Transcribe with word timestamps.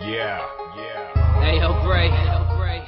Yeah, 0.00 0.40
yeah. 0.76 1.44
Hey, 1.44 1.60
yo, 1.60 1.76
Bray. 1.84 2.08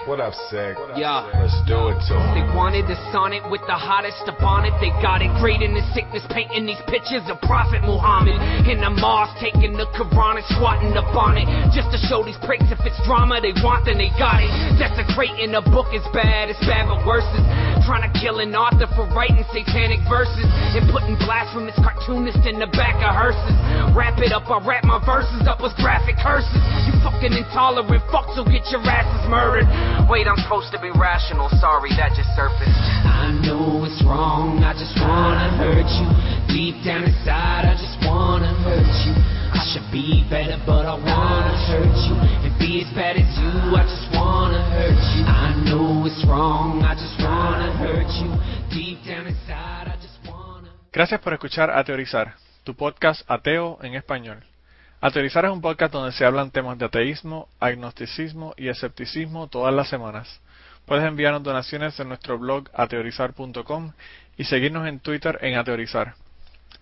What 0.08 0.18
up, 0.18 0.34
Sick? 0.50 0.74
Yeah. 0.98 1.28
Let's 1.30 1.54
do 1.62 1.92
it 1.92 2.00
to 2.10 2.14
They 2.34 2.42
wanted 2.58 2.90
the 2.90 2.98
sonnet 3.14 3.46
with 3.46 3.62
the 3.70 3.78
hottest 3.78 4.26
up 4.26 4.42
on 4.42 4.66
it. 4.66 4.74
They 4.82 4.90
got 4.98 5.22
it 5.22 5.30
great 5.38 5.62
in 5.62 5.78
the 5.78 5.84
sickness, 5.94 6.26
painting 6.32 6.66
these 6.66 6.80
pictures 6.90 7.22
of 7.30 7.38
Prophet 7.46 7.86
Muhammad. 7.86 8.34
In 8.66 8.82
the 8.82 8.90
mosque, 8.90 9.38
taking 9.38 9.78
the 9.78 9.86
Quran 9.94 10.42
and 10.42 10.46
squatting 10.58 10.96
up 10.98 11.06
on 11.14 11.38
it. 11.38 11.46
Just 11.70 11.94
to 11.94 11.98
show 12.10 12.26
these 12.26 12.40
pricks 12.42 12.66
if 12.74 12.82
it's 12.82 12.98
drama 13.06 13.38
they 13.38 13.54
want, 13.62 13.86
then 13.86 14.00
they 14.00 14.10
got 14.18 14.42
it. 14.42 14.50
Desecrating 14.74 15.54
a 15.54 15.62
book 15.62 15.92
is 15.94 16.02
bad, 16.10 16.50
it's 16.50 16.58
bad, 16.66 16.90
but 16.90 17.06
worse 17.06 17.28
is 17.38 17.44
trying 17.86 18.06
to 18.06 18.12
kill 18.18 18.38
an 18.38 18.54
author 18.54 18.86
for 18.94 19.06
writing 19.10 19.42
satanic 19.50 20.00
verses 20.06 20.46
and 20.76 20.86
putting 20.90 21.18
blasphemous 21.22 21.74
cartoonists 21.82 22.46
in 22.46 22.58
the 22.58 22.70
back 22.74 22.96
of 23.02 23.10
hearses. 23.10 23.54
Wrap 23.94 24.18
it 24.22 24.32
up, 24.32 24.46
I 24.50 24.62
wrap 24.62 24.84
my 24.84 25.02
verses 25.02 25.46
up 25.50 25.60
with 25.60 25.74
graphic 25.78 26.16
curses. 26.18 26.62
You 26.86 26.94
fucking 27.02 27.34
intolerant 27.34 28.02
fucks 28.10 28.38
will 28.38 28.48
get 28.48 28.66
your 28.70 28.82
asses 28.84 29.24
murdered. 29.28 29.66
Wait, 30.06 30.26
I'm 30.26 30.38
supposed 30.44 30.70
to 30.72 30.80
be 30.80 30.90
rational. 30.94 31.50
Sorry, 31.58 31.90
that 31.98 32.14
just 32.14 32.30
surfaced. 32.38 32.78
I 33.06 33.34
know 33.42 33.84
it's 33.86 34.02
wrong. 34.04 34.62
I 34.62 34.72
just 34.74 34.94
wanna 34.98 35.50
hurt 35.58 35.88
you. 35.88 36.06
Deep 36.52 36.84
down 36.84 37.04
inside, 37.04 37.66
I 37.66 37.74
just 37.74 37.98
wanna 38.06 38.52
hurt 38.62 38.90
you. 39.06 39.31
Gracias 50.92 51.20
por 51.20 51.32
escuchar 51.32 51.70
A 51.70 51.82
Teorizar, 51.84 52.34
tu 52.64 52.74
podcast 52.74 53.22
ateo 53.30 53.78
en 53.82 53.94
español. 53.94 54.44
A 55.00 55.10
Teorizar 55.10 55.46
es 55.46 55.50
un 55.50 55.62
podcast 55.62 55.94
donde 55.94 56.12
se 56.12 56.26
hablan 56.26 56.50
temas 56.50 56.76
de 56.78 56.84
ateísmo, 56.84 57.48
agnosticismo 57.58 58.52
y 58.58 58.68
escepticismo 58.68 59.48
todas 59.48 59.72
las 59.72 59.88
semanas. 59.88 60.40
Puedes 60.84 61.04
enviarnos 61.04 61.44
donaciones 61.44 61.98
en 61.98 62.08
nuestro 62.08 62.38
blog 62.38 62.68
ateorizar.com 62.74 63.92
y 64.36 64.44
seguirnos 64.44 64.86
en 64.86 65.00
Twitter 65.00 65.38
en 65.40 65.56
Ateorizar. 65.56 66.14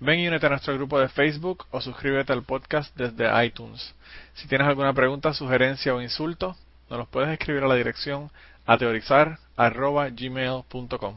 Ven 0.00 0.18
y 0.18 0.26
únete 0.28 0.46
a 0.46 0.48
nuestro 0.48 0.72
grupo 0.74 0.98
de 0.98 1.10
Facebook 1.10 1.66
o 1.70 1.82
suscríbete 1.82 2.32
al 2.32 2.42
podcast 2.42 2.96
desde 2.96 3.28
iTunes. 3.44 3.94
Si 4.32 4.48
tienes 4.48 4.66
alguna 4.66 4.94
pregunta, 4.94 5.34
sugerencia 5.34 5.94
o 5.94 6.00
insulto, 6.00 6.56
nos 6.88 7.00
los 7.00 7.08
puedes 7.08 7.28
escribir 7.30 7.64
a 7.64 7.68
la 7.68 7.74
dirección 7.74 8.30
ateorizar.gmail.com. 8.66 11.14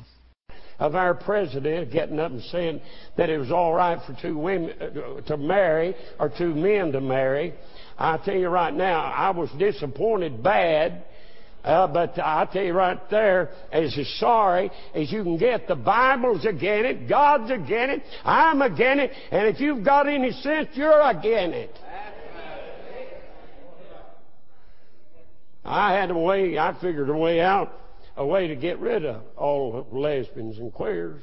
of 0.79 0.95
our 0.95 1.13
president 1.13 1.91
getting 1.91 2.19
up 2.19 2.31
and 2.31 2.41
saying 2.43 2.81
that 3.15 3.29
it 3.29 3.37
was 3.37 3.51
all 3.51 3.73
right 3.73 3.99
for 4.05 4.13
two 4.21 4.37
women 4.37 4.71
uh, 4.81 5.21
to 5.21 5.37
marry 5.37 5.95
or 6.19 6.29
two 6.29 6.53
men 6.53 6.91
to 6.91 6.99
marry. 6.99 7.53
I 7.97 8.17
tell 8.17 8.35
you 8.35 8.49
right 8.49 8.73
now, 8.73 9.01
I 9.01 9.29
was 9.29 9.49
disappointed 9.57 10.43
bad. 10.43 11.05
Uh, 11.64 11.88
but 11.88 12.19
I 12.19 12.45
tell 12.52 12.64
you 12.64 12.73
right 12.73 13.00
there, 13.09 13.50
as 13.72 13.97
sorry 14.19 14.69
as 14.94 15.09
you 15.11 15.23
can 15.23 15.38
get, 15.38 15.66
the 15.67 15.75
Bible's 15.75 16.45
against 16.45 16.86
it, 16.86 17.08
God's 17.08 17.52
against 17.52 17.97
it, 17.97 18.03
I'm 18.25 18.61
against 18.61 19.03
it, 19.03 19.11
and 19.31 19.47
if 19.47 19.61
you've 19.61 19.84
got 19.84 20.09
any 20.09 20.31
sense, 20.31 20.69
you're 20.73 21.02
against 21.02 21.56
it. 21.56 21.80
I 25.64 25.94
had 25.94 26.11
a 26.11 26.17
way, 26.17 26.58
I 26.58 26.73
figured 26.81 27.09
a 27.09 27.16
way 27.16 27.39
out, 27.39 27.72
a 28.17 28.25
way 28.25 28.47
to 28.47 28.56
get 28.58 28.80
rid 28.80 29.06
of 29.06 29.22
all 29.38 29.88
the 29.89 29.97
lesbians 29.97 30.58
and 30.58 30.73
queers, 30.73 31.22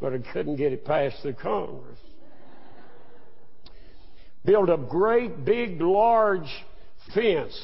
but 0.00 0.14
I 0.14 0.18
couldn't 0.32 0.56
get 0.56 0.72
it 0.72 0.86
past 0.86 1.22
the 1.22 1.34
Congress. 1.34 1.98
Build 4.46 4.70
a 4.70 4.78
great 4.78 5.44
big 5.44 5.78
large 5.80 6.48
fence, 7.14 7.54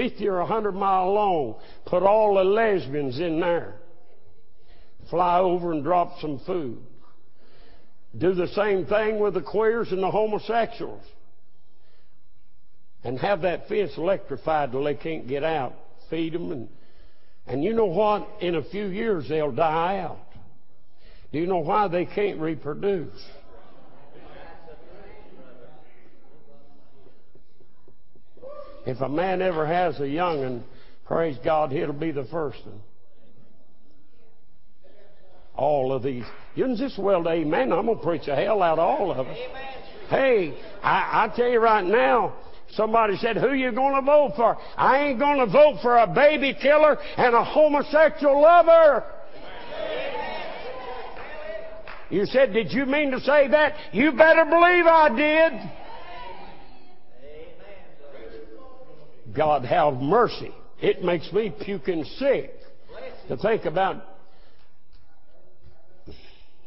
150 0.00 0.28
or 0.28 0.38
100 0.38 0.72
mile 0.72 1.12
long, 1.12 1.54
put 1.86 2.02
all 2.02 2.34
the 2.34 2.44
lesbians 2.44 3.18
in 3.18 3.40
there. 3.40 3.74
Fly 5.08 5.40
over 5.40 5.72
and 5.72 5.82
drop 5.82 6.20
some 6.20 6.40
food. 6.46 6.78
Do 8.16 8.34
the 8.34 8.48
same 8.48 8.86
thing 8.86 9.20
with 9.20 9.34
the 9.34 9.42
queers 9.42 9.92
and 9.92 10.02
the 10.02 10.10
homosexuals 10.10 11.04
and 13.04 13.18
have 13.18 13.42
that 13.42 13.68
fence 13.68 13.92
electrified 13.96 14.72
till 14.72 14.84
they 14.84 14.94
can't 14.94 15.28
get 15.28 15.44
out. 15.44 15.74
Feed 16.08 16.34
them 16.34 16.50
and 16.52 16.68
and 17.46 17.64
you 17.64 17.72
know 17.72 17.86
what? 17.86 18.28
In 18.40 18.54
a 18.54 18.62
few 18.62 18.86
years 18.86 19.28
they'll 19.28 19.50
die 19.50 19.98
out. 19.98 20.20
Do 21.32 21.38
you 21.38 21.46
know 21.46 21.58
why 21.58 21.88
they 21.88 22.04
can't 22.04 22.38
reproduce? 22.38 23.20
If 28.86 29.00
a 29.00 29.08
man 29.08 29.42
ever 29.42 29.66
has 29.66 30.00
a 30.00 30.08
young'un, 30.08 30.64
praise 31.06 31.36
God, 31.44 31.70
he'll 31.70 31.92
be 31.92 32.12
the 32.12 32.24
first 32.24 32.58
one. 32.64 32.80
All 35.54 35.92
of 35.92 36.02
these. 36.02 36.24
You 36.54 36.74
just 36.76 36.98
well, 36.98 37.28
amen. 37.28 37.72
I'm 37.72 37.86
gonna 37.86 38.00
preach 38.00 38.26
the 38.26 38.34
hell 38.34 38.62
out 38.62 38.78
of 38.78 39.00
all 39.00 39.12
of 39.12 39.26
us. 39.26 39.38
Hey, 40.08 40.58
I, 40.82 41.24
I 41.24 41.36
tell 41.36 41.48
you 41.48 41.60
right 41.60 41.84
now, 41.84 42.34
somebody 42.70 43.16
said, 43.18 43.36
who 43.36 43.52
you 43.52 43.70
gonna 43.72 44.02
vote 44.02 44.32
for? 44.36 44.56
I 44.76 45.08
ain't 45.08 45.18
gonna 45.18 45.46
vote 45.46 45.78
for 45.82 45.98
a 45.98 46.06
baby 46.06 46.56
killer 46.60 46.96
and 47.16 47.34
a 47.34 47.44
homosexual 47.44 48.40
lover. 48.40 49.04
You 52.10 52.26
said, 52.26 52.52
did 52.52 52.72
you 52.72 52.86
mean 52.86 53.12
to 53.12 53.20
say 53.20 53.46
that? 53.48 53.74
You 53.92 54.12
better 54.12 54.44
believe 54.44 54.86
I 54.86 55.10
did. 55.14 55.52
God 59.34 59.64
have 59.64 59.94
mercy. 59.94 60.52
It 60.80 61.02
makes 61.02 61.32
me 61.32 61.52
puking 61.64 62.04
sick 62.18 62.52
to 63.28 63.36
think 63.36 63.64
about. 63.64 64.02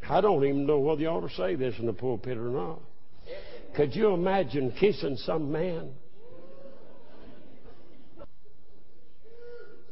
I 0.10 0.22
don't 0.22 0.44
even 0.44 0.66
know 0.66 0.80
whether 0.80 1.02
you 1.02 1.08
ought 1.08 1.28
to 1.28 1.34
say 1.36 1.56
this 1.56 1.76
in 1.80 1.86
the 1.86 1.94
pulpit 1.94 2.38
or 2.38 2.50
not. 2.50 2.80
Could 3.76 3.96
you 3.96 4.10
imagine 4.14 4.72
kissing 4.80 5.18
some 5.18 5.52
man? 5.52 5.92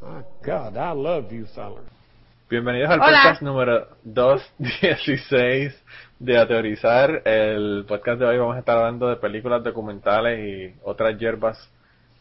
My 0.02 0.24
God, 0.46 0.78
I 0.78 0.92
love 0.92 1.32
you 1.32 1.46
fellas. 1.56 1.84
Bienvenidos 2.50 2.90
al 2.90 3.00
Hola. 3.00 3.22
podcast 3.24 3.42
número 3.44 3.88
216 4.04 5.74
de 6.20 6.38
Ateorizar. 6.38 7.22
El 7.26 7.86
podcast 7.88 8.20
de 8.20 8.26
hoy 8.26 8.38
vamos 8.38 8.56
a 8.56 8.60
estar 8.60 8.78
hablando 8.78 9.08
de 9.08 9.16
películas 9.16 9.64
documentales 9.64 10.40
y 10.40 10.76
otras 10.84 11.18
hierbas 11.18 11.58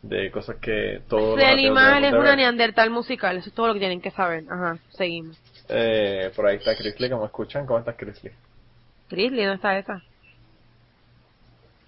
de 0.03 0.31
cosas 0.31 0.56
que 0.56 1.03
todos 1.09 1.34
ateos 1.37 1.53
animal 1.53 2.05
es 2.05 2.12
una 2.12 2.34
neandertal 2.37 2.91
musical, 2.91 3.37
eso 3.37 3.49
es 3.49 3.55
todo 3.55 3.66
lo 3.69 3.75
que 3.75 3.81
tienen 3.81 4.00
que 4.00 4.11
saber. 4.11 4.44
Ajá, 4.50 4.78
seguimos. 4.91 5.38
Eh, 5.69 6.33
por 6.34 6.47
ahí 6.47 6.56
está 6.56 6.75
Chrisley, 6.77 7.11
¿cómo 7.11 7.27
escuchan? 7.27 7.66
¿Cómo 7.66 7.78
estás, 7.81 7.97
Chrisley? 7.97 8.33
Grizzly, 9.11 9.43
¿dónde 9.44 9.56
está 9.56 9.77
esa? 9.78 10.03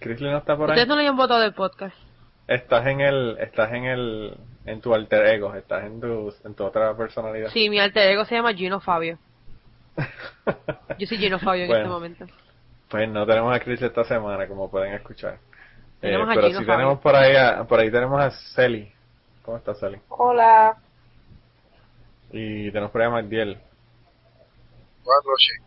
Chrisley 0.01 0.31
no 0.31 0.39
está 0.39 0.57
por 0.57 0.71
ahí. 0.71 0.75
Ustedes 0.75 0.89
no 0.89 0.95
lo 0.97 1.01
hayan 1.01 1.17
votado 1.17 1.41
del 1.41 1.55
podcast. 1.55 1.97
Estás 2.49 2.87
en 2.87 3.01
el, 3.01 3.39
estás 3.39 3.73
en 3.73 3.85
el, 3.85 4.37
en 4.67 4.81
tu 4.81 4.93
alter 4.95 5.27
ego, 5.27 5.55
estás 5.55 5.85
en 5.85 6.01
tu, 6.01 6.35
en 6.45 6.55
tu 6.55 6.65
otra 6.65 6.95
personalidad. 6.97 7.51
Sí, 7.51 7.71
mi 7.71 7.79
alter 7.79 8.11
ego 8.11 8.25
se 8.25 8.35
llama 8.35 8.53
Gino 8.53 8.81
Fabio. 8.81 9.19
Yo 10.99 11.07
soy 11.07 11.19
Gino 11.19 11.39
Fabio 11.39 11.63
en 11.63 11.69
Bueno. 11.69 11.83
este 11.85 11.93
momento. 11.93 12.27
Pues 12.89 13.09
no 13.09 13.25
tenemos 13.25 13.55
a 13.55 13.61
Chris 13.61 13.81
esta 13.81 14.05
semana, 14.05 14.47
como 14.49 14.71
pueden 14.71 14.93
escuchar. 14.95 15.39
Eh, 16.03 16.19
pero 16.35 16.47
sí 16.49 16.53
Fabio. 16.55 16.67
tenemos 16.67 16.99
por 17.01 17.15
ahí, 17.17 17.35
a- 17.37 17.65
por 17.65 17.81
ahí 17.81 17.91
tenemos 17.91 18.21
a 18.21 18.31
Celi. 18.55 18.93
¿Cómo 19.45 19.57
está 19.57 19.75
Celi? 19.75 19.99
Hola. 20.09 20.77
Y 22.33 22.71
tenemos 22.71 22.91
por 22.91 23.01
ahí 23.03 23.09
a 23.09 23.11
Magdiel. 23.11 23.59
Buenas 25.05 25.25
noches. 25.27 25.61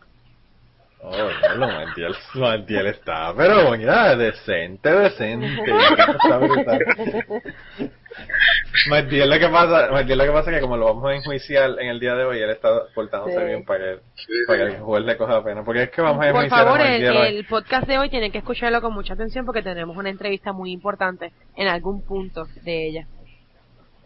Oh, 1.02 1.28
no, 1.58 1.66
Magdiel, 1.68 2.16
Magdiel 2.34 2.86
está, 2.88 3.32
pero 3.36 3.70
mira, 3.72 4.16
decente, 4.16 4.90
decente. 4.90 5.64
Magdiel 8.88 9.28
lo 9.30 9.38
que 9.38 9.48
pasa, 9.48 9.88
Magdiel 9.90 10.18
lo 10.18 10.24
que 10.24 10.30
pasa 10.32 10.50
es 10.50 10.56
que 10.56 10.60
como 10.62 10.76
lo 10.76 10.86
vamos 10.86 11.04
a 11.10 11.14
enjuiciar 11.14 11.70
en 11.80 11.88
el 11.88 12.00
día 12.00 12.14
de 12.14 12.24
hoy, 12.24 12.38
él 12.40 12.50
está 12.50 12.68
portándose 12.94 13.38
Sí. 13.38 13.44
bien 13.44 13.64
para 13.64 13.78
que, 13.78 13.98
Sí, 14.14 14.32
para 14.46 14.58
que 14.64 14.70
sí. 14.70 14.76
el 14.76 14.82
juez 14.82 15.04
le 15.04 15.16
coja 15.16 15.42
pena. 15.44 15.64
Porque 15.64 15.82
es 15.84 15.90
que 15.90 16.02
vamos 16.02 16.24
a 16.24 16.30
Por 16.32 16.44
enjuiciar 16.44 16.64
favor, 16.64 16.80
a 16.80 16.94
el, 16.96 17.04
el 17.36 17.44
podcast 17.46 17.86
de 17.86 17.98
hoy 17.98 18.08
tienen 18.10 18.32
que 18.32 18.38
escucharlo 18.38 18.80
con 18.80 18.92
mucha 18.94 19.14
atención 19.14 19.44
porque 19.44 19.62
tenemos 19.62 19.96
una 19.96 20.10
entrevista 20.10 20.52
muy 20.52 20.72
importante 20.72 21.32
en 21.56 21.68
algún 21.68 22.02
punto 22.04 22.46
de 22.62 22.86
ella. 22.88 23.06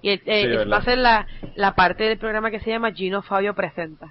Y 0.02 0.10
el- 0.10 0.22
eh, 0.26 0.42
Sí, 0.42 0.48
¿verdad? 0.48 0.72
va 0.72 0.76
a 0.78 0.82
ser 0.82 0.98
la, 0.98 1.26
la 1.56 1.74
parte 1.74 2.04
del 2.04 2.18
programa 2.18 2.50
que 2.50 2.60
se 2.60 2.70
llama 2.70 2.92
Gino 2.92 3.22
Fabio 3.22 3.54
Presenta. 3.54 4.08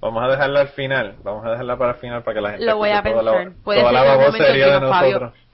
Vamos 0.00 0.22
a 0.22 0.28
dejarla 0.28 0.60
al 0.60 0.68
final, 0.68 1.16
vamos 1.24 1.44
a 1.46 1.50
dejarla 1.52 1.78
para 1.78 1.92
el 1.92 1.96
final 1.98 2.22
para 2.22 2.34
que 2.34 2.40
la 2.42 2.50
gente 2.50 2.66
Lo 2.66 2.76
voy 2.76 2.90
a 2.90 2.96
la- 2.96 3.02
pensar. 3.02 3.52
Puede 3.64 3.80
toda 3.80 3.92
ser 3.92 3.94
la 3.94 4.12
algún 4.12 4.24
babosería 4.26 4.66
de 4.66 4.72
momento 4.72 4.86
Gino 4.86 4.92
Fabio- 4.92 5.20
nosotros. 5.20 5.45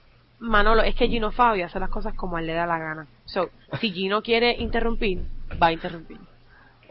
Manolo, 0.42 0.82
es 0.82 0.96
que 0.96 1.06
Gino 1.06 1.30
Fabio 1.30 1.66
hace 1.66 1.78
las 1.78 1.88
cosas 1.88 2.14
como 2.14 2.36
él 2.36 2.46
le 2.46 2.54
da 2.54 2.66
la 2.66 2.78
gana. 2.78 3.06
So, 3.26 3.50
si 3.80 3.92
Gino 3.92 4.22
quiere 4.22 4.52
interrumpir, 4.58 5.22
va 5.62 5.68
a 5.68 5.72
interrumpir. 5.72 6.18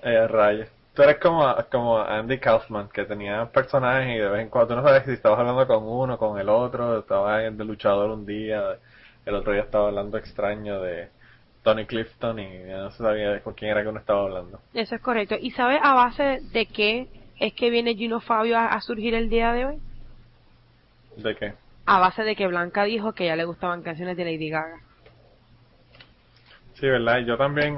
Eh, 0.01 0.27
rayos. 0.27 0.69
Tú 0.93 1.03
eres 1.03 1.17
como, 1.17 1.53
como 1.69 1.99
Andy 1.99 2.39
Kaufman, 2.39 2.87
que 2.89 3.03
tenía 3.03 3.45
personajes 3.51 4.15
y 4.15 4.19
de 4.19 4.29
vez 4.29 4.41
en 4.41 4.49
cuando 4.49 4.69
tú 4.69 4.81
no 4.81 4.87
sabes 4.87 5.03
si 5.03 5.11
estabas 5.11 5.39
hablando 5.39 5.67
con 5.67 5.83
uno, 5.83 6.17
con 6.17 6.39
el 6.39 6.47
otro, 6.47 6.99
estabas 6.99 7.55
de 7.57 7.65
luchador 7.65 8.09
un 8.09 8.25
día, 8.25 8.77
el 9.25 9.35
otro 9.35 9.51
día 9.51 9.63
estaba 9.63 9.89
hablando 9.89 10.17
extraño 10.17 10.81
de 10.81 11.09
Tony 11.61 11.85
Clifton 11.85 12.39
y 12.39 12.67
ya 12.67 12.77
no 12.77 12.91
se 12.91 12.97
sabía 12.97 13.41
con 13.41 13.53
quién 13.53 13.71
era 13.71 13.83
que 13.83 13.89
uno 13.89 13.99
estaba 13.99 14.23
hablando. 14.23 14.59
Eso 14.73 14.95
es 14.95 15.01
correcto. 15.01 15.35
¿Y 15.39 15.51
sabes 15.51 15.79
a 15.83 15.93
base 15.93 16.39
de 16.53 16.65
qué 16.67 17.07
es 17.37 17.53
que 17.53 17.69
viene 17.69 17.95
Gino 17.95 18.21
Fabio 18.21 18.57
a, 18.57 18.67
a 18.67 18.81
surgir 18.81 19.13
el 19.13 19.29
día 19.29 19.51
de 19.51 19.65
hoy? 19.65 19.79
¿De 21.17 21.35
qué? 21.35 21.53
A 21.85 21.99
base 21.99 22.23
de 22.23 22.35
que 22.35 22.47
Blanca 22.47 22.83
dijo 22.83 23.13
que 23.13 23.25
ya 23.25 23.35
le 23.35 23.45
gustaban 23.45 23.81
canciones 23.81 24.15
de 24.17 24.25
Lady 24.25 24.49
Gaga. 24.49 24.79
Sí, 26.75 26.87
¿verdad? 26.87 27.19
Y 27.19 27.25
yo 27.25 27.37
también 27.37 27.75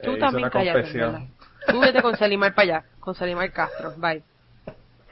eh, 0.00 0.04
Tú 0.04 0.10
hice 0.12 0.20
también 0.20 0.44
una 0.44 0.50
cállate, 0.50 0.80
confesión. 0.82 1.34
Tú 1.68 1.80
vete 1.80 2.02
con 2.02 2.16
Salimar 2.16 2.54
para 2.54 2.78
allá, 2.78 2.84
con 3.00 3.14
Salimar 3.14 3.50
Castro. 3.52 3.94
Bye. 3.96 4.22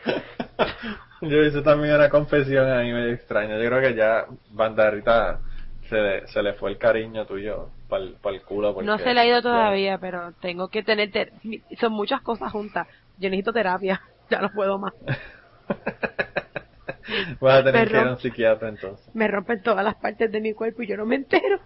Yo 1.23 1.41
hice 1.43 1.62
también 1.62 1.94
una 1.94 2.11
confesión 2.11 2.69
ahí 2.69 2.93
medio 2.93 3.12
extraña. 3.15 3.56
Yo 3.56 3.69
creo 3.71 3.81
que 3.81 3.94
ya 3.94 4.27
Bandarita 4.50 5.39
se, 5.89 5.97
le- 5.97 6.27
se 6.27 6.43
le 6.43 6.55
fue 6.55 6.71
el 6.71 6.79
cariño 6.79 7.25
tuyo 7.27 7.71
para 7.89 8.03
el 8.05 8.43
culo. 8.43 8.75
Porque 8.75 8.87
No 8.87 8.99
se 8.99 9.15
le 9.15 9.21
ha 9.21 9.27
ido 9.27 9.37
ya- 9.37 9.43
todavía, 9.43 9.99
pero 9.99 10.33
tengo 10.41 10.69
que 10.69 10.83
tener... 10.83 11.12
ter- 11.12 11.33
Son 11.81 11.93
muchas 11.93 12.21
cosas 12.23 12.50
juntas. 12.50 12.89
Yo 13.19 13.29
necesito 13.31 13.53
terapia. 13.53 14.00
Ya 14.31 14.41
no 14.41 14.50
puedo 14.50 14.79
más. 14.79 14.94
Vas 17.40 17.60
a 17.60 17.64
tener 17.64 17.88
que 17.88 17.99
ir 17.99 18.04
a 18.06 18.10
un 18.12 18.19
psiquiatra 18.19 18.69
entonces. 18.69 19.08
Me 19.14 19.28
rompen 19.28 19.62
todas 19.62 19.84
las 19.84 19.96
partes 19.96 20.31
de 20.31 20.40
mi 20.40 20.52
cuerpo 20.54 20.82
y 20.82 20.87
yo 20.87 20.96
no 20.96 21.06
me 21.06 21.16
entero. 21.16 21.60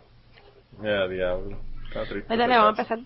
Ya, 0.83 1.07
diablo. 1.09 1.57
Está 1.89 2.05
triste. 2.07 2.37
Vamos 2.37 2.51
a 2.59 2.69
empezar. 2.71 2.99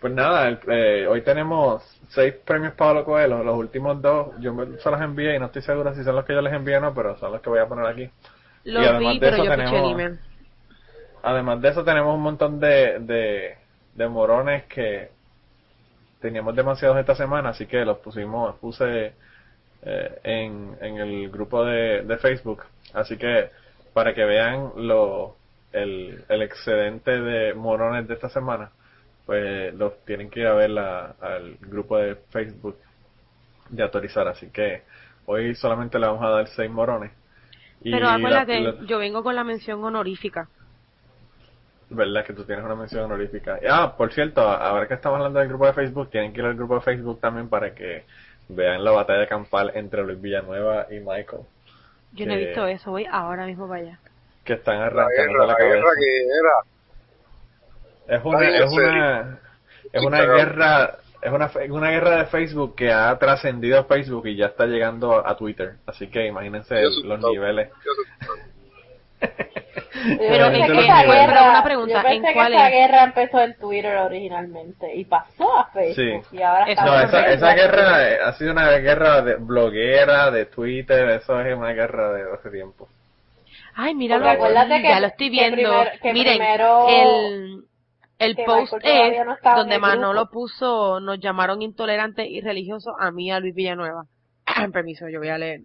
Pues 0.00 0.12
nada, 0.12 0.48
el- 0.48 0.58
eh, 0.68 1.06
hoy 1.06 1.22
tenemos 1.22 1.82
seis 2.08 2.34
premios 2.44 2.74
Pablo 2.74 3.04
Coelho. 3.04 3.44
Los 3.44 3.56
últimos 3.56 4.02
dos 4.02 4.28
yo 4.40 4.52
me- 4.52 4.76
se 4.78 4.90
los 4.90 5.00
envié 5.00 5.36
y 5.36 5.38
no 5.38 5.46
estoy 5.46 5.62
seguro 5.62 5.94
si 5.94 6.02
son 6.02 6.16
los 6.16 6.24
que 6.24 6.34
yo 6.34 6.42
les 6.42 6.52
envié 6.52 6.76
o 6.76 6.80
no, 6.80 6.92
pero 6.94 7.16
son 7.18 7.32
los 7.32 7.40
que 7.40 7.50
voy 7.50 7.60
a 7.60 7.68
poner 7.68 7.86
aquí. 7.86 8.10
Y 8.64 8.70
Lo 8.70 8.80
además 8.80 9.14
vi, 9.14 9.20
de 9.20 9.28
pero 9.30 9.36
eso 9.36 9.44
yo 9.44 9.50
piché 9.50 9.62
el 9.62 9.66
tenemos-. 9.66 10.18
Además 11.22 11.60
de 11.62 11.68
eso 11.68 11.84
tenemos 11.84 12.14
un 12.16 12.22
montón 12.22 12.58
de, 12.58 12.98
de, 12.98 13.56
de 13.94 14.08
morones 14.08 14.64
que 14.64 15.10
teníamos 16.20 16.54
demasiados 16.54 16.98
esta 16.98 17.14
semana, 17.14 17.50
así 17.50 17.66
que 17.66 17.84
los 17.84 17.98
pusimos, 17.98 18.56
puse 18.56 19.12
eh, 19.82 20.20
en, 20.24 20.76
en 20.80 20.98
el 20.98 21.30
grupo 21.30 21.64
de, 21.64 22.02
de 22.02 22.16
Facebook. 22.18 22.62
Así 22.94 23.16
que 23.16 23.50
para 23.92 24.14
que 24.14 24.24
vean 24.24 24.72
lo, 24.76 25.36
el, 25.72 26.24
el 26.28 26.42
excedente 26.42 27.20
de 27.20 27.54
morones 27.54 28.06
de 28.08 28.14
esta 28.14 28.28
semana, 28.28 28.70
pues 29.26 29.74
los 29.74 30.04
tienen 30.04 30.30
que 30.30 30.40
ir 30.40 30.46
a 30.46 30.54
ver 30.54 30.70
la- 30.70 31.14
al 31.20 31.56
grupo 31.60 31.98
de 31.98 32.16
Facebook 32.30 32.76
de 33.70 33.82
autorizar. 33.82 34.26
Así 34.28 34.48
que 34.50 34.82
hoy 35.26 35.54
solamente 35.54 35.98
le 35.98 36.06
vamos 36.06 36.22
a 36.24 36.30
dar 36.30 36.46
seis 36.48 36.70
morones. 36.70 37.10
Y 37.82 37.90
Pero 37.90 38.06
la- 38.06 38.14
acuérdate, 38.14 38.60
la- 38.60 38.86
yo 38.86 38.98
vengo 38.98 39.22
con 39.22 39.34
la 39.34 39.44
mención 39.44 39.82
honorífica. 39.84 40.48
¿Verdad 41.90 42.24
que 42.24 42.32
tú 42.32 42.44
tienes 42.44 42.64
una 42.64 42.74
mención 42.74 43.04
honorífica? 43.04 43.58
Ah, 43.68 43.94
por 43.96 44.12
cierto, 44.12 44.40
ahora 44.40 44.88
que 44.88 44.94
estamos 44.94 45.18
hablando 45.18 45.40
del 45.40 45.48
grupo 45.48 45.66
de 45.66 45.74
Facebook, 45.74 46.10
tienen 46.10 46.32
que 46.32 46.40
ir 46.40 46.46
al 46.46 46.54
grupo 46.54 46.76
de 46.76 46.80
Facebook 46.80 47.20
también 47.20 47.48
para 47.48 47.74
que 47.74 48.04
vean 48.48 48.84
la 48.84 48.90
batalla 48.90 49.26
campal 49.26 49.72
entre 49.74 50.02
Luis 50.02 50.20
Villanueva 50.20 50.86
y 50.90 51.00
Michael, 51.00 51.42
Yo 52.12 52.26
no 52.26 52.34
he 52.34 52.38
visto 52.46 52.66
eso, 52.66 52.90
voy 52.90 53.06
ahora 53.10 53.46
mismo 53.46 53.68
para 53.68 53.80
allá. 53.82 53.98
que 54.44 54.54
están 54.54 54.78
La 54.78 54.86
arrancando 54.86 55.32
guerra, 55.32 55.38
la 55.38 55.46
la 55.46 55.54
cabeza. 55.56 55.76
guerra 55.76 55.90
que 55.98 56.26
era. 56.26 58.16
Es 58.18 58.24
una, 58.24 58.48
es 58.58 58.70
una, 58.72 59.38
es 59.92 60.02
una 60.04 60.22
guerra, 60.22 60.98
es 61.22 61.32
una, 61.32 61.50
una 61.70 61.90
guerra 61.90 62.16
de 62.18 62.26
Facebook 62.26 62.74
que 62.74 62.92
ha 62.92 63.16
trascendido 63.18 63.78
a 63.78 63.84
Facebook 63.84 64.26
y 64.26 64.36
ya 64.36 64.46
está 64.46 64.66
llegando 64.66 65.26
a 65.26 65.36
Twitter. 65.36 65.76
Así 65.86 66.08
que 66.10 66.26
imagínense 66.26 66.74
los 67.04 67.20
niveles. 67.20 67.70
Pero 70.18 70.50
qué- 70.50 70.58
niveles. 70.58 70.86
¿cuál- 70.86 71.26
pero 71.26 71.50
una 71.50 71.62
pregunta, 71.64 71.94
yo 71.94 72.02
pensé 72.02 72.16
¿en 72.16 72.22
que 72.24 72.32
cuál 72.34 72.52
esa 72.54 72.66
es? 72.68 72.72
guerra 72.74 73.04
empezó 73.04 73.40
en 73.40 73.56
Twitter 73.56 73.96
originalmente 73.98 74.94
y 74.96 75.04
pasó 75.04 75.58
a 75.58 75.66
Facebook 75.66 76.26
Sí. 76.30 76.36
y 76.36 76.42
ahora 76.42 76.64
está 76.66 76.84
No, 76.84 76.94
es 76.96 77.02
en 77.02 77.08
esa, 77.08 77.26
esa 77.32 77.54
guerra 77.54 78.28
ha 78.28 78.32
sido 78.34 78.52
una 78.52 78.70
guerra 78.78 79.22
de 79.22 79.36
bloguera, 79.36 80.30
de 80.30 80.46
Twitter, 80.46 81.08
eso 81.10 81.40
es 81.40 81.56
una 81.56 81.72
guerra 81.72 82.12
de 82.12 82.22
hace 82.34 82.50
tiempo. 82.50 82.88
Ay, 83.74 83.94
Porque 83.94 84.28
acuérdate 84.28 84.82
que- 84.82 84.88
ya 84.88 85.00
lo 85.00 85.06
estoy 85.06 85.26
que 85.30 85.30
viendo. 85.30 85.56
primero- 85.56 85.90
que 86.02 86.12
Miren, 86.12 86.38
primero- 86.38 86.88
el, 86.88 87.64
el 88.18 88.36
que 88.36 88.44
post 88.44 88.74
es 88.82 89.24
no 89.24 89.36
donde 89.56 89.78
Manolo 89.78 90.28
puso, 90.30 91.00
nos 91.00 91.18
llamaron 91.20 91.62
intolerantes 91.62 92.26
y 92.28 92.40
religiosos 92.40 92.94
a 92.98 93.10
mí 93.12 93.26
y 93.28 93.30
a 93.30 93.40
Luis 93.40 93.54
Villanueva. 93.54 94.02
Permiso, 94.72 95.08
yo 95.08 95.20
voy 95.20 95.28
a 95.28 95.38
leer. 95.38 95.60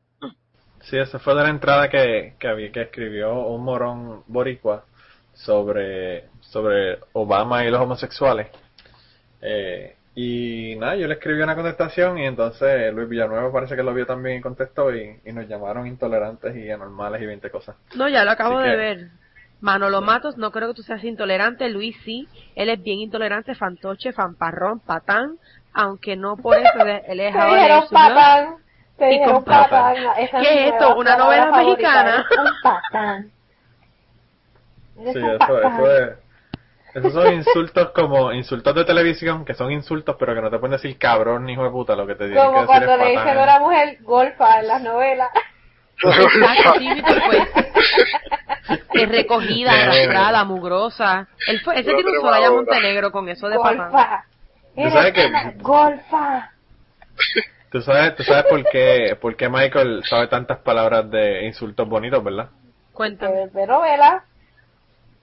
Sí, 0.89 0.97
esa 0.97 1.19
fue 1.19 1.35
de 1.35 1.43
la 1.43 1.49
entrada 1.49 1.89
que, 1.89 2.35
que, 2.39 2.47
había, 2.47 2.71
que 2.71 2.81
escribió 2.83 3.33
un 3.47 3.63
morón 3.63 4.23
boricua 4.27 4.85
sobre, 5.33 6.25
sobre 6.41 6.99
Obama 7.13 7.65
y 7.65 7.69
los 7.69 7.81
homosexuales. 7.81 8.47
Eh, 9.41 9.95
y 10.15 10.75
nada, 10.77 10.95
yo 10.95 11.07
le 11.07 11.15
escribí 11.15 11.41
una 11.41 11.55
contestación 11.55 12.17
y 12.17 12.25
entonces 12.25 12.91
Luis 12.93 13.07
Villanueva 13.09 13.51
parece 13.51 13.75
que 13.75 13.83
lo 13.83 13.93
vio 13.93 14.05
también 14.05 14.37
y 14.37 14.41
contestó 14.41 14.93
y, 14.95 15.19
y 15.25 15.31
nos 15.31 15.47
llamaron 15.47 15.85
intolerantes 15.85 16.55
y 16.55 16.71
anormales 16.71 17.21
y 17.21 17.25
20 17.27 17.49
cosas. 17.51 17.75
No, 17.95 18.07
ya 18.09 18.23
lo 18.23 18.31
acabo 18.31 18.57
Así 18.57 18.67
de 18.67 18.71
que- 18.71 18.77
ver. 18.77 19.07
Manolo 19.59 20.01
Matos, 20.01 20.37
no 20.37 20.51
creo 20.51 20.67
que 20.69 20.75
tú 20.75 20.83
seas 20.83 21.03
intolerante. 21.03 21.67
Luis 21.69 21.95
sí, 22.05 22.27
él 22.55 22.69
es 22.69 22.81
bien 22.81 22.99
intolerante, 22.99 23.55
fantoche, 23.55 24.13
fanparrón, 24.13 24.79
patán, 24.79 25.37
aunque 25.73 26.15
no 26.15 26.37
por 26.37 26.57
eso 26.59 26.79
él 27.07 27.19
es 27.19 27.35
ahora 27.35 27.83
patán. 27.91 28.55
Te 28.97 29.13
Y 29.13 29.23
con 29.23 29.43
patán. 29.43 29.95
esa 30.17 30.39
¿Qué 30.41 30.67
es 30.67 30.73
esto? 30.73 30.95
¿Una 30.95 31.15
novela 31.17 31.49
favorita, 31.51 32.03
mexicana? 32.03 32.25
eres 32.29 32.39
Un 32.39 32.61
patán. 32.63 33.31
Sí, 34.95 35.19
un 35.19 35.25
eso, 35.29 35.37
patán. 35.37 35.73
eso 35.73 35.91
es. 35.97 36.09
Esos 36.95 37.13
son 37.13 37.33
insultos 37.33 37.91
como 37.91 38.31
insultos 38.33 38.73
de 38.73 38.83
televisión, 38.85 39.45
que 39.45 39.53
son 39.53 39.71
insultos, 39.71 40.15
pero 40.17 40.33
que 40.33 40.41
no 40.41 40.49
te 40.49 40.57
pueden 40.57 40.71
decir 40.77 40.97
cabrón 40.97 41.45
ni 41.45 41.53
hijo 41.53 41.63
de 41.63 41.69
puta, 41.69 41.95
lo 41.95 42.07
que 42.07 42.15
te 42.15 42.27
que 42.27 42.35
Como 42.35 42.51
decir 42.53 42.65
cuando 42.65 42.91
es 42.93 42.97
le 42.99 43.05
dicen 43.11 43.23
patán. 43.25 43.37
a 43.37 43.43
una 43.43 43.59
mujer 43.59 43.97
golfa 44.01 44.59
en 44.61 44.67
las 44.67 44.81
novelas. 44.81 45.29
Exacto, 46.03 46.79
sí, 46.79 46.89
pues. 47.27 47.43
Es 48.93 49.09
recogida, 49.09 49.71
arrastrada, 49.71 50.43
mugrosa. 50.43 51.27
Él 51.47 51.59
fue, 51.61 51.75
ese 51.75 51.83
Pero 51.85 51.97
tiene 51.97 52.09
un 52.09 52.15
tenemos 52.15 52.21
Soraya 52.31 52.47
ahora. 52.47 52.57
Montenegro 52.61 53.11
con 53.11 53.29
eso 53.29 53.47
de 53.47 53.57
patán. 53.59 53.91
Golfa. 53.91 54.25
¿Tú 54.75 54.81
Eres 54.81 54.93
sabes 54.93 55.13
que- 55.13 55.53
golfa. 55.61 56.51
¿Tú 57.71 57.81
sabes, 57.81 58.15
tú 58.15 58.23
sabes 58.23 58.45
por 58.45 58.63
qué, 58.69 59.17
por 59.19 59.35
qué 59.35 59.49
Michael 59.49 60.01
sabe 60.05 60.27
tantas 60.27 60.59
palabras 60.59 61.09
de 61.11 61.45
insultos 61.45 61.87
bonitos, 61.87 62.23
¿verdad? 62.23 62.49
Cuéntame. 62.93 63.49
Que 63.51 63.57
ve 63.59 63.67
novela. 63.67 64.23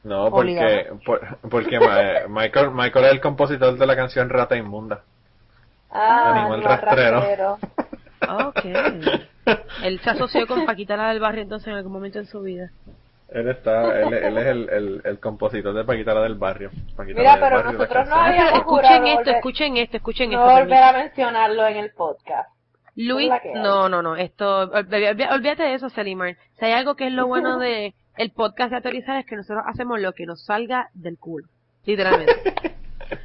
No, 0.03 0.31
porque, 0.31 0.87
por- 1.07 1.39
porque 1.51 1.79
Michael, 2.29 2.71
Michael 2.73 3.05
es 3.07 3.13
el 3.13 3.21
compositor 3.23 3.79
de 3.79 3.87
la 3.87 3.97
canción 3.97 4.29
Rata 4.29 4.57
Inmunda. 4.57 5.01
Ah, 5.91 6.33
Animal 6.33 6.53
animal 6.55 6.63
rastrero. 6.83 7.21
rastrero. 7.21 7.59
Ok. 8.49 8.65
Él 9.83 10.01
se 10.01 10.11
asoció 10.11 10.47
con 10.47 10.67
Paquita 10.67 10.97
la 10.97 11.09
del 11.09 11.21
barrio 11.21 11.43
entonces 11.43 11.69
en 11.69 11.75
algún 11.75 11.93
momento 11.93 12.19
en 12.19 12.27
su 12.27 12.43
vida. 12.43 12.71
Él 13.35 13.49
está, 13.49 14.01
él, 14.01 14.15
él 14.15 14.39
es 14.39 14.47
el, 14.47 14.69
el, 14.71 15.03
el 15.05 15.19
compositor 15.19 15.75
de 15.75 15.85
Paquita 15.85 16.15
la 16.15 16.23
del 16.23 16.37
barrio. 16.37 16.71
Paquita 16.97 17.19
Mira, 17.19 17.33
del 17.33 17.41
pero 17.41 17.57
barrio, 17.57 17.73
nosotros 17.73 18.09
no 18.09 18.15
habíamos 18.15 18.53
escuchen 18.53 18.65
jurado 18.65 19.07
esto, 19.07 19.21
volver- 19.23 19.35
escuchen 19.37 19.77
esto, 19.77 19.97
escuchen 19.97 20.31
No 20.31 20.39
esto. 20.39 20.51
volver 20.53 20.69
permiso. 20.69 20.89
a 20.89 20.93
mencionarlo 20.93 21.67
en 21.67 21.77
el 21.77 21.91
podcast. 21.91 22.49
Luis, 22.97 23.31
no, 23.57 23.89
no, 23.89 24.03
no, 24.03 24.15
esto, 24.15 24.71
olvídate 24.71 25.65
de 25.65 25.75
eso, 25.75 25.89
Selimar. 25.91 26.37
Si 26.59 26.65
hay 26.65 26.73
algo 26.73 26.95
que 26.95 27.09
es 27.09 27.13
lo 27.13 27.27
bueno 27.27 27.59
de 27.59 27.93
el 28.17 28.31
podcast 28.31 28.71
de 28.71 28.77
autorizar 28.77 29.17
es 29.19 29.27
que 29.27 29.35
nosotros 29.35 29.65
hacemos 29.67 30.01
lo 30.01 30.13
que 30.13 30.27
nos 30.27 30.45
salga 30.45 30.89
del 30.95 31.19
culo. 31.19 31.49
Literalmente. 31.85 32.55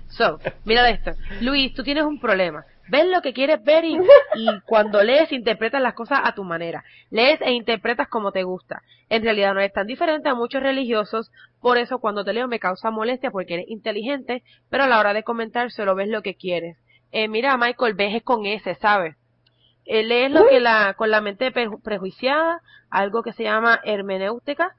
So, 0.10 0.40
mira 0.66 0.90
esto. 0.90 1.12
Luis, 1.40 1.74
tú 1.74 1.84
tienes 1.84 2.04
un 2.04 2.20
problema. 2.20 2.66
Ves 2.90 3.06
lo 3.08 3.22
que 3.22 3.34
quieres 3.34 3.64
ver 3.64 3.86
y, 3.86 3.98
y 4.36 4.60
cuando 4.66 5.04
lees 5.04 5.32
interpretas 5.32 5.82
las 5.82 5.94
cosas 5.94 6.22
a 6.24 6.34
tu 6.34 6.44
manera. 6.44 6.84
Lees 7.12 7.40
e 7.42 7.52
interpretas 7.52 8.08
como 8.08 8.32
te 8.32 8.44
gusta. 8.44 8.82
En 9.10 9.24
realidad 9.24 9.54
no 9.54 9.60
eres 9.60 9.74
tan 9.74 9.88
diferente 9.88 10.30
a 10.30 10.36
muchos 10.36 10.62
religiosos, 10.62 11.32
por 11.62 11.78
eso 11.78 12.00
cuando 12.00 12.24
te 12.24 12.34
leo 12.34 12.48
me 12.48 12.60
causa 12.60 12.92
molestia 12.92 13.32
porque 13.32 13.56
eres 13.56 13.70
inteligente, 13.70 14.44
pero 14.70 14.84
a 14.84 14.88
la 14.88 15.00
hora 15.00 15.14
de 15.14 15.24
comentar 15.24 15.72
solo 15.72 15.96
ves 15.96 16.08
lo 16.10 16.22
que 16.22 16.36
quieres. 16.36 16.78
Eh, 17.12 17.28
mira, 17.28 17.58
Michael, 17.58 17.96
ves 17.96 18.16
es 18.16 18.24
con 18.24 18.46
ese, 18.46 18.76
¿sabes? 18.76 19.16
Eh, 19.86 20.04
lees 20.04 20.32
lo 20.32 20.48
que 20.48 20.60
la, 20.60 20.94
con 20.96 21.10
la 21.10 21.22
mente 21.22 21.52
preju- 21.52 21.82
prejuiciada, 21.82 22.62
algo 22.92 23.24
que 23.24 23.34
se 23.34 23.44
llama 23.44 23.80
hermenéutica, 23.84 24.76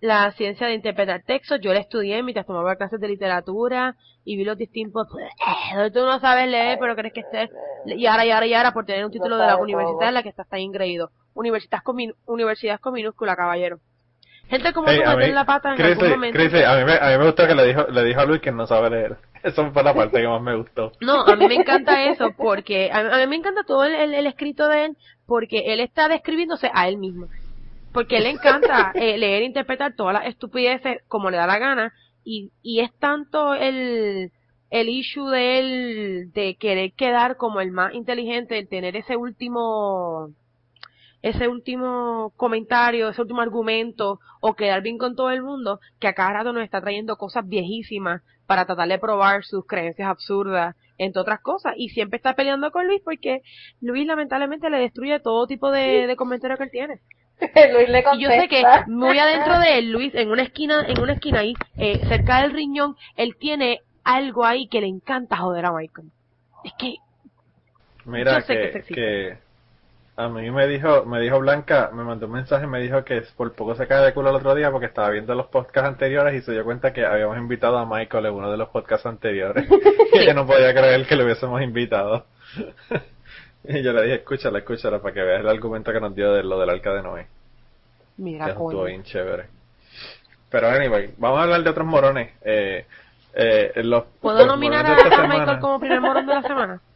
la 0.00 0.30
ciencia 0.32 0.66
de 0.66 0.74
interpretar 0.74 1.22
textos. 1.22 1.60
Yo 1.60 1.72
la 1.74 1.80
estudié 1.80 2.22
mientras 2.22 2.46
tomaba 2.46 2.76
clases 2.76 3.00
de 3.00 3.08
literatura 3.08 3.96
y 4.24 4.36
vi 4.36 4.44
los 4.44 4.56
distintos. 4.56 5.08
Tú 5.92 6.00
no 6.04 6.18
sabes 6.20 6.48
leer, 6.48 6.78
pero 6.80 6.94
crees 6.96 7.12
que 7.12 7.20
estés. 7.20 7.50
Y 7.86 8.06
ahora, 8.06 8.24
y 8.26 8.30
ahora, 8.30 8.46
y 8.46 8.54
ahora, 8.54 8.72
por 8.72 8.86
tener 8.86 9.04
un 9.04 9.10
título 9.10 9.36
de 9.36 9.46
la 9.46 9.56
universidad 9.56 10.08
en 10.08 10.14
la 10.14 10.22
que 10.22 10.28
estás 10.30 10.48
tan 10.48 10.60
ingreído. 10.60 11.10
Universidad 11.34 11.80
con, 11.82 11.96
min- 11.96 12.14
universidad 12.26 12.80
con 12.80 12.94
minúscula, 12.94 13.36
caballero. 13.36 13.78
Gente 14.48 14.72
como 14.72 14.88
Hey, 14.88 15.00
tú 15.04 15.08
a 15.08 15.14
meter 15.14 15.28
mí, 15.28 15.34
la 15.34 15.44
pata 15.46 15.70
en 15.70 15.76
Chrissy, 15.76 15.92
algún 15.92 16.10
momento. 16.10 16.38
Chrissy, 16.38 16.62
a 16.64 16.74
mí, 16.76 16.84
me, 16.84 16.94
a 16.94 17.10
mí 17.12 17.18
me 17.18 17.24
gustó 17.26 17.46
que 17.46 17.54
le 17.54 17.66
dijo, 17.68 17.86
le 17.86 18.04
dijo 18.04 18.20
a 18.20 18.24
Luis 18.24 18.40
que 18.40 18.50
no 18.50 18.66
sabe 18.66 18.90
leer. 18.90 19.16
Eso 19.44 19.70
fue 19.70 19.82
la 19.84 19.94
parte 19.94 20.20
que 20.20 20.26
más 20.26 20.42
me 20.42 20.56
gustó. 20.56 20.90
No, 21.00 21.20
a 21.24 21.36
mí 21.36 21.46
me 21.46 21.54
encanta 21.54 22.02
eso 22.10 22.32
porque 22.36 22.90
a, 22.92 22.98
a 23.14 23.18
mí 23.18 23.26
me 23.28 23.36
encanta 23.36 23.62
todo 23.62 23.84
el, 23.84 23.94
el- 23.94 24.14
el 24.14 24.26
escrito 24.26 24.66
de 24.68 24.86
él 24.86 24.96
porque 25.26 25.72
él 25.72 25.78
está 25.80 26.08
describiéndose 26.08 26.68
a 26.74 26.88
él 26.88 26.98
mismo. 26.98 27.28
Porque 27.92 28.16
a 28.16 28.18
él 28.18 28.24
le 28.24 28.30
encanta 28.30 28.92
eh, 28.94 29.18
leer 29.18 29.42
e 29.42 29.46
interpretar 29.46 29.94
todas 29.94 30.14
las 30.14 30.26
estupideces 30.26 31.02
como 31.08 31.30
le 31.30 31.36
da 31.36 31.46
la 31.46 31.58
gana 31.58 31.92
y, 32.24 32.52
y 32.62 32.80
es 32.80 32.92
tanto 32.98 33.54
el, 33.54 34.32
el 34.70 34.88
issue 34.88 35.28
de 35.30 35.58
él 35.58 36.32
de 36.32 36.56
querer 36.56 36.92
quedar 36.92 37.36
como 37.36 37.60
el 37.60 37.72
más 37.72 37.94
inteligente, 37.94 38.58
el 38.58 38.68
tener 38.68 38.96
ese 38.96 39.16
último 39.16 40.30
ese 41.22 41.48
último 41.48 42.32
comentario, 42.36 43.10
ese 43.10 43.20
último 43.20 43.42
argumento 43.42 44.20
o 44.40 44.54
quedar 44.54 44.80
bien 44.82 44.96
con 44.96 45.16
todo 45.16 45.30
el 45.30 45.42
mundo, 45.42 45.80
que 45.98 46.08
a 46.08 46.14
cada 46.14 46.32
rato 46.32 46.52
nos 46.52 46.64
está 46.64 46.80
trayendo 46.80 47.16
cosas 47.16 47.46
viejísimas 47.46 48.22
para 48.46 48.64
tratar 48.64 48.88
de 48.88 48.98
probar 48.98 49.44
sus 49.44 49.66
creencias 49.66 50.08
absurdas, 50.08 50.76
entre 50.96 51.20
otras 51.20 51.40
cosas, 51.40 51.74
y 51.76 51.90
siempre 51.90 52.16
está 52.16 52.34
peleando 52.34 52.70
con 52.72 52.86
Luis 52.86 53.02
porque 53.04 53.42
Luis 53.80 54.06
lamentablemente 54.06 54.70
le 54.70 54.78
destruye 54.78 55.20
todo 55.20 55.46
tipo 55.46 55.70
de, 55.70 56.06
de 56.06 56.16
comentarios 56.16 56.58
que 56.58 56.64
él 56.64 56.70
tiene. 56.70 57.00
Luis 57.72 57.88
le 57.88 58.04
Y 58.14 58.22
yo 58.22 58.28
sé 58.28 58.48
que 58.48 58.62
contesta. 58.62 58.84
muy 58.88 59.18
adentro 59.18 59.58
de 59.58 59.78
él, 59.78 59.92
Luis, 59.92 60.14
en 60.14 60.30
una 60.30 60.42
esquina, 60.42 60.84
en 60.86 61.00
una 61.00 61.14
esquina 61.14 61.40
ahí, 61.40 61.54
eh, 61.76 62.00
cerca 62.08 62.42
del 62.42 62.52
riñón, 62.52 62.96
él 63.16 63.36
tiene 63.38 63.80
algo 64.04 64.44
ahí 64.44 64.68
que 64.68 64.80
le 64.80 64.88
encanta 64.88 65.36
joder 65.36 65.66
a 65.66 65.72
Michael. 65.72 66.08
Es 66.64 66.72
que 66.78 66.96
Mira 68.04 68.40
Yo 68.40 68.46
sé 68.46 68.54
que 68.54 68.82
que, 68.82 68.94
que 68.94 69.38
a 70.16 70.28
mí 70.28 70.50
me 70.50 70.66
dijo, 70.66 71.04
me 71.06 71.20
dijo 71.20 71.38
Blanca, 71.38 71.90
me 71.94 72.04
mandó 72.04 72.26
un 72.26 72.32
mensaje 72.32 72.64
y 72.64 72.68
me 72.68 72.80
dijo 72.80 73.04
que 73.04 73.22
por 73.36 73.52
poco 73.54 73.74
se 73.74 73.86
cae 73.86 74.04
de 74.04 74.12
culo 74.12 74.30
el 74.30 74.36
otro 74.36 74.54
día 74.54 74.70
porque 74.70 74.86
estaba 74.86 75.10
viendo 75.10 75.34
los 75.34 75.46
podcasts 75.46 75.88
anteriores 75.88 76.34
y 76.34 76.44
se 76.44 76.52
dio 76.52 76.64
cuenta 76.64 76.92
que 76.92 77.06
habíamos 77.06 77.38
invitado 77.38 77.78
a 77.78 77.86
Michael 77.86 78.26
en 78.26 78.34
uno 78.34 78.50
de 78.50 78.58
los 78.58 78.68
podcasts 78.68 79.06
anteriores. 79.06 79.66
y 80.12 80.18
ella 80.18 80.34
no 80.34 80.46
podía 80.46 80.74
creer 80.74 81.06
que 81.06 81.16
lo 81.16 81.24
hubiésemos 81.24 81.62
invitado. 81.62 82.26
y 83.64 83.82
yo 83.82 83.92
le 83.92 84.02
dije, 84.02 84.14
escúchala, 84.16 84.58
escúchala 84.58 85.00
para 85.00 85.14
que 85.14 85.22
veas 85.22 85.40
el 85.40 85.48
argumento 85.48 85.92
que 85.92 86.00
nos 86.00 86.14
dio 86.14 86.32
de 86.32 86.42
lo 86.42 86.58
del 86.58 86.70
arca 86.70 86.92
de 86.94 87.02
Noé. 87.02 87.26
Mira, 88.16 88.46
eso 88.46 88.52
estuvo 88.54 88.84
bien 88.84 89.02
chévere. 89.02 89.46
Pero 90.50 90.68
anyway, 90.68 91.14
vamos 91.16 91.38
a 91.38 91.42
hablar 91.44 91.62
de 91.62 91.70
otros 91.70 91.86
morones. 91.86 92.32
Eh, 92.42 92.84
eh, 93.34 93.72
los, 93.84 94.04
¿Puedo 94.20 94.38
los 94.38 94.46
nominar 94.48 94.84
a 94.84 94.94
Michael 94.94 95.10
semana. 95.10 95.60
como 95.60 95.78
primer 95.80 96.00
morón 96.00 96.26
de 96.26 96.34
la 96.34 96.42
semana? 96.42 96.80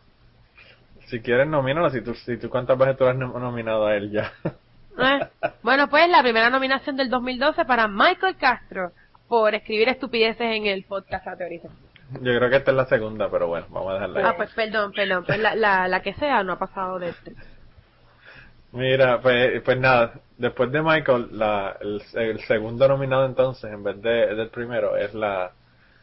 Si 1.06 1.21
quieres, 1.21 1.47
nomínalo. 1.47 1.90
Si 1.90 2.00
tú, 2.00 2.14
si 2.14 2.38
tú 2.38 2.49
cuántas 2.49 2.78
veces 2.78 2.97
tú 2.97 3.04
has 3.04 3.14
nom- 3.14 3.38
nominado 3.38 3.87
a 3.87 3.94
él 3.94 4.11
ya. 4.11 4.33
¿Eh? 4.99 5.28
Bueno, 5.62 5.88
pues 5.90 6.09
la 6.09 6.23
primera 6.23 6.49
nominación 6.49 6.97
del 6.97 7.11
2012 7.11 7.64
para 7.66 7.87
Michael 7.88 8.37
Castro 8.37 8.90
por 9.28 9.54
escribir 9.54 9.90
estupideces 9.90 10.40
en 10.40 10.66
el 10.66 10.83
podcast 10.85 11.26
a 11.28 11.37
teorizar. 11.37 11.71
Yo 12.12 12.37
creo 12.37 12.50
que 12.50 12.56
esta 12.56 12.70
es 12.70 12.76
la 12.76 12.87
segunda, 12.87 13.30
pero 13.30 13.49
bueno, 13.49 13.66
vamos 13.70 13.90
a 13.90 13.94
dejarla 13.94 14.20
ahí. 14.20 14.26
Ah, 14.28 14.34
pues 14.37 14.50
perdón, 14.52 14.92
perdón, 14.92 15.25
pues 15.25 15.38
la, 15.38 15.54
la, 15.54 15.88
la 15.88 16.02
que 16.02 16.14
sea 16.14 16.42
no 16.44 16.52
ha 16.52 16.58
pasado 16.58 16.99
de 16.99 17.08
este. 17.11 17.34
Mira, 18.73 19.20
pues, 19.20 19.62
pues 19.62 19.78
nada, 19.78 20.14
después 20.37 20.70
de 20.73 20.82
Michael, 20.82 21.28
la, 21.32 21.76
el, 21.80 22.02
el 22.14 22.40
segundo 22.40 22.88
nominado 22.88 23.25
entonces, 23.25 23.73
en 23.73 23.84
vez 23.84 24.00
de, 24.02 24.34
del 24.34 24.49
primero, 24.49 24.96
es 24.96 25.14
la, 25.14 25.52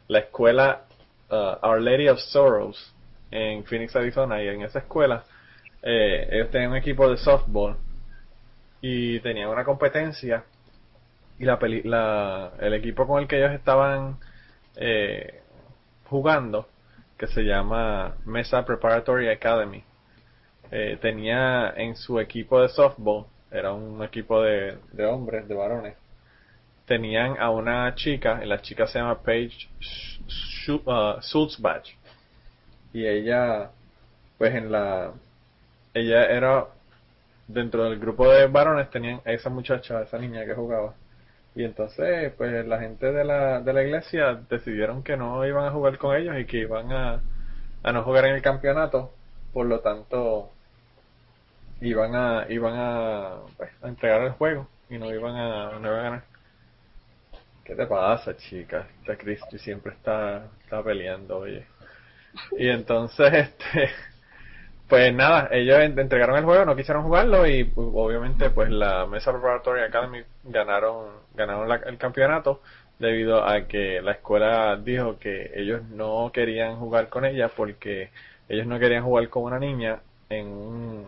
la 0.08 0.20
escuela 0.20 0.82
uh, 1.30 1.66
Our 1.66 1.82
Lady 1.82 2.08
of 2.08 2.20
Sorrows 2.20 2.94
en 3.30 3.64
Phoenix, 3.66 3.96
Arizona. 3.96 4.42
Y 4.42 4.48
en 4.48 4.62
esa 4.62 4.80
escuela, 4.80 5.24
eh, 5.82 6.30
ellos 6.32 6.50
tenían 6.50 6.72
un 6.72 6.78
equipo 6.78 7.10
de 7.10 7.18
softball 7.18 7.76
y 8.82 9.20
tenían 9.20 9.50
una 9.50 9.66
competencia. 9.66 10.44
Y 11.40 11.46
la, 11.46 11.60
peli- 11.60 11.84
la 11.84 12.52
el 12.60 12.74
equipo 12.74 13.06
con 13.06 13.22
el 13.22 13.28
que 13.28 13.38
ellos 13.38 13.52
estaban 13.52 14.18
eh, 14.78 15.41
jugando, 16.12 16.68
que 17.18 17.28
se 17.28 17.42
llama 17.44 18.16
Mesa 18.26 18.66
Preparatory 18.66 19.30
Academy, 19.30 19.82
eh, 20.70 20.98
tenía 21.02 21.74
en 21.78 21.96
su 21.96 22.20
equipo 22.20 22.62
de 22.62 22.68
softball, 22.70 23.26
era 23.50 23.72
un 23.72 24.04
equipo 24.04 24.42
de, 24.42 24.78
de 24.92 25.06
hombres, 25.06 25.48
de 25.48 25.56
varones, 25.56 25.96
tenían 26.86 27.38
a 27.40 27.50
una 27.50 27.96
chica, 27.96 28.42
y 28.44 28.48
la 28.48 28.62
chica 28.62 28.88
se 28.88 29.00
llama 29.00 29.22
Paige 29.24 29.70
Sh- 29.80 30.82
uh, 30.86 31.20
y 32.94 33.08
ella, 33.08 33.72
pues 34.38 34.54
en 34.54 34.70
la, 34.70 35.14
ella 35.94 36.26
era, 36.26 36.68
dentro 37.48 37.86
del 37.86 38.00
grupo 38.00 38.30
de 38.30 38.48
varones 38.48 38.90
tenían 38.90 39.22
a 39.26 39.32
esa 39.32 39.50
muchacha, 39.50 40.00
a 40.00 40.04
esa 40.04 40.18
niña 40.18 40.46
que 40.46 40.54
jugaba, 40.54 40.94
y 41.56 41.64
entonces, 41.66 42.34
pues 42.38 42.66
la 42.66 42.80
gente 42.80 43.12
de 43.12 43.26
la, 43.26 43.62
de 43.62 43.74
la 43.74 43.84
iglesia 43.84 44.36
decidieron 44.50 45.04
que 45.04 45.18
no 45.18 45.46
iban 45.46 45.66
a 45.66 45.72
jugar 45.72 45.98
con 45.98 46.16
ellos 46.16 46.38
y 46.40 46.46
que 46.46 46.60
iban 46.60 46.92
a, 46.94 47.24
a 47.84 47.92
no 47.92 48.04
jugar 48.04 48.26
en 48.26 48.36
el 48.36 48.42
campeonato, 48.42 49.12
por 49.54 49.66
lo 49.68 49.82
tanto, 49.82 50.52
iban 51.82 52.16
a 52.16 52.46
iban 52.50 52.74
a, 52.78 53.40
pues, 53.58 53.72
a 53.82 53.88
entregar 53.90 54.22
el 54.24 54.32
juego 54.32 54.68
y 54.90 54.98
no 54.98 55.12
iban 55.12 55.36
a 55.36 55.80
no 55.80 55.88
iban 55.88 56.00
a 56.00 56.04
ganar. 56.04 56.24
¿qué 57.64 57.76
te 57.76 57.86
pasa 57.88 58.36
chica? 58.38 58.88
esta 59.00 59.18
Cristi 59.18 59.58
siempre 59.60 59.94
está 59.94 60.46
está 60.64 60.84
peleando 60.84 61.40
oye. 61.40 61.66
Y 62.58 62.70
entonces 62.70 63.34
este 63.34 63.92
pues 64.88 65.14
nada 65.14 65.50
ellos 65.52 65.80
en- 65.80 65.98
entregaron 66.00 66.38
el 66.38 66.46
juego 66.46 66.66
no 66.66 66.76
quisieron 66.76 67.04
jugarlo 67.04 67.48
y 67.48 67.64
pues, 67.66 67.88
obviamente 67.94 68.50
pues 68.50 68.70
la 68.70 69.06
Mesa 69.08 69.32
Preparatory 69.32 69.82
Academy 69.84 70.24
ganaron 70.44 71.21
ganaron 71.36 71.68
la- 71.70 71.76
el 71.78 71.98
campeonato 71.98 72.62
debido 73.00 73.44
a 73.48 73.68
que 73.68 74.02
la 74.02 74.12
escuela 74.14 74.78
dijo 74.78 75.18
que 75.20 75.52
ellos 75.56 75.84
no 75.90 76.32
querían 76.34 76.78
jugar 76.78 77.10
con 77.10 77.26
ella 77.26 77.50
porque 77.50 78.12
ellos 78.50 78.68
no 78.68 78.80
querían 78.80 79.04
jugar 79.04 79.30
con 79.30 79.44
una 79.44 79.60
niña 79.60 80.02
en 80.30 80.48
un 80.48 81.06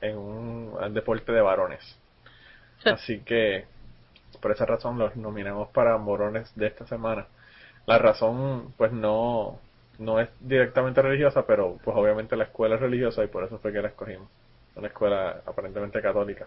en 0.00 0.16
un 0.18 0.94
deporte 0.94 1.32
de 1.32 1.40
varones. 1.42 1.98
Así 2.88 3.20
que 3.20 3.64
por 4.40 4.52
esa 4.52 4.66
razón 4.66 4.98
los 4.98 5.16
nominamos 5.16 5.68
para 5.70 5.98
morones 5.98 6.52
de 6.56 6.66
esta 6.68 6.86
semana. 6.86 7.26
La 7.86 7.98
razón 7.98 8.74
pues 8.78 8.92
no 8.92 9.60
no 9.98 10.20
es 10.20 10.30
directamente 10.40 11.02
religiosa, 11.02 11.46
pero 11.46 11.78
pues 11.84 11.96
obviamente 11.96 12.36
la 12.36 12.44
escuela 12.44 12.76
es 12.76 12.80
religiosa 12.80 13.24
y 13.24 13.28
por 13.28 13.44
eso 13.44 13.58
fue 13.58 13.72
que 13.72 13.82
la 13.82 13.88
escogimos. 13.88 14.28
Una 14.76 14.88
escuela 14.88 15.42
aparentemente 15.46 16.00
católica. 16.02 16.46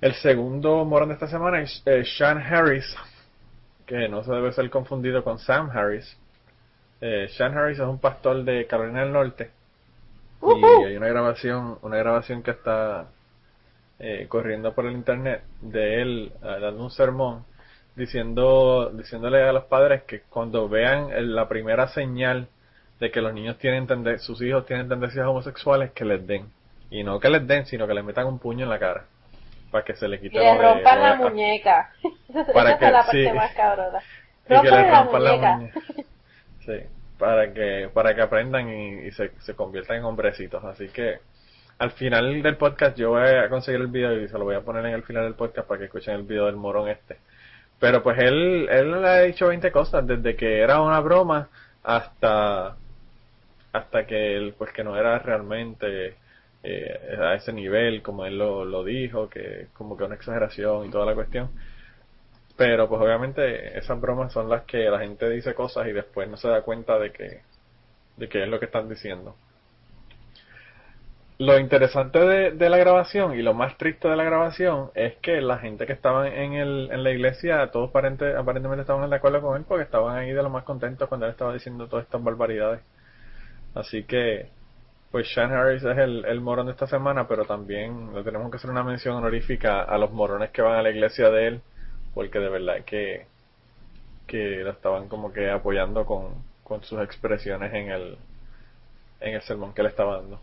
El 0.00 0.14
segundo 0.14 0.84
morón 0.84 1.08
de 1.08 1.14
esta 1.14 1.28
semana 1.28 1.60
es 1.62 1.82
eh, 1.86 2.04
Sean 2.04 2.38
Harris, 2.38 2.84
que 3.86 4.08
no 4.08 4.22
se 4.22 4.32
debe 4.32 4.52
ser 4.52 4.68
confundido 4.70 5.24
con 5.24 5.38
Sam 5.38 5.70
Harris. 5.70 6.16
Eh, 7.00 7.28
Sean 7.36 7.56
Harris 7.56 7.78
es 7.78 7.86
un 7.86 7.98
pastor 7.98 8.44
de 8.44 8.66
Carolina 8.66 9.00
del 9.00 9.12
Norte. 9.12 9.50
Y 10.42 10.84
hay 10.84 10.96
una 10.96 11.08
grabación 11.08 11.78
una 11.82 11.96
grabación 11.96 12.42
que 12.42 12.50
está 12.50 13.06
eh, 13.98 14.26
corriendo 14.28 14.74
por 14.74 14.84
el 14.86 14.92
internet 14.92 15.42
de 15.62 16.02
él 16.02 16.32
eh, 16.42 16.58
dando 16.60 16.84
un 16.84 16.90
sermón 16.90 17.44
diciendo 17.96 18.90
diciéndole 18.92 19.42
a 19.42 19.52
los 19.52 19.64
padres 19.64 20.02
que 20.02 20.20
cuando 20.28 20.68
vean 20.68 21.10
el- 21.10 21.34
la 21.34 21.48
primera 21.48 21.88
señal 21.88 22.48
de 23.00 23.10
que 23.10 23.22
los 23.22 23.32
niños 23.32 23.56
tienen 23.56 23.88
sus 24.18 24.42
hijos 24.42 24.66
tienen 24.66 24.88
tendencias 24.90 25.26
homosexuales 25.26 25.92
que 25.92 26.04
les 26.04 26.26
den. 26.26 26.46
Y 26.90 27.02
no 27.02 27.18
que 27.18 27.30
les 27.30 27.46
den 27.46 27.64
sino 27.64 27.86
que 27.86 27.94
les 27.94 28.04
metan 28.04 28.26
un 28.26 28.38
puño 28.38 28.64
en 28.64 28.70
la 28.70 28.78
cara 28.78 29.04
para 29.76 29.84
que 29.84 29.94
se 29.94 30.08
le 30.08 30.18
quite 30.18 30.38
le 30.38 30.56
rompan 30.56 31.02
la 31.02 31.14
muñeca. 31.16 31.90
Para 32.54 32.70
esa 32.70 32.78
que- 32.78 32.86
es 32.86 32.92
la 32.92 33.02
parte 33.02 33.24
sí. 33.28 33.32
más 33.32 33.52
cabrona. 33.54 33.98
y 34.48 34.48
que 34.48 34.62
le 34.62 34.70
la 34.70 35.00
rompan 35.02 35.24
la 35.24 35.30
muñeca. 35.32 35.56
muñeca. 35.56 35.80
Sí, 36.64 36.72
para 37.18 37.52
que 37.52 37.90
para 37.92 38.14
que 38.14 38.22
aprendan 38.22 38.68
y, 38.70 39.06
y 39.06 39.10
se, 39.12 39.30
se 39.40 39.54
conviertan 39.54 39.98
en 39.98 40.04
hombrecitos. 40.04 40.64
Así 40.64 40.88
que 40.88 41.18
al 41.78 41.90
final 41.92 42.42
del 42.42 42.56
podcast 42.56 42.96
yo 42.96 43.10
voy 43.10 43.22
a 43.28 43.48
conseguir 43.50 43.82
el 43.82 43.88
video 43.88 44.18
y 44.18 44.28
se 44.28 44.38
lo 44.38 44.44
voy 44.44 44.54
a 44.54 44.62
poner 44.62 44.86
en 44.86 44.94
el 44.94 45.02
final 45.02 45.24
del 45.24 45.34
podcast 45.34 45.68
para 45.68 45.78
que 45.78 45.84
escuchen 45.86 46.14
el 46.14 46.22
video 46.22 46.46
del 46.46 46.56
morón 46.56 46.88
este. 46.88 47.18
Pero 47.78 48.02
pues 48.02 48.18
él 48.18 48.66
él 48.70 49.02
le 49.02 49.08
ha 49.08 49.20
dicho 49.20 49.48
20 49.48 49.70
cosas 49.70 50.06
desde 50.06 50.34
que 50.36 50.60
era 50.60 50.80
una 50.80 51.00
broma 51.00 51.48
hasta 51.84 52.76
hasta 53.72 54.06
que 54.06 54.36
él 54.36 54.54
pues 54.56 54.72
que 54.72 54.82
no 54.82 54.96
era 54.96 55.18
realmente 55.18 56.16
eh, 56.66 57.16
a 57.20 57.34
ese 57.34 57.52
nivel 57.52 58.02
como 58.02 58.26
él 58.26 58.38
lo, 58.38 58.84
dijo 58.84 59.28
que 59.28 59.68
como 59.72 59.96
que 59.96 60.04
una 60.04 60.16
exageración 60.16 60.86
y 60.86 60.90
toda 60.90 61.06
la 61.06 61.14
cuestión 61.14 61.50
pero 62.56 62.88
pues 62.88 63.00
obviamente 63.00 63.78
esas 63.78 64.00
bromas 64.00 64.32
son 64.32 64.48
las 64.48 64.62
que 64.64 64.78
la 64.90 64.98
gente 64.98 65.28
dice 65.30 65.54
cosas 65.54 65.86
y 65.88 65.92
después 65.92 66.28
no 66.28 66.36
se 66.36 66.48
da 66.48 66.62
cuenta 66.62 66.98
de 66.98 67.12
que 67.12 67.42
de 68.16 68.28
qué 68.28 68.42
es 68.44 68.48
lo 68.48 68.58
que 68.58 68.64
están 68.66 68.88
diciendo. 68.88 69.36
Lo 71.38 71.58
interesante 71.58 72.18
de, 72.18 72.50
de 72.52 72.70
la 72.70 72.78
grabación 72.78 73.38
y 73.38 73.42
lo 73.42 73.52
más 73.52 73.76
triste 73.76 74.08
de 74.08 74.16
la 74.16 74.24
grabación 74.24 74.90
es 74.94 75.16
que 75.16 75.42
la 75.42 75.58
gente 75.58 75.84
que 75.86 75.92
estaba 75.92 76.26
en, 76.28 76.54
el, 76.54 76.88
en 76.90 77.04
la 77.04 77.10
iglesia, 77.10 77.70
todos 77.70 77.90
aparente, 77.90 78.34
aparentemente 78.34 78.80
estaban 78.80 79.10
de 79.10 79.16
acuerdo 79.16 79.42
con 79.42 79.56
él 79.58 79.64
porque 79.68 79.84
estaban 79.84 80.16
ahí 80.16 80.32
de 80.32 80.42
lo 80.42 80.48
más 80.48 80.64
contentos 80.64 81.08
cuando 81.10 81.26
él 81.26 81.32
estaba 81.32 81.52
diciendo 81.52 81.88
todas 81.88 82.06
estas 82.06 82.24
barbaridades. 82.24 82.80
Así 83.74 84.04
que, 84.04 84.48
pues 85.16 85.32
Sean 85.32 85.50
Harris 85.50 85.82
es 85.82 85.96
el, 85.96 86.26
el 86.26 86.42
morón 86.42 86.66
de 86.66 86.72
esta 86.72 86.86
semana, 86.86 87.26
pero 87.26 87.46
también 87.46 88.14
le 88.14 88.22
tenemos 88.22 88.50
que 88.50 88.58
hacer 88.58 88.68
una 88.68 88.82
mención 88.82 89.16
honorífica 89.16 89.80
a 89.80 89.96
los 89.96 90.12
morones 90.12 90.50
que 90.50 90.60
van 90.60 90.74
a 90.74 90.82
la 90.82 90.90
iglesia 90.90 91.30
de 91.30 91.46
él, 91.46 91.62
porque 92.12 92.38
de 92.38 92.50
verdad 92.50 92.84
que, 92.84 93.24
que 94.26 94.58
lo 94.58 94.72
estaban 94.72 95.08
como 95.08 95.32
que 95.32 95.50
apoyando 95.50 96.04
con, 96.04 96.34
con 96.62 96.84
sus 96.84 97.00
expresiones 97.00 97.72
en 97.72 97.90
el, 97.90 98.18
en 99.20 99.36
el 99.36 99.40
sermón 99.40 99.72
que 99.72 99.84
le 99.84 99.88
estaba 99.88 100.18
dando. 100.18 100.38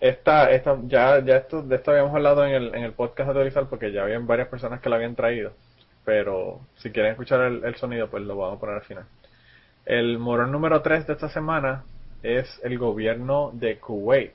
esta, 0.00 0.50
esta, 0.50 0.76
ya, 0.88 1.20
ya 1.24 1.36
esto, 1.36 1.62
de 1.62 1.76
esto 1.76 1.92
habíamos 1.92 2.12
hablado 2.16 2.44
en 2.44 2.54
el, 2.54 2.74
en 2.74 2.82
el 2.82 2.92
podcast 2.94 3.28
autorizar 3.28 3.68
porque 3.68 3.92
ya 3.92 4.02
habían 4.02 4.26
varias 4.26 4.48
personas 4.48 4.80
que 4.80 4.88
lo 4.88 4.96
habían 4.96 5.14
traído. 5.14 5.52
Pero 6.04 6.58
si 6.78 6.90
quieren 6.90 7.12
escuchar 7.12 7.40
el, 7.42 7.64
el 7.64 7.76
sonido, 7.76 8.10
pues 8.10 8.24
lo 8.24 8.36
vamos 8.36 8.56
a 8.56 8.60
poner 8.60 8.74
al 8.74 8.82
final. 8.82 9.04
El 9.86 10.18
morón 10.18 10.50
número 10.50 10.82
3 10.82 11.06
de 11.06 11.12
esta 11.12 11.28
semana 11.28 11.84
es 12.24 12.60
el 12.64 12.78
gobierno 12.78 13.50
de 13.52 13.78
Kuwait. 13.78 14.32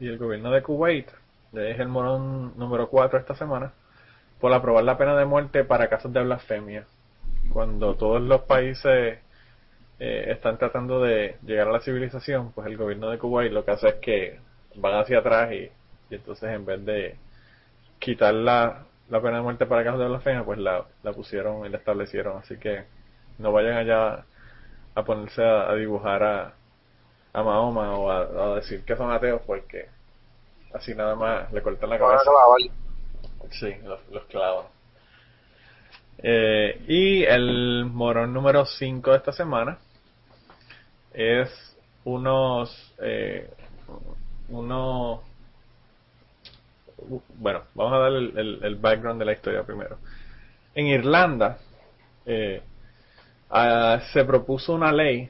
Y 0.00 0.08
el 0.08 0.18
gobierno 0.18 0.50
de 0.50 0.62
Kuwait 0.62 1.08
es 1.54 1.78
el 1.78 1.88
morón 1.88 2.52
número 2.58 2.88
4 2.88 3.20
esta 3.20 3.36
semana 3.36 3.72
por 4.40 4.52
aprobar 4.52 4.82
la 4.82 4.98
pena 4.98 5.16
de 5.16 5.24
muerte 5.24 5.64
para 5.64 5.88
casos 5.88 6.12
de 6.12 6.22
blasfemia. 6.22 6.84
Cuando 7.52 7.94
todos 7.94 8.20
los 8.20 8.42
países 8.42 9.20
eh, 10.00 10.24
están 10.28 10.58
tratando 10.58 11.00
de 11.00 11.36
llegar 11.46 11.68
a 11.68 11.72
la 11.72 11.80
civilización, 11.80 12.50
pues 12.52 12.66
el 12.66 12.76
gobierno 12.76 13.08
de 13.08 13.18
Kuwait 13.18 13.52
lo 13.52 13.64
que 13.64 13.70
hace 13.70 13.88
es 13.88 13.94
que 13.96 14.40
van 14.74 14.98
hacia 14.98 15.20
atrás 15.20 15.52
y, 15.52 15.70
entonces 16.10 16.50
en 16.50 16.66
vez 16.66 16.84
de 16.84 17.14
quitar 18.00 18.34
la, 18.34 18.84
la 19.08 19.22
pena 19.22 19.36
de 19.36 19.42
muerte 19.42 19.66
para 19.66 19.84
casos 19.84 20.00
de 20.00 20.08
blasfemia, 20.08 20.44
pues 20.44 20.58
la, 20.58 20.84
la 21.04 21.12
pusieron 21.12 21.64
y 21.64 21.68
la 21.68 21.78
establecieron. 21.78 22.38
Así 22.38 22.56
que 22.56 22.82
no 23.38 23.52
vayan 23.52 23.76
allá 23.76 24.24
a 24.94 25.04
ponerse 25.04 25.44
a, 25.44 25.70
a 25.70 25.74
dibujar 25.76 26.22
a, 26.24 26.54
a 27.32 27.42
Mahoma 27.42 27.98
o 27.98 28.10
a, 28.10 28.20
a 28.52 28.54
decir 28.56 28.84
que 28.84 28.96
son 28.96 29.10
ateos 29.10 29.40
porque 29.46 29.88
así 30.74 30.94
nada 30.94 31.14
más 31.14 31.52
le 31.52 31.62
cortan 31.62 31.90
la 31.90 31.96
a 31.96 31.98
cabeza. 31.98 32.24
Sí, 33.50 33.74
los, 33.84 34.00
los 34.10 34.24
clavan. 34.26 34.64
Eh, 36.18 36.80
y 36.86 37.24
el 37.24 37.86
morón 37.86 38.32
número 38.32 38.64
5 38.64 39.10
de 39.10 39.16
esta 39.16 39.32
semana 39.32 39.78
es 41.12 41.50
unos, 42.04 42.94
eh, 43.02 43.50
unos, 44.48 45.20
bueno, 47.38 47.62
vamos 47.74 47.92
a 47.94 47.98
dar 47.98 48.12
el, 48.12 48.38
el- 48.38 48.60
el 48.62 48.76
background 48.76 49.18
de 49.18 49.24
la 49.26 49.32
historia 49.32 49.62
primero. 49.64 49.98
En 50.74 50.86
Irlanda 50.86 51.58
eh, 52.26 52.62
ah, 53.50 54.00
se 54.12 54.24
propuso 54.24 54.74
una 54.74 54.92
ley 54.92 55.28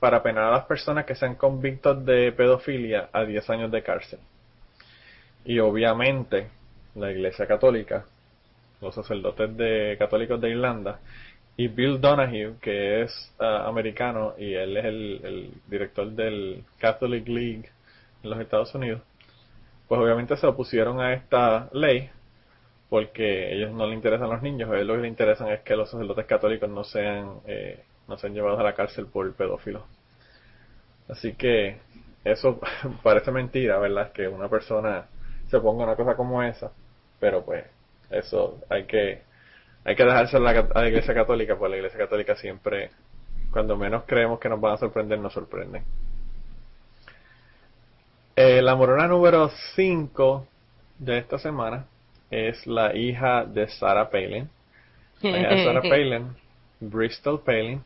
para 0.00 0.22
penar 0.22 0.44
a 0.44 0.50
las 0.50 0.64
personas 0.64 1.04
que 1.04 1.14
sean 1.14 1.36
convictos 1.36 2.04
de 2.04 2.32
pedofilia 2.32 3.10
a 3.12 3.24
10 3.24 3.50
años 3.50 3.70
de 3.70 3.82
cárcel. 3.82 4.18
Y 5.44 5.58
obviamente 5.58 6.48
la 6.94 7.12
Iglesia 7.12 7.46
Católica, 7.46 8.04
los 8.80 8.94
sacerdotes 8.94 9.56
de 9.56 9.96
católicos 9.98 10.40
de 10.40 10.50
Irlanda 10.50 11.00
y 11.56 11.68
Bill 11.68 12.00
Donahue, 12.00 12.54
que 12.60 13.02
es 13.02 13.34
ah, 13.38 13.66
americano 13.66 14.34
y 14.38 14.54
él 14.54 14.76
es 14.78 14.84
el, 14.84 15.52
director 15.66 16.10
del 16.10 16.64
Catholic 16.78 17.28
League 17.28 17.68
en 18.22 18.30
los 18.30 18.40
Estados 18.40 18.74
Unidos, 18.74 19.02
pues 19.86 20.00
obviamente 20.00 20.36
se 20.36 20.46
opusieron 20.46 21.00
a 21.00 21.12
esta 21.12 21.68
ley 21.72 22.10
porque 22.88 23.52
ellos 23.54 23.72
no 23.72 23.86
les 23.86 23.94
interesan 23.96 24.30
los 24.30 24.42
niños, 24.42 24.70
a 24.70 24.74
ellos 24.74 24.86
lo 24.86 24.94
que 24.94 25.02
les 25.02 25.10
interesan 25.10 25.48
es 25.48 25.60
que 25.60 25.76
los 25.76 25.90
sacerdotes 25.90 26.26
católicos 26.26 26.68
no 26.68 26.82
sean, 26.82 27.40
eh, 27.46 27.84
no 28.10 28.18
sean 28.18 28.34
llevados 28.34 28.58
a 28.58 28.64
la 28.64 28.74
cárcel 28.74 29.06
por 29.06 29.32
pedófilos. 29.34 29.84
Así 31.08 31.32
que 31.34 31.78
eso 32.24 32.60
parece 33.02 33.30
mentira, 33.30 33.78
¿verdad? 33.78 34.12
Que 34.12 34.28
una 34.28 34.48
persona 34.48 35.06
se 35.48 35.58
ponga 35.60 35.84
una 35.84 35.96
cosa 35.96 36.16
como 36.16 36.42
esa, 36.42 36.72
pero 37.18 37.44
pues 37.44 37.64
eso 38.10 38.58
hay 38.68 38.84
que 38.84 39.22
hay 39.84 39.96
que 39.96 40.04
dejarse 40.04 40.36
a 40.36 40.40
la, 40.40 40.50
a 40.50 40.80
la 40.82 40.88
Iglesia 40.88 41.14
Católica, 41.14 41.56
pues 41.56 41.70
la 41.70 41.76
Iglesia 41.78 41.98
Católica 41.98 42.36
siempre, 42.36 42.90
cuando 43.50 43.76
menos 43.76 44.04
creemos 44.06 44.38
que 44.38 44.48
nos 44.48 44.60
van 44.60 44.74
a 44.74 44.76
sorprender, 44.76 45.18
nos 45.18 45.32
sorprenden. 45.32 45.84
Eh, 48.36 48.60
la 48.60 48.74
morona 48.74 49.06
número 49.06 49.50
5 49.76 50.46
de 50.98 51.18
esta 51.18 51.38
semana 51.38 51.86
es 52.30 52.66
la 52.66 52.94
hija 52.94 53.44
de 53.44 53.68
Sarah 53.68 54.10
Palin. 54.10 54.50
La 55.22 55.38
hija 55.38 55.48
de 55.50 55.64
Sarah 55.64 55.82
Palin, 55.82 56.28
Bristol 56.80 57.42
Palin, 57.42 57.84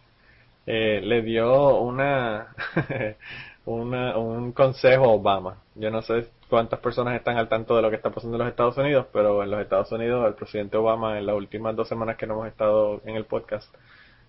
eh, 0.67 1.01
le 1.03 1.23
dio 1.23 1.79
una, 1.81 2.55
una 3.67 4.17
un 4.19 4.53
consejo 4.53 5.05
a 5.05 5.09
Obama. 5.09 5.57
Yo 5.75 5.91
no 5.91 6.03
sé 6.03 6.29
cuántas 6.49 6.79
personas 6.81 7.15
están 7.17 7.37
al 7.37 7.49
tanto 7.49 7.75
de 7.77 7.83
lo 7.83 7.91
que 7.91 7.97
está 7.97 8.11
pasando 8.11 8.37
en 8.37 8.41
los 8.41 8.49
Estados 8.49 8.77
Unidos, 8.79 9.07
pero 9.13 9.43
en 9.43 9.51
los 9.51 9.61
Estados 9.61 9.91
Unidos 9.93 10.27
el 10.27 10.35
presidente 10.35 10.77
Obama 10.77 11.19
en 11.19 11.27
las 11.27 11.37
últimas 11.37 11.75
dos 11.75 11.89
semanas 11.89 12.17
que 12.17 12.27
no 12.27 12.35
hemos 12.35 12.49
estado 12.49 13.01
en 13.05 13.17
el 13.17 13.25
podcast 13.25 13.73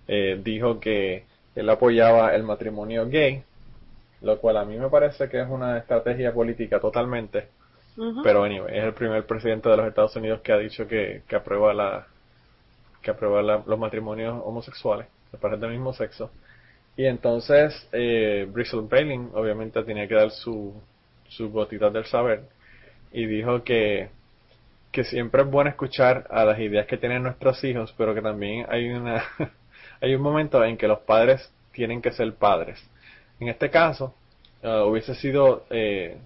eh, 0.07 0.39
dijo 0.43 0.79
que 0.79 1.25
él 1.55 1.69
apoyaba 1.69 2.35
el 2.35 2.43
matrimonio 2.43 3.07
gay, 3.07 3.43
lo 4.21 4.39
cual 4.39 4.57
a 4.57 4.65
mí 4.65 4.77
me 4.77 4.89
parece 4.89 5.29
que 5.29 5.39
es 5.41 5.47
una 5.49 5.77
estrategia 5.77 6.33
política 6.33 6.79
totalmente. 6.79 7.47
Pero 8.23 8.43
anyway, 8.43 8.77
es 8.77 8.83
el 8.83 8.93
primer 8.93 9.25
presidente 9.25 9.69
de 9.69 9.77
los 9.77 9.87
Estados 9.87 10.15
Unidos 10.17 10.41
que 10.41 10.51
ha 10.51 10.57
dicho 10.57 10.85
que, 10.87 11.21
que 11.27 11.35
aprueba 11.37 11.73
la 11.73 12.07
que 13.01 13.11
aprueba 13.11 13.41
la- 13.41 13.63
los 13.65 13.79
matrimonios 13.79 14.41
homosexuales, 14.43 15.07
de 15.35 15.41
parejas 15.41 15.61
del 15.61 15.71
mismo 15.71 15.93
sexo. 15.93 16.31
Y 16.97 17.05
entonces 17.05 17.87
eh, 17.91 18.47
Bristol 18.49 18.87
Palin 18.87 19.29
obviamente 19.33 19.83
tenía 19.83 20.07
que 20.07 20.15
dar 20.15 20.31
su, 20.31 20.73
su 21.27 21.51
gotita 21.51 21.89
del 21.89 22.05
saber 22.05 22.43
y 23.11 23.25
dijo 23.25 23.63
que, 23.63 24.09
que 24.91 25.03
siempre 25.03 25.41
es 25.41 25.49
bueno 25.49 25.69
escuchar 25.69 26.27
a 26.29 26.45
las 26.45 26.59
ideas 26.59 26.87
que 26.87 26.97
tienen 26.97 27.23
nuestros 27.23 27.63
hijos, 27.63 27.93
pero 27.97 28.13
que 28.15 28.21
también 28.21 28.65
hay 28.69 28.89
una 28.89 29.23
hay 30.01 30.15
un 30.15 30.21
momento 30.21 30.63
en 30.63 30.77
que 30.77 30.87
los 30.87 30.99
padres 30.99 31.51
tienen 31.71 32.01
que 32.01 32.11
ser 32.11 32.33
padres. 32.35 32.81
En 33.39 33.49
este 33.49 33.69
caso, 33.69 34.15
ah, 34.63 34.85
hubiese 34.85 35.15
sido 35.15 35.65
eh, 35.69 36.17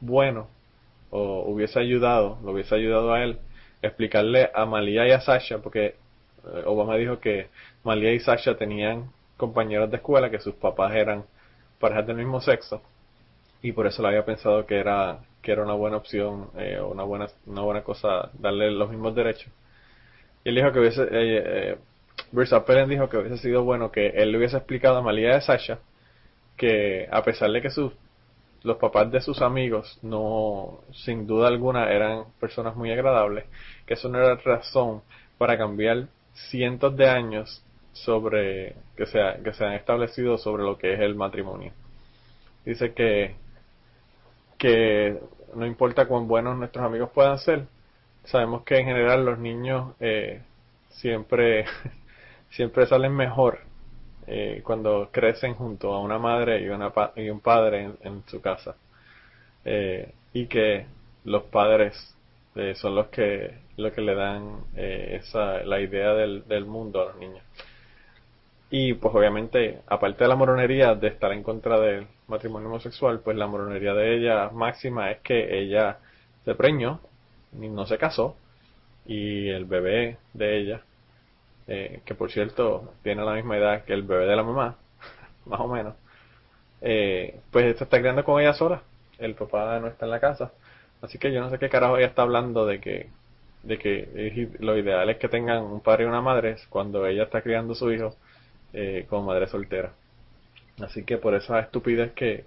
bueno 0.00 0.48
o 1.10 1.42
hubiese 1.46 1.78
ayudado, 1.78 2.38
lo 2.44 2.52
hubiese 2.52 2.74
ayudado 2.74 3.12
a 3.12 3.22
él 3.22 3.38
explicarle 3.82 4.50
a 4.54 4.64
Malia 4.64 5.06
y 5.08 5.10
a 5.10 5.20
Sasha, 5.20 5.58
porque 5.58 5.86
eh, 5.86 5.94
Obama 6.66 6.96
dijo 6.96 7.20
que 7.20 7.48
Malia 7.84 8.12
y 8.12 8.20
Sasha 8.20 8.56
tenían 8.56 9.10
compañeros 9.36 9.90
de 9.90 9.96
escuela 9.96 10.30
que 10.30 10.38
sus 10.38 10.54
papás 10.54 10.94
eran 10.94 11.24
parejas 11.78 12.06
del 12.06 12.16
mismo 12.16 12.40
sexo 12.40 12.82
y 13.62 13.72
por 13.72 13.86
eso 13.86 14.02
le 14.02 14.08
había 14.08 14.24
pensado 14.24 14.66
que 14.66 14.78
era 14.78 15.20
que 15.42 15.52
era 15.52 15.64
una 15.64 15.74
buena 15.74 15.96
opción 15.96 16.50
eh, 16.56 16.80
una 16.80 17.02
buena 17.04 17.26
una 17.46 17.62
buena 17.62 17.82
cosa 17.82 18.30
darle 18.34 18.70
los 18.70 18.90
mismos 18.90 19.14
derechos. 19.14 19.52
Y 20.44 20.50
él 20.50 20.56
dijo 20.56 20.72
que 20.72 20.80
hubiese 20.80 21.02
eh, 21.02 21.78
eh, 22.32 22.86
dijo 22.88 23.08
que 23.08 23.16
hubiese 23.18 23.38
sido 23.38 23.64
bueno 23.64 23.90
que 23.90 24.08
él 24.08 24.32
le 24.32 24.38
hubiese 24.38 24.56
explicado 24.56 24.98
a 24.98 25.02
Malia 25.02 25.28
y 25.28 25.32
a 25.32 25.40
Sasha 25.40 25.78
que 26.56 27.08
a 27.10 27.22
pesar 27.22 27.50
de 27.50 27.62
que 27.62 27.70
sus 27.70 27.92
los 28.62 28.76
papás 28.76 29.10
de 29.10 29.20
sus 29.20 29.42
amigos 29.42 29.98
no, 30.02 30.80
sin 30.92 31.26
duda 31.26 31.48
alguna, 31.48 31.90
eran 31.90 32.24
personas 32.40 32.76
muy 32.76 32.92
agradables, 32.92 33.44
que 33.86 33.94
eso 33.94 34.08
no 34.08 34.18
era 34.18 34.36
razón 34.36 35.02
para 35.38 35.58
cambiar 35.58 36.06
cientos 36.50 36.96
de 36.96 37.08
años 37.08 37.62
sobre 37.92 38.74
que 38.96 39.06
se, 39.06 39.18
que 39.44 39.52
se 39.52 39.64
han 39.64 39.74
establecido 39.74 40.38
sobre 40.38 40.62
lo 40.62 40.78
que 40.78 40.94
es 40.94 41.00
el 41.00 41.14
matrimonio. 41.14 41.72
Dice 42.64 42.92
que 42.94 43.34
que 44.58 45.18
no 45.56 45.66
importa 45.66 46.06
cuán 46.06 46.28
buenos 46.28 46.56
nuestros 46.56 46.84
amigos 46.84 47.10
puedan 47.12 47.36
ser, 47.38 47.66
sabemos 48.24 48.62
que 48.62 48.78
en 48.78 48.86
general 48.86 49.24
los 49.24 49.38
niños 49.38 49.94
eh, 49.98 50.40
siempre 50.90 51.64
siempre 52.50 52.86
salen 52.86 53.12
mejor 53.12 53.58
eh, 54.26 54.60
cuando 54.64 55.08
crecen 55.10 55.54
junto 55.54 55.92
a 55.92 56.00
una 56.00 56.18
madre 56.18 56.62
y, 56.62 56.68
una 56.68 56.92
y 57.16 57.28
un 57.28 57.40
padre 57.40 57.82
en, 57.82 57.98
en 58.02 58.22
su 58.26 58.40
casa. 58.40 58.76
Eh, 59.64 60.12
y 60.32 60.46
que 60.46 60.86
los 61.24 61.44
padres 61.44 62.14
eh, 62.54 62.74
son 62.74 62.94
los 62.94 63.08
que, 63.08 63.58
que 63.76 64.00
le 64.00 64.14
dan 64.14 64.64
eh, 64.76 65.20
esa, 65.20 65.62
la 65.64 65.80
idea 65.80 66.14
del, 66.14 66.46
del 66.46 66.64
mundo 66.66 67.02
a 67.02 67.04
los 67.06 67.16
niños. 67.16 67.42
Y 68.70 68.94
pues 68.94 69.14
obviamente, 69.14 69.80
aparte 69.86 70.24
de 70.24 70.28
la 70.28 70.36
moronería 70.36 70.94
de 70.94 71.08
estar 71.08 71.32
en 71.32 71.42
contra 71.42 71.78
del 71.78 72.06
matrimonio 72.26 72.68
homosexual, 72.68 73.20
pues 73.20 73.36
la 73.36 73.46
moronería 73.46 73.92
de 73.94 74.16
ella 74.16 74.50
máxima 74.50 75.10
es 75.10 75.20
que 75.20 75.58
ella 75.60 75.98
se 76.44 76.54
preñó, 76.54 77.00
no 77.52 77.86
se 77.86 77.98
casó, 77.98 78.36
y 79.06 79.48
el 79.48 79.66
bebé 79.66 80.16
de 80.32 80.58
ella 80.58 80.82
eh, 81.68 82.02
que 82.04 82.14
por 82.14 82.30
cierto 82.30 82.94
tiene 83.02 83.24
la 83.24 83.34
misma 83.34 83.56
edad 83.56 83.84
que 83.84 83.92
el 83.92 84.02
bebé 84.02 84.26
de 84.26 84.36
la 84.36 84.42
mamá, 84.42 84.76
más 85.46 85.60
o 85.60 85.68
menos, 85.68 85.94
eh, 86.80 87.40
pues 87.50 87.76
se 87.78 87.84
está 87.84 87.98
criando 88.00 88.24
con 88.24 88.40
ella 88.40 88.52
sola. 88.52 88.82
El 89.18 89.34
papá 89.34 89.78
no 89.78 89.86
está 89.86 90.06
en 90.06 90.10
la 90.10 90.20
casa. 90.20 90.52
Así 91.02 91.18
que 91.18 91.32
yo 91.32 91.40
no 91.40 91.50
sé 91.50 91.58
qué 91.58 91.68
carajo 91.68 91.98
ella 91.98 92.06
está 92.06 92.22
hablando 92.22 92.64
de 92.64 92.80
que, 92.80 93.10
de 93.64 93.78
que 93.78 94.48
lo 94.60 94.78
ideal 94.78 95.10
es 95.10 95.18
que 95.18 95.28
tengan 95.28 95.62
un 95.64 95.80
padre 95.80 96.04
y 96.04 96.06
una 96.06 96.22
madre 96.22 96.56
cuando 96.70 97.06
ella 97.06 97.24
está 97.24 97.42
criando 97.42 97.72
a 97.72 97.76
su 97.76 97.92
hijo 97.92 98.16
eh, 98.72 99.06
como 99.10 99.26
madre 99.26 99.48
soltera. 99.48 99.92
Así 100.80 101.04
que 101.04 101.18
por 101.18 101.34
esa 101.34 101.60
estupidez 101.60 102.12
que, 102.12 102.44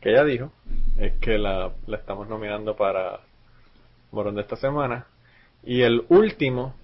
que 0.00 0.10
ella 0.10 0.24
dijo, 0.24 0.52
es 0.98 1.12
que 1.18 1.38
la, 1.38 1.70
la 1.86 1.96
estamos 1.98 2.28
nominando 2.28 2.74
para 2.74 3.20
Morón 4.10 4.34
de 4.34 4.42
esta 4.42 4.56
semana. 4.56 5.06
Y 5.62 5.82
el 5.82 6.04
último 6.08 6.74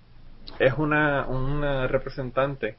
es 0.58 0.72
una, 0.74 1.26
una 1.26 1.86
representante 1.86 2.76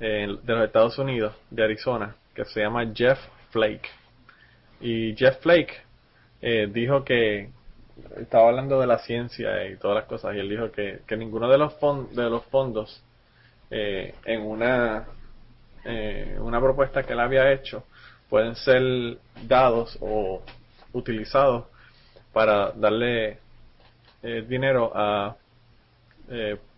eh, 0.00 0.26
de 0.42 0.52
los 0.54 0.64
Estados 0.64 0.98
Unidos, 0.98 1.34
de 1.50 1.64
Arizona, 1.64 2.16
que 2.34 2.44
se 2.46 2.60
llama 2.60 2.90
Jeff 2.94 3.18
Flake. 3.50 3.88
Y 4.80 5.14
Jeff 5.16 5.40
Flake 5.40 5.74
eh, 6.46 6.68
dijo 6.70 7.04
que 7.04 7.48
estaba 8.20 8.48
hablando 8.50 8.78
de 8.78 8.86
la 8.86 8.98
ciencia 8.98 9.66
y 9.66 9.76
todas 9.76 9.96
las 9.96 10.04
cosas 10.04 10.34
y 10.36 10.40
él 10.40 10.48
dijo 10.50 10.70
que, 10.70 11.00
que 11.06 11.16
ninguno 11.16 11.48
de 11.48 11.56
los 11.56 11.72
fon- 11.80 12.10
de 12.10 12.28
los 12.28 12.44
fondos 12.46 13.02
eh, 13.70 14.14
en 14.26 14.42
una 14.42 15.06
eh, 15.86 16.36
una 16.38 16.60
propuesta 16.60 17.02
que 17.02 17.14
él 17.14 17.20
había 17.20 17.50
hecho 17.50 17.84
pueden 18.28 18.56
ser 18.56 18.82
dados 19.46 19.96
o 20.02 20.42
utilizados 20.92 21.64
para 22.34 22.72
darle 22.72 23.38
eh, 24.22 24.44
dinero 24.46 24.92
a 24.94 25.36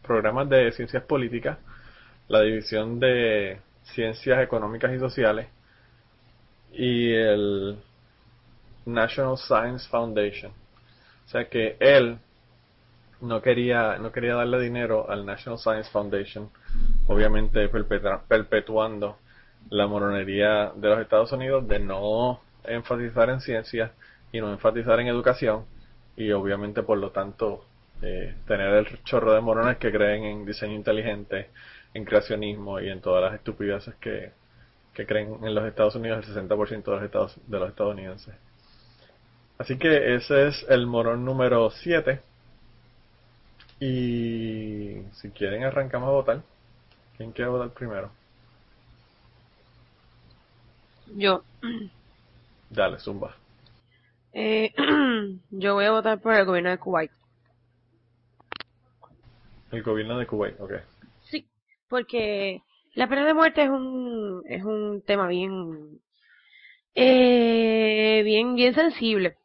programas 0.02 0.48
de 0.48 0.70
ciencias 0.72 1.02
políticas, 1.05 1.59
la 2.29 2.40
división 2.42 2.98
de 3.00 3.59
ciencias 3.94 4.42
económicas 4.42 4.92
y 4.92 4.98
sociales 4.98 5.46
y 6.72 7.12
el 7.12 7.79
National 8.87 9.37
Science 9.37 9.88
Foundation. 9.88 10.53
O 11.27 11.29
sea 11.29 11.49
que 11.49 11.77
él 11.81 12.18
no 13.20 13.42
quería 13.42 13.99
no 13.99 14.12
quería 14.12 14.35
darle 14.35 14.61
dinero 14.61 15.11
al 15.11 15.27
National 15.27 15.59
Science 15.59 15.90
Foundation, 15.90 16.51
obviamente 17.09 17.68
perpetuando 17.68 19.18
la 19.70 19.87
moronería 19.87 20.72
de 20.75 20.88
los 20.88 21.01
Estados 21.01 21.33
Unidos 21.33 21.66
de 21.66 21.79
no 21.81 22.40
enfatizar 22.64 23.31
en 23.31 23.40
ciencia 23.40 23.92
y 24.33 24.40
no 24.40 24.53
enfatizar 24.53 25.01
en 25.01 25.09
educación 25.09 25.64
y 26.16 26.31
obviamente 26.33 26.83
por 26.83 26.99
lo 26.99 27.11
tanto 27.11 27.64
eh, 28.03 28.35
tener 28.46 28.75
el 28.75 29.03
chorro 29.05 29.33
de 29.33 29.40
morones 29.40 29.79
que 29.79 29.90
creen 29.90 30.25
en 30.25 30.46
diseño 30.46 30.75
inteligente, 30.75 31.51
en 31.94 32.05
creacionismo 32.05 32.81
y 32.81 32.90
en 32.90 33.01
todas 33.01 33.22
las 33.22 33.35
estupideces 33.35 33.94
que, 33.96 34.33
que 34.92 35.07
creen 35.07 35.38
en 35.42 35.55
los 35.55 35.66
Estados 35.66 35.96
Unidos 35.96 36.27
el 36.29 36.49
60% 36.49 36.85
de 36.85 36.90
los, 36.92 37.03
estados, 37.03 37.38
de 37.46 37.59
los 37.59 37.68
estadounidenses. 37.70 38.35
Así 39.59 39.79
que 39.79 40.14
ese 40.16 40.49
es 40.49 40.66
el 40.69 40.87
morón 40.87 41.25
número 41.25 41.71
7. 41.71 42.21
Y 43.81 45.03
si 45.12 45.31
quieren 45.31 45.64
arrancamos 45.64 46.09
a 46.09 46.12
votar. 46.12 46.42
¿Quién 47.16 47.33
quiere 47.33 47.51
votar 47.51 47.71
primero? 47.71 48.11
Yo, 51.16 51.42
Dale, 52.71 52.99
zumba. 52.99 53.35
eh, 54.33 54.73
yo 55.51 55.75
voy 55.75 55.85
a 55.85 55.92
votar 55.92 56.21
por 56.21 56.35
el 56.35 56.45
gobierno 56.45 56.71
de 56.71 56.79
Kuwait. 56.79 57.11
El 59.71 59.83
gobierno 59.83 60.19
de 60.19 60.27
Kuwait, 60.27 60.61
ok. 60.61 60.73
Sí, 61.31 61.47
porque 61.88 62.61
la 62.95 63.09
pena 63.09 63.25
de 63.25 63.35
muerte 63.35 63.62
es 63.62 63.71
un 63.71 64.42
es 64.49 64.64
un 64.64 65.03
tema 65.03 65.29
bien 65.29 66.01
eh, 66.95 68.23
bien 68.25 68.55
bien 68.55 68.75
sensible, 68.75 69.37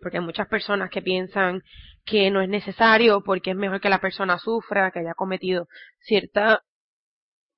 porque 0.00 0.18
hay 0.18 0.24
muchas 0.24 0.48
personas 0.48 0.90
que 0.90 1.02
piensan 1.02 1.62
que 2.04 2.30
no 2.30 2.42
es 2.42 2.48
necesario 2.48 3.22
porque 3.22 3.50
es 3.50 3.56
mejor 3.56 3.80
que 3.80 3.88
la 3.88 4.00
persona 4.00 4.38
sufra, 4.38 4.90
que 4.90 5.00
haya 5.00 5.14
cometido 5.14 5.68
cierta 6.00 6.62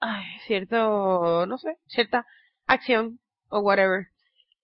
ay, 0.01 0.25
cierto 0.47 1.47
no 1.47 1.59
sé 1.59 1.77
cierta 1.87 2.27
acción 2.67 3.21
o 3.49 3.61
whatever, 3.61 4.07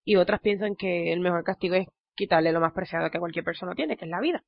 y 0.04 0.16
otras 0.16 0.40
piensan 0.40 0.74
que 0.76 1.12
el 1.12 1.20
mejor 1.20 1.44
castigo 1.44 1.74
es 1.76 1.86
quitarle 2.14 2.52
lo 2.52 2.60
más 2.60 2.72
preciado 2.72 3.10
que 3.10 3.18
cualquier 3.18 3.44
persona 3.44 3.74
tiene, 3.74 3.96
que 3.96 4.06
es 4.06 4.10
la 4.10 4.20
vida. 4.20 4.42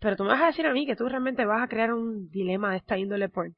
Pero 0.00 0.16
tú 0.16 0.24
me 0.24 0.30
vas 0.30 0.42
a 0.42 0.46
decir 0.46 0.66
a 0.66 0.72
mí 0.72 0.86
que 0.86 0.96
tú 0.96 1.08
realmente 1.08 1.44
vas 1.44 1.62
a 1.62 1.68
crear 1.68 1.92
un 1.92 2.28
dilema 2.30 2.72
de 2.72 2.78
esta 2.78 2.98
índole 2.98 3.28
por, 3.28 3.52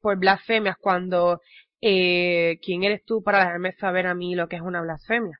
por 0.00 0.18
blasfemias 0.18 0.76
cuando 0.78 1.40
eh, 1.80 2.58
¿quién 2.62 2.84
eres 2.84 3.04
tú 3.04 3.22
para 3.22 3.40
dejarme 3.40 3.72
saber 3.72 4.06
a 4.06 4.14
mí 4.14 4.34
lo 4.34 4.48
que 4.48 4.56
es 4.56 4.62
una 4.62 4.82
blasfemia? 4.82 5.38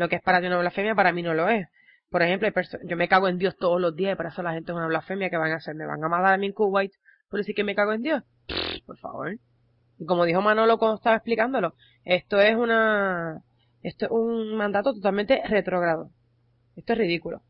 Lo 0.00 0.08
que 0.08 0.16
es 0.16 0.22
para 0.22 0.40
ti 0.40 0.46
una 0.46 0.56
blasfemia 0.56 0.94
para 0.94 1.12
mí 1.12 1.22
no 1.22 1.34
lo 1.34 1.46
es. 1.50 1.68
Por 2.08 2.22
ejemplo, 2.22 2.48
yo 2.84 2.96
me 2.96 3.06
cago 3.06 3.28
en 3.28 3.36
Dios 3.36 3.54
todos 3.58 3.78
los 3.78 3.94
días 3.94 4.14
y 4.14 4.16
para 4.16 4.30
eso 4.30 4.42
la 4.42 4.54
gente 4.54 4.72
es 4.72 4.76
una 4.76 4.86
blasfemia 4.86 5.28
que 5.28 5.36
van 5.36 5.52
a 5.52 5.56
hacer. 5.56 5.74
¿Me 5.74 5.84
van 5.84 6.02
a 6.02 6.08
matar 6.08 6.32
a 6.32 6.38
mí 6.38 6.46
en 6.46 6.52
Kuwait 6.54 6.90
por 7.28 7.38
decir 7.38 7.54
que 7.54 7.64
me 7.64 7.74
cago 7.74 7.92
en 7.92 8.00
Dios? 8.00 8.22
Por 8.86 8.96
favor. 8.96 9.36
Y 9.98 10.06
como 10.06 10.24
dijo 10.24 10.40
Manolo 10.40 10.78
cuando 10.78 10.96
estaba 10.96 11.16
explicándolo, 11.16 11.74
esto 12.06 12.40
es 12.40 12.56
una, 12.56 13.42
esto 13.82 14.06
es 14.06 14.10
un 14.10 14.56
mandato 14.56 14.94
totalmente 14.94 15.42
retrógrado. 15.46 16.08
Esto 16.76 16.94
es 16.94 16.98
ridículo. 16.98 17.42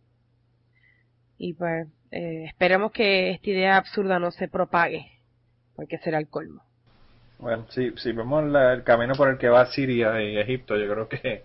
Y 1.39 1.55
pues, 1.55 1.87
eh, 2.11 2.47
esperemos 2.49 2.91
que 2.91 3.31
esta 3.31 3.49
idea 3.51 3.77
absurda 3.77 4.19
no 4.19 4.33
se 4.33 4.49
propague, 4.49 5.07
porque 5.77 5.99
será 5.99 6.19
el 6.19 6.27
colmo. 6.29 6.65
Bueno, 7.39 7.67
si, 7.71 7.93
si 7.97 8.11
vemos 8.11 8.43
la- 8.45 8.73
el 8.73 8.83
camino 8.83 9.15
por 9.15 9.29
el 9.29 9.39
que 9.39 9.49
va 9.49 9.67
Siria 9.67 10.21
y 10.21 10.37
Egipto, 10.37 10.77
yo 10.77 10.93
creo 10.93 11.09
que 11.09 11.45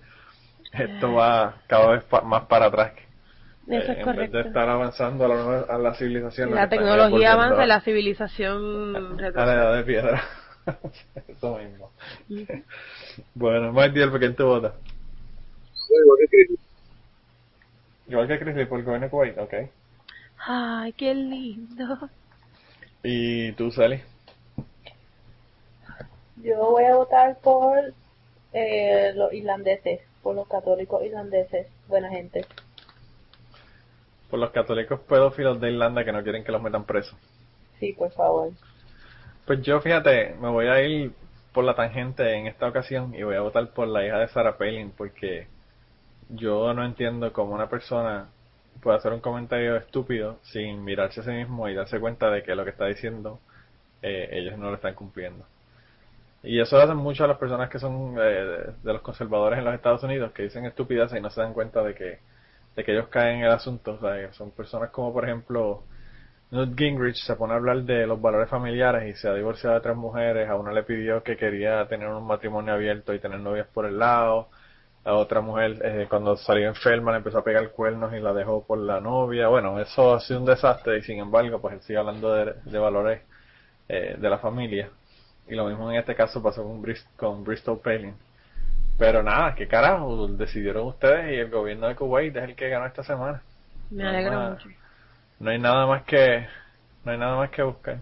esto 0.80 1.14
va 1.14 1.56
cada 1.68 1.92
vez 1.92 2.04
pa- 2.06 2.22
más 2.22 2.44
para 2.46 2.66
atrás. 2.68 2.94
Eso 3.68 3.78
Eh, 3.92 3.96
es 4.00 4.08
en 4.08 4.16
vez 4.16 4.32
de 4.32 4.42
estar 4.42 4.70
avanzando 4.70 5.26
a 5.26 5.28
la, 5.28 5.36
nueva- 5.36 5.74
a 5.74 5.78
la 5.78 5.94
civilización. 5.96 6.54
La 6.54 6.70
tecnología 6.70 7.34
avanza 7.34 7.64
y 7.64 7.68
la 7.68 7.82
civilización 7.82 8.96
a 8.96 9.00
la 9.00 9.18
retrocede. 9.18 9.56
edad 9.56 9.76
de 9.78 9.84
piedra. 9.84 10.24
Eso 11.28 11.58
mismo. 11.58 11.92
Bueno, 13.34 13.72
Martiel, 13.72 14.10
¿por 14.12 14.20
quién 14.20 14.36
te 14.36 14.44
vota? 14.44 14.74
Igual 15.90 16.18
que 16.20 16.28
Chris. 16.28 16.60
Igual 18.08 18.28
que 18.28 18.40
Chris 18.40 18.56
Lee 18.56 18.66
por 18.66 18.80
el 18.80 18.86
gobierno 18.86 19.06
de 19.06 19.10
Kuwait, 19.12 19.38
ok. 19.38 19.54
Ay, 20.48 20.94
qué 20.94 21.14
lindo. 21.16 22.10
¿Y 23.04 23.52
tú, 23.54 23.72
Sally? 23.72 24.02
Yo 26.44 26.58
voy 26.72 26.84
a 26.86 26.96
votar 26.96 27.38
por 27.40 27.94
eh, 28.54 29.12
los 29.16 29.34
irlandeses, 29.34 30.02
por 30.26 30.36
los 30.36 30.48
católicos 30.48 31.04
irlandeses. 31.06 31.68
Buena 31.88 32.10
gente. 32.10 32.48
Por 34.28 34.40
los 34.40 34.50
católicos 34.50 35.00
pedófilos 35.02 35.62
de 35.62 35.70
Irlanda 35.70 36.04
que 36.04 36.12
no 36.12 36.24
quieren 36.24 36.44
que 36.44 36.52
los 36.52 36.64
metan 36.64 36.84
presos. 36.84 37.16
Sí, 37.80 37.94
por 37.94 38.12
favor. 38.12 38.50
Pues 39.46 39.62
yo, 39.62 39.80
fíjate, 39.82 40.34
me 40.42 40.50
voy 40.50 40.66
a 40.66 40.82
ir 40.82 41.14
por 41.54 41.64
la 41.64 41.76
tangente 41.76 42.34
en 42.34 42.48
esta 42.48 42.68
ocasión 42.68 43.14
y 43.14 43.22
voy 43.22 43.36
a 43.36 43.42
votar 43.42 43.70
por 43.70 43.88
la 43.88 44.04
hija 44.04 44.18
de 44.18 44.28
Sarah 44.30 44.58
Palin 44.58 44.90
porque 44.98 45.46
yo 46.30 46.74
no 46.74 46.84
entiendo 46.84 47.32
cómo 47.32 47.54
una 47.54 47.70
persona 47.70 48.28
puede 48.82 48.98
hacer 48.98 49.14
un 49.14 49.20
comentario 49.20 49.76
estúpido 49.78 50.40
sin 50.42 50.84
mirarse 50.84 51.22
a 51.22 51.24
sí 51.24 51.30
mismo 51.30 51.70
y 51.70 51.76
darse 51.76 52.00
cuenta 52.00 52.32
de 52.32 52.42
que 52.42 52.56
lo 52.56 52.64
que 52.64 52.72
está 52.72 52.88
diciendo 52.88 53.40
eh, 54.02 54.28
ellos 54.32 54.58
no 54.58 54.72
lo 54.72 54.76
están 54.78 54.96
cumpliendo. 54.96 55.46
Y 56.46 56.60
eso 56.60 56.78
lo 56.78 56.84
hacen 56.84 56.98
mucho 56.98 57.24
a 57.24 57.28
las 57.28 57.38
personas 57.38 57.70
que 57.70 57.80
son 57.80 58.16
eh, 58.20 58.74
de 58.84 58.94
los 58.94 59.02
conservadores 59.02 59.60
en 59.60 59.66
los 59.66 59.74
Estados 59.74 60.04
Unidos, 60.04 60.32
que 60.32 60.44
dicen 60.44 60.66
estupideces 60.66 61.18
y 61.18 61.22
no 61.22 61.30
se 61.30 61.42
dan 61.42 61.54
cuenta 61.54 61.84
de 61.84 61.96
que, 61.96 62.20
de 62.76 62.84
que 62.84 62.92
ellos 62.92 63.08
caen 63.10 63.38
en 63.40 63.46
el 63.46 63.52
asunto. 63.52 63.94
O 63.94 64.00
sea, 64.00 64.32
son 64.34 64.52
personas 64.52 64.92
como, 64.92 65.12
por 65.12 65.26
ejemplo, 65.26 65.84
Newt 66.52 66.78
Gingrich 66.78 67.18
se 67.18 67.36
pone 67.36 67.54
a 67.54 67.58
hablar 67.58 67.84
de 67.84 68.06
los 68.08 68.22
valores 68.22 68.50
familiares 68.50 69.16
y 69.16 69.20
se 69.20 69.28
ha 69.28 69.34
divorciado 69.34 69.76
de 69.76 69.82
tres 69.82 69.96
mujeres. 69.96 70.50
A 70.50 70.56
una 70.56 70.72
le 70.72 70.84
pidió 70.84 71.24
que 71.24 71.36
quería 71.38 71.88
tener 71.88 72.08
un 72.08 72.28
matrimonio 72.28 72.74
abierto 72.74 73.14
y 73.14 73.20
tener 73.20 73.40
novias 73.40 73.68
por 73.74 73.86
el 73.86 73.98
lado. 74.00 74.50
A 75.04 75.14
otra 75.14 75.42
mujer, 75.42 75.80
eh, 75.84 76.08
cuando 76.10 76.36
salió 76.38 76.68
enferma, 76.68 77.12
le 77.12 77.18
empezó 77.18 77.40
a 77.40 77.44
pegar 77.44 77.72
cuernos 77.72 78.14
y 78.14 78.20
la 78.20 78.34
dejó 78.34 78.66
por 78.66 78.80
la 78.80 79.00
novia. 79.02 79.48
Bueno, 79.50 79.80
eso 79.80 80.16
ha 80.16 80.20
sido 80.20 80.40
un 80.40 80.46
desastre 80.46 80.98
y 81.00 81.02
sin 81.04 81.20
embargo, 81.20 81.60
pues 81.62 81.76
él 81.76 81.82
sigue 81.82 82.00
hablando 82.00 82.34
de, 82.34 82.54
de 82.66 82.80
valores 82.80 83.22
eh, 83.90 84.16
de 84.20 84.30
la 84.30 84.40
familia. 84.40 84.90
Y 85.48 85.56
lo 85.56 85.66
mismo 85.68 85.92
en 85.92 85.98
este 85.98 86.16
caso 86.16 86.42
pasó 86.42 86.64
con, 86.64 86.82
Bris- 86.82 87.06
con 87.18 87.44
Bristol 87.44 87.80
Palin. 87.80 88.14
Pero 88.98 89.22
nada, 89.22 89.54
qué 89.56 89.68
carajo, 89.68 90.28
decidieron 90.30 90.88
ustedes 90.88 91.34
y 91.34 91.36
el 91.36 91.50
gobierno 91.50 91.88
de 91.88 91.96
Kuwait 91.96 92.36
es 92.36 92.44
el 92.44 92.56
que 92.56 92.70
ganó 92.70 92.86
esta 92.86 93.04
semana. 93.04 93.42
Me 93.92 94.08
alegro 94.08 94.40
mucho. 94.52 94.70
No 95.40 95.50
hay 95.52 95.60
nada 95.60 95.86
más 95.86 96.04
que 96.04 96.48
no 97.04 97.12
hay 97.12 97.18
nada 97.18 97.36
más 97.36 97.50
que 97.52 97.62
buscar. 97.62 97.98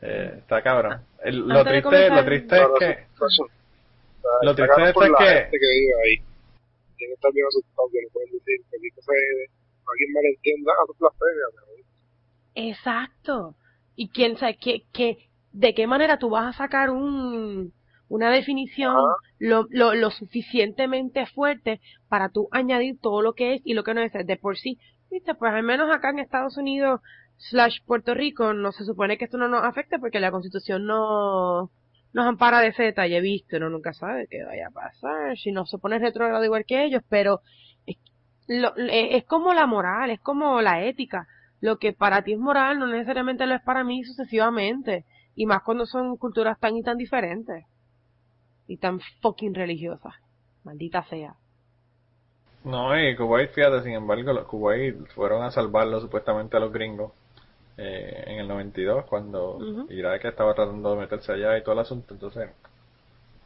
Eh, 0.00 0.34
está 0.38 0.62
cabrón. 0.62 1.00
El- 1.22 1.46
lo 1.46 1.62
triste, 1.64 2.08
lo 2.08 2.24
triste 2.24 2.56
es 2.56 2.68
que 2.78 3.06
Lo 4.42 4.54
triste 4.54 4.82
es 4.82 4.94
que- 4.94 5.24
gente 5.24 5.58
que 5.58 5.68
vive 5.68 5.94
ahí. 6.04 6.16
Tienen 6.96 7.10
que 7.10 7.14
estar 7.14 7.32
bien 7.32 7.46
asustados 7.46 7.90
que 7.92 8.02
no 8.02 8.08
pueden 8.12 8.32
decir 8.32 8.60
cualquier 8.70 8.92
cosa 8.94 9.12
que 9.12 9.46
alguien 9.90 10.12
malentienda 10.14 10.72
a 10.72 10.84
Exacto. 12.54 13.54
Y 13.96 14.08
quién 14.08 14.36
sabe 14.38 14.56
qué, 14.56 14.82
qué, 14.92 15.28
de 15.52 15.74
qué 15.74 15.86
manera 15.86 16.18
tú 16.18 16.30
vas 16.30 16.54
a 16.54 16.58
sacar 16.58 16.90
un, 16.90 17.72
una 18.08 18.30
definición 18.30 18.96
lo, 19.38 19.66
lo, 19.70 19.94
lo 19.94 20.10
suficientemente 20.10 21.26
fuerte 21.26 21.80
para 22.08 22.28
tú 22.30 22.48
añadir 22.52 22.98
todo 23.00 23.22
lo 23.22 23.34
que 23.34 23.54
es 23.54 23.62
y 23.64 23.74
lo 23.74 23.84
que 23.84 23.94
no 23.94 24.00
es 24.02 24.12
de 24.12 24.36
por 24.36 24.56
sí. 24.58 24.78
Viste, 25.10 25.34
pues 25.34 25.52
al 25.52 25.62
menos 25.62 25.90
acá 25.94 26.10
en 26.10 26.20
Estados 26.20 26.56
Unidos 26.56 27.00
slash 27.36 27.78
Puerto 27.86 28.14
Rico 28.14 28.52
no 28.54 28.72
se 28.72 28.84
supone 28.84 29.16
que 29.18 29.24
esto 29.24 29.38
no 29.38 29.48
nos 29.48 29.64
afecte 29.64 29.98
porque 29.98 30.20
la 30.20 30.30
constitución 30.30 30.86
no 30.86 31.70
nos 32.12 32.26
ampara 32.26 32.60
de 32.60 32.68
ese 32.68 32.82
detalle, 32.82 33.20
viste, 33.20 33.56
uno 33.56 33.70
nunca 33.70 33.92
sabe 33.92 34.26
qué 34.28 34.42
vaya 34.44 34.66
a 34.68 34.70
pasar, 34.70 35.36
si 35.38 35.52
no 35.52 35.64
se 35.66 35.78
pone 35.78 35.98
retrógrado 35.98 36.44
igual 36.44 36.64
que 36.66 36.84
ellos, 36.84 37.02
pero 37.08 37.40
es, 37.86 37.96
lo- 38.48 38.74
es 38.76 39.14
es 39.22 39.24
como 39.24 39.54
la 39.54 39.66
moral, 39.66 40.10
es 40.10 40.20
como 40.20 40.60
la 40.60 40.84
ética 40.84 41.26
lo 41.60 41.78
que 41.78 41.92
para 41.92 42.22
ti 42.22 42.32
es 42.32 42.38
moral 42.38 42.78
no 42.78 42.86
necesariamente 42.86 43.46
lo 43.46 43.54
es 43.54 43.62
para 43.62 43.84
mí 43.84 44.02
sucesivamente. 44.04 45.04
Y 45.34 45.46
más 45.46 45.62
cuando 45.64 45.86
son 45.86 46.16
culturas 46.16 46.58
tan 46.60 46.76
y 46.76 46.82
tan 46.82 46.96
diferentes. 46.98 47.64
y 48.66 48.78
tan 48.78 49.00
fucking 49.20 49.54
religiosas. 49.54 50.14
Maldita 50.64 51.02
sea. 51.04 51.36
No, 52.64 52.98
y 52.98 53.16
Kuwait, 53.16 53.50
fíjate, 53.52 53.82
sin 53.82 53.92
embargo, 53.94 54.32
los 54.32 54.46
Kuwait 54.46 54.96
fueron 55.14 55.42
a 55.42 55.50
salvarlo 55.50 56.00
supuestamente 56.00 56.56
a 56.56 56.60
los 56.60 56.72
gringos 56.72 57.12
eh, 57.78 58.24
en 58.26 58.38
el 58.40 58.48
92, 58.48 59.04
cuando 59.06 59.56
Ujú. 59.58 59.86
Irak 59.90 60.24
estaba 60.26 60.54
tratando 60.54 60.92
de 60.94 61.00
meterse 61.00 61.32
allá 61.32 61.58
y 61.58 61.62
todo 61.62 61.74
el 61.74 61.80
asunto. 61.80 62.14
Entonces, 62.14 62.50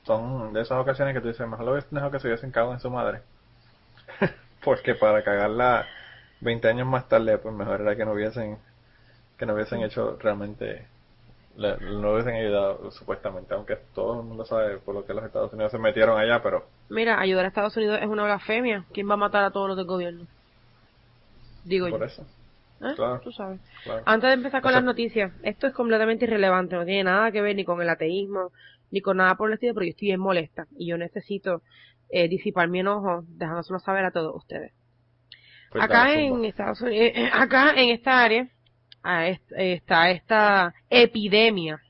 son 0.05 0.53
de 0.53 0.63
esas 0.63 0.79
ocasiones 0.81 1.15
que 1.15 1.21
tú 1.21 1.29
dices, 1.29 1.49
mejor 1.49 1.67
lo 1.67 1.75
dejado 1.75 2.11
que 2.11 2.21
se 2.21 2.29
hubiesen 2.29 2.51
cagado 2.53 2.75
en 2.75 2.81
su 2.81 2.91
madre. 2.91 3.23
Porque 4.65 4.95
para 4.95 5.23
cagarla 5.25 5.87
20 6.41 6.69
años 6.69 6.87
más 6.87 7.09
tarde, 7.09 7.39
pues 7.39 7.55
mejor 7.55 7.81
era 7.83 7.97
que 7.97 8.05
no 8.05 8.13
hubiesen 8.13 8.59
que 9.39 9.47
no 9.47 9.55
hubiesen 9.55 9.83
hecho 9.83 10.17
realmente 10.21 10.87
le- 11.57 11.77
no 11.79 12.13
hubiesen 12.13 12.35
ayudado 12.35 12.91
supuestamente 12.91 13.55
aunque 13.55 13.77
todo 13.95 14.21
el 14.21 14.27
mundo 14.27 14.45
sabe 14.45 14.79
por 14.79 14.95
lo 14.95 15.05
que 15.07 15.15
los 15.15 15.25
Estados 15.25 15.53
Unidos 15.53 15.71
se 15.73 15.79
metieron 15.79 16.19
allá 16.19 16.43
pero 16.43 16.65
Mira, 16.89 17.19
ayudar 17.21 17.45
a 17.45 17.49
Estados 17.49 17.77
Unidos 17.77 17.99
es 18.03 18.07
una 18.09 18.25
blasfemia. 18.25 18.85
¿Quién 18.93 19.09
va 19.09 19.15
a 19.15 19.17
matar 19.19 19.45
a 19.45 19.51
todos 19.51 19.69
los 19.69 19.77
del 19.77 19.87
gobierno? 19.87 20.27
Digo 21.65 21.89
por 21.89 22.01
yo. 22.01 22.07
eso 22.07 22.23
¿Eh? 22.83 22.93
claro. 22.97 23.21
Tú 23.21 23.33
sabes. 23.33 23.61
claro. 23.85 24.03
Antes 24.05 24.29
de 24.29 24.35
empezar 24.35 24.61
con 24.61 24.73
las 24.73 24.85
noticias, 24.85 25.33
esto 25.43 25.67
es 25.67 25.73
completamente 25.73 26.27
irrelevante, 26.27 26.77
no 26.77 26.85
tiene 26.85 27.05
nada 27.05 27.31
que 27.33 27.41
ver 27.41 27.57
ni 27.57 27.65
con 27.65 27.81
el 27.81 27.89
ateísmo, 27.89 28.53
ni 28.91 29.01
con 29.01 29.17
nada 29.17 29.37
por 29.37 29.49
el 29.49 29.55
estilo, 29.55 29.73
pero 29.75 29.87
yo 29.87 29.91
estoy 29.91 30.09
bien 30.09 30.21
molesta 30.21 30.67
y 30.77 30.89
yo 30.89 30.99
necesito 30.99 31.63
eh, 32.11 32.29
disipar 32.29 32.69
mi 32.69 32.81
enojo, 32.81 33.23
dejándoselo 33.29 33.79
saber 33.79 34.05
a 34.05 34.11
todos 34.11 34.37
ustedes. 34.37 34.73
Pues 35.71 35.83
acá 35.83 36.13
en. 36.13 36.45
Estados 36.45 36.81
Unidos, 36.83 37.13
eh, 37.17 37.31
acá 37.33 37.73
en 37.77 37.89
esta 37.91 38.23
área, 38.23 38.49
ah, 39.05 39.29
est- 39.29 39.53
está 39.57 40.11
esta 40.11 40.75
epidemia 40.91 41.81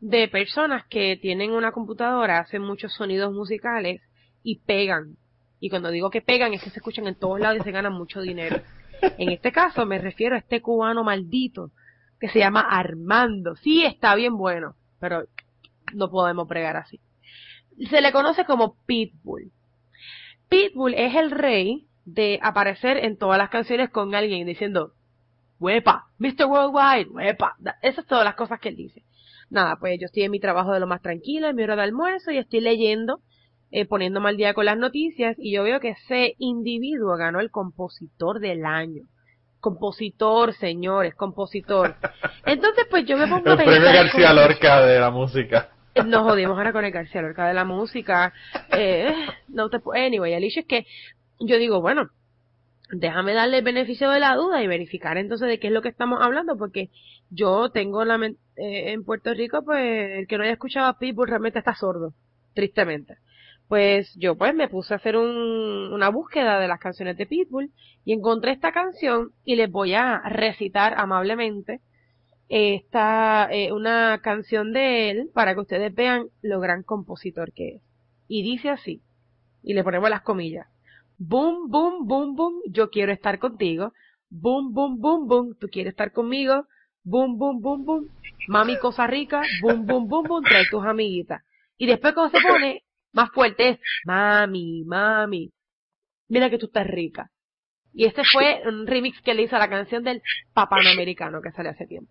de 0.00 0.28
personas 0.28 0.84
que 0.86 1.16
tienen 1.16 1.52
una 1.52 1.72
computadora, 1.72 2.38
hacen 2.38 2.62
muchos 2.62 2.92
sonidos 2.94 3.32
musicales 3.32 4.02
y 4.42 4.58
pegan. 4.60 5.16
Y 5.60 5.68
cuando 5.68 5.90
digo 5.90 6.10
que 6.10 6.22
pegan 6.22 6.54
es 6.54 6.62
que 6.62 6.70
se 6.70 6.78
escuchan 6.78 7.06
en 7.06 7.14
todos 7.18 7.38
lados 7.40 7.60
y 7.60 7.64
se 7.64 7.70
ganan 7.70 7.92
mucho 7.92 8.20
dinero. 8.20 8.60
En 9.18 9.30
este 9.30 9.52
caso 9.52 9.84
me 9.86 9.98
refiero 9.98 10.34
a 10.34 10.38
este 10.38 10.60
cubano 10.62 11.04
maldito 11.04 11.70
que 12.18 12.28
se 12.28 12.38
llama 12.38 12.60
Armando. 12.60 13.56
Sí, 13.56 13.84
está 13.84 14.14
bien 14.14 14.36
bueno, 14.36 14.74
pero 14.98 15.24
no 15.94 16.10
podemos 16.10 16.48
pregar 16.48 16.76
así. 16.76 17.00
Se 17.88 18.00
le 18.00 18.12
conoce 18.12 18.44
como 18.44 18.76
Pitbull. 18.86 19.52
Pitbull 20.48 20.94
es 20.94 21.14
el 21.14 21.30
rey 21.30 21.86
de 22.04 22.38
aparecer 22.42 22.96
en 22.98 23.16
todas 23.16 23.38
las 23.38 23.50
canciones 23.50 23.90
con 23.90 24.14
alguien 24.14 24.46
diciendo, 24.46 24.92
huepa, 25.60 26.06
Mr. 26.18 26.46
Worldwide, 26.46 27.10
huepa. 27.10 27.56
Esas 27.82 27.96
son 27.96 28.06
todas 28.06 28.24
las 28.24 28.34
cosas 28.34 28.58
que 28.58 28.70
él 28.70 28.76
dice. 28.76 29.04
Nada, 29.50 29.76
pues 29.76 29.98
yo 30.00 30.06
estoy 30.06 30.24
en 30.24 30.30
mi 30.30 30.40
trabajo 30.40 30.72
de 30.72 30.80
lo 30.80 30.86
más 30.86 31.02
tranquila, 31.02 31.50
en 31.50 31.56
mi 31.56 31.62
hora 31.62 31.76
de 31.76 31.82
almuerzo 31.82 32.30
y 32.30 32.38
estoy 32.38 32.60
leyendo, 32.60 33.20
eh, 33.70 33.84
poniéndome 33.84 34.28
al 34.30 34.36
día 34.36 34.54
con 34.54 34.64
las 34.64 34.78
noticias 34.78 35.36
y 35.38 35.52
yo 35.52 35.62
veo 35.62 35.80
que 35.80 35.90
ese 35.90 36.34
individuo 36.38 37.16
ganó 37.16 37.40
el 37.40 37.50
compositor 37.50 38.40
del 38.40 38.64
año. 38.64 39.02
Compositor, 39.60 40.54
señores, 40.54 41.14
compositor. 41.14 41.96
Entonces, 42.46 42.86
pues 42.90 43.04
yo 43.04 43.16
me 43.16 43.26
pongo 43.26 43.50
a 43.50 43.52
el 43.52 43.58
premio 43.58 43.92
García 43.92 44.32
Lorca 44.32 44.86
de 44.86 44.98
la 44.98 45.10
música 45.10 45.70
nos 46.06 46.22
jodimos 46.22 46.56
ahora 46.56 46.72
con 46.72 46.84
el 46.84 46.92
García 46.92 47.22
Lorca 47.22 47.48
de 47.48 47.54
la 47.54 47.64
música. 47.64 48.32
Eh, 48.72 49.12
no 49.48 49.68
te 49.68 49.78
Anyway, 49.94 50.32
el 50.32 50.44
issue 50.44 50.60
es 50.60 50.66
que 50.66 50.86
yo 51.40 51.58
digo, 51.58 51.80
bueno, 51.80 52.10
déjame 52.92 53.34
darle 53.34 53.58
el 53.58 53.64
beneficio 53.64 54.10
de 54.10 54.20
la 54.20 54.34
duda 54.36 54.62
y 54.62 54.66
verificar 54.66 55.16
entonces 55.18 55.48
de 55.48 55.58
qué 55.58 55.68
es 55.68 55.72
lo 55.72 55.82
que 55.82 55.88
estamos 55.88 56.20
hablando, 56.22 56.56
porque 56.56 56.90
yo 57.30 57.70
tengo 57.70 58.04
la 58.04 58.16
eh, 58.26 58.34
en 58.92 59.04
Puerto 59.04 59.32
Rico, 59.34 59.62
pues 59.64 60.18
el 60.18 60.26
que 60.26 60.36
no 60.36 60.44
haya 60.44 60.52
escuchado 60.54 60.86
a 60.88 60.98
Pitbull 60.98 61.28
realmente 61.28 61.58
está 61.58 61.74
sordo, 61.74 62.14
tristemente. 62.54 63.16
Pues 63.68 64.12
yo 64.16 64.36
pues 64.36 64.54
me 64.54 64.68
puse 64.68 64.92
a 64.94 64.96
hacer 64.96 65.16
un- 65.16 65.92
una 65.92 66.08
búsqueda 66.08 66.58
de 66.58 66.68
las 66.68 66.80
canciones 66.80 67.16
de 67.16 67.26
Pitbull 67.26 67.70
y 68.04 68.12
encontré 68.12 68.50
esta 68.52 68.72
canción 68.72 69.30
y 69.44 69.56
les 69.56 69.70
voy 69.70 69.94
a 69.94 70.18
recitar 70.28 70.94
amablemente 70.96 71.80
esta 72.48 73.48
eh, 73.52 73.72
una 73.72 74.20
canción 74.22 74.72
de 74.72 75.10
él 75.10 75.30
para 75.32 75.54
que 75.54 75.60
ustedes 75.60 75.94
vean 75.94 76.26
lo 76.42 76.60
gran 76.60 76.82
compositor 76.82 77.52
que 77.52 77.76
es. 77.76 77.82
Y 78.28 78.42
dice 78.42 78.70
así, 78.70 79.02
y 79.62 79.74
le 79.74 79.84
ponemos 79.84 80.10
las 80.10 80.22
comillas. 80.22 80.66
Boom, 81.22 81.68
boom, 81.68 82.06
boom, 82.06 82.34
boom, 82.34 82.62
yo 82.70 82.88
quiero 82.88 83.12
estar 83.12 83.38
contigo. 83.38 83.92
Boom, 84.30 84.72
boom, 84.72 84.98
boom, 84.98 85.28
boom, 85.28 85.54
tú 85.60 85.68
quieres 85.68 85.90
estar 85.90 86.12
conmigo. 86.12 86.66
Boom, 87.04 87.36
boom, 87.36 87.60
boom, 87.60 87.84
boom, 87.84 88.08
mami 88.48 88.78
cosa 88.78 89.06
rica. 89.06 89.42
Boom, 89.60 89.84
boom, 89.84 90.08
boom, 90.08 90.26
boom, 90.26 90.42
trae 90.42 90.64
tus 90.70 90.82
amiguitas. 90.82 91.42
Y 91.76 91.86
después 91.86 92.14
cuando 92.14 92.38
se 92.38 92.42
pone 92.42 92.84
más 93.12 93.30
fuerte 93.32 93.68
es, 93.68 93.80
mami, 94.06 94.82
mami, 94.84 95.52
mira 96.28 96.48
que 96.48 96.56
tú 96.56 96.66
estás 96.66 96.86
rica. 96.86 97.30
Y 97.92 98.06
este 98.06 98.22
fue 98.32 98.62
un 98.66 98.86
remix 98.86 99.20
que 99.20 99.34
le 99.34 99.42
hizo 99.42 99.56
a 99.56 99.58
la 99.58 99.68
canción 99.68 100.02
del 100.02 100.22
Papanoamericano 100.54 101.42
que 101.42 101.52
salió 101.52 101.72
hace 101.72 101.86
tiempo. 101.86 102.10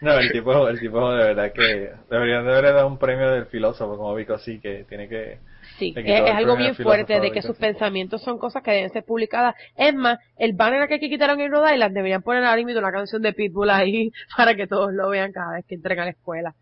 no 0.00 0.18
el 0.18 0.32
tipo 0.32 0.68
el 0.68 0.80
tipo 0.80 1.12
de 1.12 1.24
verdad 1.24 1.52
que 1.52 1.92
debería 2.10 2.42
debería 2.42 2.72
dar 2.72 2.86
un 2.86 2.98
premio 2.98 3.30
del 3.30 3.46
filósofo 3.46 3.96
como 3.96 4.14
Vico 4.14 4.38
sí 4.38 4.60
que 4.60 4.84
tiene 4.88 5.08
que 5.08 5.38
Sí, 5.78 5.94
es, 5.96 6.30
algo 6.30 6.56
bien 6.56 6.74
fuerte 6.74 7.14
de 7.14 7.20
de 7.20 7.32
que 7.32 7.42
sus 7.42 7.56
pensamientos 7.56 8.22
son 8.22 8.38
cosas 8.38 8.62
que 8.62 8.72
deben 8.72 8.90
ser 8.90 9.04
publicadas. 9.04 9.54
Es 9.76 9.94
más, 9.94 10.18
el 10.36 10.52
banner 10.54 10.88
que, 10.88 11.00
que 11.00 11.08
quitaron 11.08 11.40
en 11.40 11.50
Rhode 11.50 11.74
Island 11.74 11.94
deberían 11.94 12.22
poner 12.22 12.44
ahora 12.44 12.62
mismo 12.62 12.78
una 12.78 12.92
canción 12.92 13.22
de 13.22 13.32
Pitbull 13.32 13.70
ahí 13.70 14.12
para 14.36 14.54
que 14.54 14.66
todos 14.66 14.92
lo 14.92 15.08
vean 15.08 15.32
cada 15.32 15.54
vez 15.54 15.64
que 15.66 15.76
entren 15.76 15.98
a 16.00 16.04
la 16.04 16.10
escuela. 16.10 16.54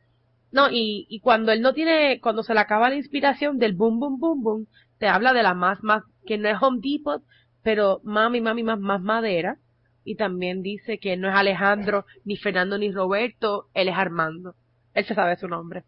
No, 0.53 0.68
y, 0.70 1.07
y 1.09 1.20
cuando 1.20 1.53
él 1.53 1.61
no 1.61 1.75
tiene, 1.75 2.20
cuando 2.20 2.42
se 2.42 2.55
le 2.55 2.61
acaba 2.61 2.88
la 2.88 2.96
inspiración 2.96 3.59
del 3.59 3.73
boom, 3.73 4.01
boom, 4.01 4.18
boom, 4.18 4.42
boom, 4.42 4.66
te 4.99 5.07
habla 5.07 5.33
de 5.33 5.42
la 5.42 5.55
más, 5.55 5.83
más, 5.83 6.03
que 6.27 6.38
no 6.38 6.49
es 6.49 6.57
Home 6.61 6.81
Depot, 6.83 7.23
pero 7.62 8.01
mami, 8.05 8.40
mami, 8.40 8.62
más, 8.62 8.81
más 8.81 9.01
madera. 9.01 9.59
Y 10.04 10.16
también 10.16 10.62
dice 10.62 10.98
que 10.98 11.16
no 11.16 11.28
es 11.28 11.34
Alejandro, 11.34 12.06
ni 12.24 12.36
Fernando, 12.36 12.78
ni 12.78 12.90
Roberto, 12.90 13.66
él 13.74 13.88
es 13.88 13.96
Armando. 13.96 14.54
Él 14.94 15.04
se 15.04 15.14
sabe 15.14 15.36
su 15.36 15.48
nombre. 15.48 15.84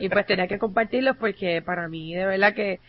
Y 0.00 0.08
pues 0.08 0.26
tenía 0.26 0.46
que 0.46 0.58
compartirlo 0.58 1.14
porque 1.14 1.62
para 1.62 1.88
mí, 1.88 2.14
de 2.14 2.26
verdad 2.26 2.54
que, 2.54 2.80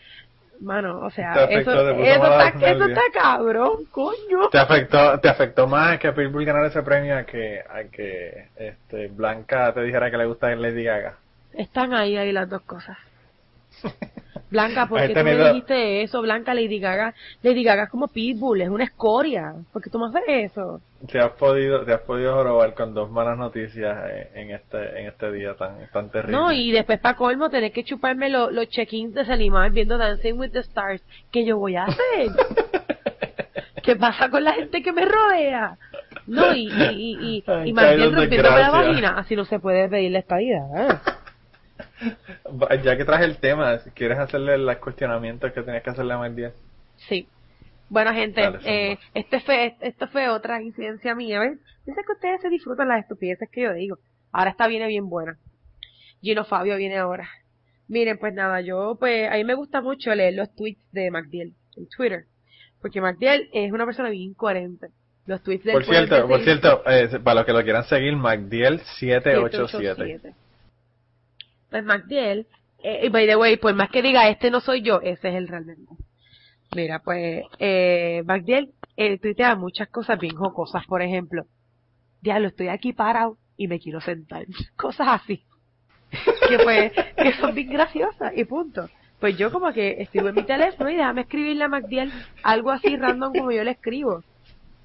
mano, 0.60 1.00
o 1.00 1.10
sea, 1.10 1.44
eso, 1.46 1.72
eso, 1.72 1.92
está, 1.92 2.70
eso 2.70 2.84
está 2.84 3.00
cabrón, 3.12 3.86
coño. 3.90 4.50
te 4.50 4.58
afectó 4.58 5.18
te 5.18 5.28
afectó 5.28 5.66
más 5.66 5.98
que 5.98 6.12
Pitbull 6.12 6.44
ganar 6.44 6.66
ese 6.66 6.82
premio 6.82 7.16
a 7.16 7.24
que 7.24 7.60
a 7.60 7.84
que 7.84 8.48
este 8.56 9.08
Blanca 9.08 9.72
te 9.72 9.82
dijera 9.82 10.10
que 10.10 10.18
le 10.18 10.26
gusta 10.26 10.54
Lady 10.54 10.84
Gaga 10.84 11.16
Están 11.54 11.94
ahí, 11.94 12.16
ahí 12.16 12.32
las 12.32 12.48
dos 12.50 12.62
cosas. 12.62 12.98
Blanca, 14.50 14.86
¿por 14.88 14.98
qué 15.00 15.08
tú 15.14 15.24
me 15.24 15.36
dijiste 15.48 16.02
eso? 16.02 16.22
Blanca, 16.22 16.54
Lady 16.54 16.78
Gaga. 16.80 17.14
Lady 17.42 17.62
Gaga 17.62 17.84
es 17.84 17.88
como 17.90 18.08
Pitbull, 18.08 18.60
es 18.62 18.68
una 18.68 18.84
escoria. 18.84 19.54
¿Por 19.72 19.80
qué 19.82 19.90
tú 19.90 19.98
me 19.98 20.06
haces 20.06 20.22
eso? 20.52 20.80
te 21.10 21.18
has 21.18 21.30
podido 21.30 21.82
te 21.86 21.94
has 21.94 22.00
podido 22.02 22.34
jorobar 22.34 22.74
con 22.74 22.92
dos 22.92 23.10
malas 23.10 23.38
noticias 23.38 23.96
eh, 24.10 24.28
en 24.34 24.50
este 24.50 25.00
en 25.00 25.06
este 25.06 25.32
día 25.32 25.54
tan 25.54 25.88
tan 25.94 26.10
terrible 26.10 26.36
No, 26.36 26.52
y 26.52 26.72
después 26.72 26.98
para 27.00 27.16
colmo 27.16 27.48
tener 27.48 27.72
que 27.72 27.84
chuparme 27.84 28.28
lo- 28.28 28.50
los 28.50 28.68
check-ins 28.68 29.14
de 29.14 29.24
Salimar 29.24 29.70
viendo 29.70 29.96
Dancing 29.96 30.34
with 30.34 30.50
the 30.50 30.58
Stars. 30.58 31.02
¿Qué 31.32 31.46
yo 31.46 31.56
voy 31.56 31.76
a 31.76 31.84
hacer? 31.84 32.28
¿Qué 33.82 33.96
pasa 33.96 34.28
con 34.28 34.44
la 34.44 34.52
gente 34.52 34.82
que 34.82 34.92
me 34.92 35.06
rodea? 35.06 35.78
No, 36.26 36.52
y, 36.54 36.68
y, 36.68 36.82
y, 36.92 37.16
y, 37.38 37.44
Ay, 37.46 37.70
y 37.70 37.72
más 37.72 37.86
bien 37.96 37.98
Carlos, 38.00 38.14
rompiéndome 38.20 38.58
la 38.60 38.70
vagina. 38.70 39.18
Así 39.18 39.34
no 39.36 39.44
se 39.46 39.58
puede 39.58 39.88
pedir 39.88 40.10
la 40.12 40.18
estadía. 40.18 40.58
¿eh? 40.76 40.88
Ya 42.82 42.96
que 42.96 43.04
traje 43.04 43.24
el 43.24 43.38
tema 43.38 43.78
si 43.78 43.90
quieres 43.90 44.18
hacerle 44.18 44.58
los 44.58 44.76
cuestionamientos 44.76 45.52
que 45.52 45.62
tenías 45.62 45.82
que 45.82 45.90
hacerle 45.90 46.14
a 46.14 46.18
Magdiel 46.18 46.52
Sí. 47.08 47.26
Bueno, 47.88 48.12
gente, 48.12 48.40
Dale, 48.40 48.58
eh, 48.64 48.98
este 49.14 49.40
fue, 49.40 49.76
esto 49.80 50.06
fue 50.08 50.28
otra 50.28 50.62
incidencia 50.62 51.14
mía. 51.14 51.40
Dice 51.84 52.00
que 52.06 52.12
ustedes 52.12 52.40
se 52.40 52.48
disfrutan 52.48 52.88
las 52.88 53.00
estupideces 53.00 53.48
que 53.50 53.62
yo 53.62 53.72
digo. 53.72 53.98
Ahora 54.32 54.50
esta 54.50 54.68
viene 54.68 54.86
bien 54.86 55.08
buena. 55.08 55.38
Gino 56.22 56.44
Fabio 56.44 56.76
viene 56.76 56.98
ahora. 56.98 57.28
Miren, 57.88 58.18
pues 58.18 58.32
nada, 58.32 58.60
yo, 58.60 58.96
pues, 59.00 59.28
a 59.28 59.34
mí 59.34 59.44
me 59.44 59.54
gusta 59.54 59.80
mucho 59.80 60.14
leer 60.14 60.34
los 60.34 60.54
tweets 60.54 60.92
de 60.92 61.10
MacDiel 61.10 61.54
en 61.76 61.88
Twitter. 61.88 62.26
Porque 62.80 63.00
MacDiel 63.00 63.48
es 63.52 63.72
una 63.72 63.84
persona 63.84 64.10
bien 64.10 64.34
coherente. 64.34 64.88
Los 65.26 65.42
tweets 65.42 65.64
de 65.64 65.72
por 65.72 65.84
cierto 65.84 66.26
por 66.26 66.40
cierto 66.42 66.82
eh, 66.86 67.08
para 67.22 67.36
los 67.36 67.46
que 67.46 67.52
lo 67.52 67.62
quieran 67.62 67.84
seguir 67.84 68.16
Magdiel 68.16 68.80
787 68.98 70.34
Pues 71.70 71.84
MacDiel, 71.84 72.46
eh, 72.82 73.02
y 73.04 73.08
by 73.08 73.26
the 73.26 73.36
way, 73.36 73.56
por 73.56 73.74
más 73.74 73.90
que 73.90 74.02
diga 74.02 74.28
este 74.28 74.50
no 74.50 74.60
soy 74.60 74.82
yo, 74.82 75.00
ese 75.00 75.28
es 75.28 75.34
el 75.34 75.48
realmente. 75.48 75.94
Mira, 76.74 77.00
pues, 77.00 77.44
eh, 77.58 78.22
MacDiel 78.24 78.72
eh, 78.96 79.18
tuitea 79.18 79.56
muchas 79.56 79.88
cosas 79.88 80.18
bien 80.18 80.36
jocosas, 80.36 80.84
por 80.86 81.02
ejemplo, 81.02 81.44
diablo, 82.20 82.48
estoy 82.48 82.68
aquí 82.68 82.92
parado 82.92 83.38
y 83.56 83.68
me 83.68 83.80
quiero 83.80 84.00
sentar. 84.00 84.46
Cosas 84.76 85.08
así. 85.08 85.44
que 86.48 86.58
pues, 86.58 86.92
que 87.16 87.32
son 87.34 87.54
bien 87.54 87.70
graciosas 87.70 88.32
y 88.36 88.44
punto. 88.44 88.88
Pues 89.20 89.36
yo 89.36 89.52
como 89.52 89.72
que 89.72 90.00
escribo 90.00 90.28
en 90.28 90.36
mi 90.36 90.42
teléfono 90.44 90.90
y 90.90 90.96
déjame 90.96 91.22
escribirle 91.22 91.64
a 91.64 91.68
MacDiel 91.68 92.10
algo 92.42 92.70
así 92.70 92.96
random 92.96 93.34
como 93.34 93.52
yo 93.52 93.62
le 93.62 93.72
escribo. 93.72 94.24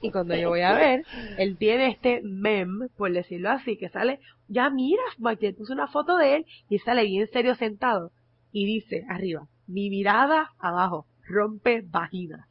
Y 0.01 0.11
cuando 0.11 0.35
yo 0.35 0.49
voy 0.49 0.61
a 0.61 0.73
ver, 0.73 1.05
él 1.37 1.57
tiene 1.57 1.87
este 1.87 2.21
mem, 2.21 2.89
por 2.97 3.11
decirlo 3.11 3.49
así, 3.49 3.77
que 3.77 3.89
sale, 3.89 4.19
ya 4.47 4.69
mira, 4.69 5.03
Magdiel 5.17 5.55
puso 5.55 5.73
una 5.73 5.87
foto 5.87 6.17
de 6.17 6.37
él 6.37 6.45
y 6.69 6.79
sale 6.79 7.03
bien 7.03 7.27
serio 7.27 7.55
sentado. 7.55 8.11
Y 8.51 8.65
dice 8.65 9.03
arriba, 9.09 9.47
mi 9.67 9.89
mirada 9.89 10.51
abajo, 10.59 11.05
rompe 11.27 11.81
vaginas. 11.85 12.47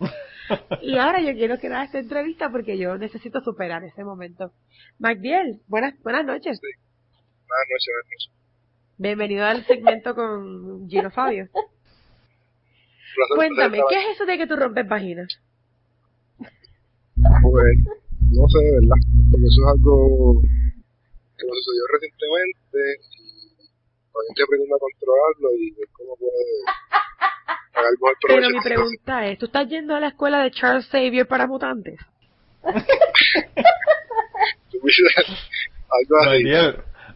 y 0.82 0.98
ahora 0.98 1.20
yo 1.20 1.32
quiero 1.34 1.58
que 1.58 1.68
haga 1.68 1.84
esta 1.84 1.98
entrevista 1.98 2.50
porque 2.50 2.76
yo 2.76 2.96
necesito 2.98 3.40
superar 3.40 3.84
ese 3.84 4.04
momento. 4.04 4.52
Magdiel, 4.98 5.60
buenas, 5.68 5.94
buenas 6.02 6.24
noches. 6.24 6.60
Buenas 6.60 7.68
noches, 7.70 7.94
buenas 7.94 8.10
noches. 8.10 8.44
Bienvenido 8.96 9.44
al 9.44 9.64
segmento 9.66 10.14
con 10.14 10.88
Gino 10.88 11.10
Fabio. 11.10 11.48
Placer, 13.14 13.36
Cuéntame, 13.36 13.78
placer 13.78 13.84
¿qué 13.90 14.10
es 14.10 14.16
eso 14.16 14.26
de 14.26 14.38
que 14.38 14.46
tú 14.48 14.56
rompes 14.56 14.88
vaginas? 14.88 15.28
aquí. 17.22 17.42
Pues, 17.42 17.78
no 18.34 18.48
sé 18.48 18.58
de 18.58 18.72
verdad, 18.78 19.00
porque 19.30 19.46
eso 19.46 19.60
es 19.62 19.68
algo 19.74 19.94
que 20.42 21.44
me 21.46 21.52
sucedió 21.54 21.84
recientemente 21.94 22.78
y 23.10 23.22
todavía 24.12 24.30
estoy 24.30 24.44
aprendiendo 24.44 24.76
a 24.76 24.82
controlarlo 24.84 25.48
y 25.58 25.70
ver 25.72 25.88
cómo 25.92 26.12
puede 26.16 26.42
el 27.74 27.96
Pero 28.28 28.48
mi 28.50 28.60
pregunta 28.62 29.26
es, 29.28 29.38
¿tú 29.38 29.46
estás 29.46 29.68
yendo 29.68 29.94
a 29.94 30.00
la 30.00 30.08
escuela 30.08 30.42
de 30.42 30.50
Charles 30.52 30.86
Xavier 30.88 31.26
para 31.26 31.46
mutantes? 31.46 31.98
Algo 35.90 36.16
así. 36.22 36.44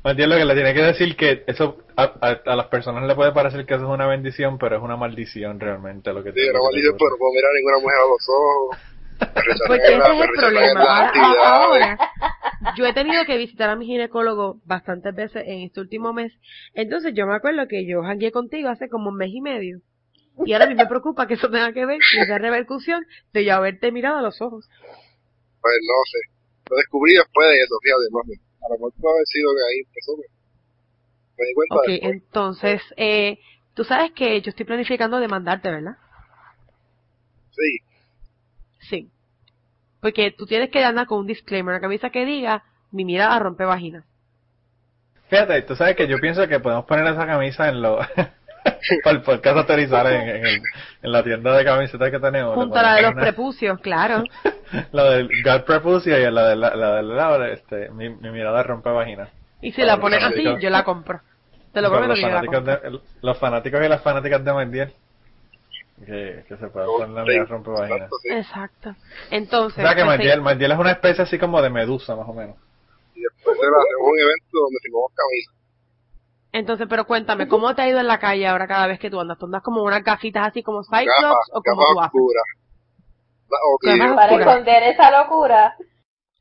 Mandiel 0.04 0.30
lo 0.30 0.36
que 0.36 0.44
le 0.44 0.54
tiene 0.54 0.74
que 0.74 0.82
decir 0.82 1.16
que 1.16 1.42
eso 1.48 1.78
a, 1.96 2.02
a- 2.20 2.40
a 2.52 2.56
las 2.56 2.66
personas 2.68 3.04
le 3.06 3.14
puede 3.16 3.32
parecer 3.32 3.66
que 3.66 3.74
eso 3.74 3.82
es 3.84 3.90
una 3.90 4.06
bendición, 4.06 4.56
pero 4.58 4.76
es 4.76 4.82
una 4.82 4.96
maldición 4.96 5.58
realmente 5.58 6.12
lo 6.12 6.22
que 6.22 6.30
Sí, 6.30 6.36
tiene 6.36 6.50
una 6.52 6.62
maldición, 6.62 6.94
pero 6.96 7.10
no 7.10 7.16
puedo 7.18 7.32
mirar 7.34 7.50
a 7.50 7.54
ninguna 7.54 7.78
mujer 7.78 7.98
a 7.98 8.08
los 8.08 8.28
ojos. 8.28 8.78
Porque 9.18 9.86
en 9.86 10.00
ese 10.00 10.08
la- 10.08 10.14
es 10.14 10.20
el 10.20 10.30
problema. 10.36 11.10
Ahora, 11.44 11.98
yo 12.76 12.86
he 12.86 12.92
tenido 12.92 13.24
que 13.24 13.36
visitar 13.36 13.68
a 13.70 13.76
mi 13.76 13.86
ginecólogo 13.86 14.60
bastantes 14.64 15.14
veces 15.14 15.42
en 15.46 15.60
este 15.62 15.80
último 15.80 16.12
mes. 16.12 16.32
Entonces 16.74 17.12
yo 17.14 17.26
me 17.26 17.34
acuerdo 17.34 17.66
que 17.68 17.86
yo 17.86 18.02
jangué 18.02 18.30
contigo 18.32 18.68
hace 18.68 18.88
como 18.88 19.10
un 19.10 19.16
mes 19.16 19.30
y 19.32 19.40
medio. 19.40 19.80
Y 20.44 20.52
ahora 20.52 20.66
a 20.66 20.68
mí 20.68 20.74
me 20.76 20.86
preocupa 20.86 21.26
que 21.26 21.34
eso 21.34 21.50
tenga 21.50 21.72
que 21.72 21.84
ver 21.84 21.98
y 22.16 22.18
esa 22.20 22.38
repercusión 22.38 23.04
de 23.32 23.44
yo 23.44 23.54
haberte 23.54 23.90
mirado 23.90 24.18
a 24.18 24.22
los 24.22 24.40
ojos. 24.40 24.68
Pues 25.60 25.74
no 25.82 26.04
sé. 26.04 26.18
Lo 26.70 26.76
descubrí 26.76 27.12
después 27.14 27.48
de 27.48 27.54
eso, 27.62 27.74
fíjate, 27.82 28.02
no 28.12 28.20
sé. 28.24 28.40
A 28.64 28.68
lo 28.68 28.74
mejor 28.74 28.92
puede 29.00 29.14
haber 29.16 29.26
sido 29.26 29.50
que 29.54 29.62
ahí 29.72 29.78
empezó, 29.86 30.12
pero 30.16 30.28
me 31.38 31.44
di 31.46 31.54
cuenta 31.54 31.74
Ok, 31.76 31.86
después. 31.88 32.12
entonces, 32.14 32.82
eh, 32.96 33.38
tú 33.74 33.84
sabes 33.84 34.12
que 34.12 34.40
yo 34.42 34.50
estoy 34.50 34.66
planificando 34.66 35.18
demandarte, 35.18 35.70
¿verdad? 35.70 35.96
Sí, 37.50 37.78
Sí. 38.80 39.10
Porque 40.00 40.30
tú 40.30 40.46
tienes 40.46 40.70
que 40.70 40.84
andar 40.84 41.06
con 41.06 41.18
un 41.20 41.26
disclaimer, 41.26 41.74
una 41.74 41.80
camisa 41.80 42.10
que 42.10 42.24
diga, 42.24 42.62
mi 42.92 43.04
mirada 43.04 43.38
rompe 43.38 43.64
vagina. 43.64 44.04
Fíjate, 45.28 45.60
tú 45.62 45.76
sabes 45.76 45.96
que 45.96 46.08
yo 46.08 46.18
pienso 46.18 46.46
que 46.48 46.60
podemos 46.60 46.84
poner 46.86 47.06
esa 47.06 47.26
camisa 47.26 47.68
en 47.68 47.82
lo 47.82 47.98
para 49.04 49.16
el 49.16 49.22
podcast 49.22 49.58
autorizar 49.58 50.06
en, 50.06 50.22
en, 50.28 50.46
el- 50.46 50.62
en 51.02 51.12
la 51.12 51.22
tienda 51.22 51.56
de 51.56 51.64
camisetas 51.64 52.10
que 52.10 52.18
tenemos. 52.18 52.54
Junto 52.54 52.76
a 52.78 52.82
la 52.82 52.94
de 52.94 53.02
los 53.02 53.12
una- 53.12 53.22
prepucios, 53.22 53.78
claro. 53.80 54.24
la 54.92 55.04
del 55.10 55.28
God 55.44 55.64
Prepucio 55.64 56.18
y 56.18 56.30
la 56.30 56.48
de 56.48 56.56
la, 56.56 56.74
la, 56.74 56.94
de 56.96 57.02
la 57.02 57.48
este, 57.48 57.90
mi, 57.90 58.08
mi 58.08 58.30
mirada 58.30 58.62
rompe 58.62 58.90
vagina. 58.90 59.28
Y 59.60 59.72
si 59.72 59.82
la 59.82 59.98
pones 59.98 60.22
así, 60.22 60.44
yo 60.60 60.70
la 60.70 60.84
compro. 60.84 61.20
Te 61.72 61.82
lo 61.82 61.90
prometo 61.90 62.14
los 62.14 62.20
fanáticos, 62.20 62.64
de, 62.64 63.00
los 63.20 63.38
fanáticos 63.38 63.84
y 63.84 63.88
las 63.88 64.02
fanáticas 64.02 64.44
de 64.44 64.52
Mandiel. 64.52 64.92
Que, 66.06 66.44
que 66.48 66.56
se 66.56 66.68
puedan 66.68 66.88
poner 66.88 67.08
la 67.10 67.24
mirada 67.24 67.44
rompe 67.46 67.70
vagina. 67.70 68.08
exacto. 68.30 68.30
Exacto. 68.30 68.90
O 68.90 68.94
Entonces, 69.30 69.74
sea 69.82 69.94
que 69.94 70.00
es 70.02 70.78
una 70.78 70.92
especie 70.92 71.24
así 71.24 71.38
como 71.38 71.60
de 71.60 71.70
medusa, 71.70 72.14
más 72.16 72.28
o 72.28 72.32
menos. 72.32 72.56
Y 73.14 73.20
después 73.20 73.56
de 73.58 73.64
la- 73.64 73.78
hacemos 73.78 74.12
un 74.12 74.18
evento 74.18 74.58
donde 74.62 74.78
firmamos 74.82 75.12
camisas. 75.14 75.54
entonces, 76.52 76.86
pero 76.88 77.04
cuéntame, 77.06 77.48
¿cómo 77.48 77.74
te 77.74 77.82
ha 77.82 77.88
ido 77.88 77.98
en 78.00 78.06
la 78.06 78.18
calle 78.18 78.46
ahora 78.46 78.66
cada 78.68 78.86
vez 78.86 78.98
que 79.00 79.10
tú 79.10 79.20
andas? 79.20 79.38
¿Tú 79.38 79.46
andas 79.46 79.62
como 79.62 79.82
unas 79.82 80.02
gafitas 80.04 80.46
así 80.48 80.62
como 80.62 80.82
Cyclops 80.84 81.50
o 81.52 81.62
como 81.62 81.82
gafas 81.82 81.94
tú 81.94 82.00
haces? 82.00 82.10
oscuras. 82.14 82.44
La 83.50 83.58
Gafas 83.96 84.06
odio. 84.06 84.14
Para 84.16 84.26
oscura. 84.32 84.52
esconder 84.52 84.82
esa 84.84 85.22
locura. 85.24 85.76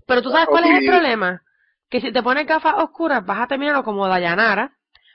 Pero 0.06 0.22
tú 0.22 0.30
sabes 0.32 0.48
cuál 0.48 0.63
es 0.65 0.78
el 0.80 0.86
problema? 0.88 1.41
Que 1.89 2.00
si 2.02 2.12
te 2.12 2.22
pones 2.24 2.46
gafas 2.46 2.76
oscuras 2.78 3.26
vas 3.26 3.39
a 3.41 3.48
terminar 3.48 3.76
o 3.78 3.84
como 3.84 4.08
Dayanara, 4.08 4.72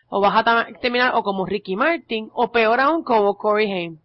o 0.09 0.21
vas 0.21 0.35
a 0.47 0.67
terminar 0.81 1.13
o 1.15 1.23
como 1.23 1.47
Ricky 1.47 1.77
Martin, 1.77 2.29
o 2.35 2.51
peor 2.51 2.81
aún 2.81 3.03
como 3.05 3.37
Corey 3.37 3.71
Haim. 3.71 3.99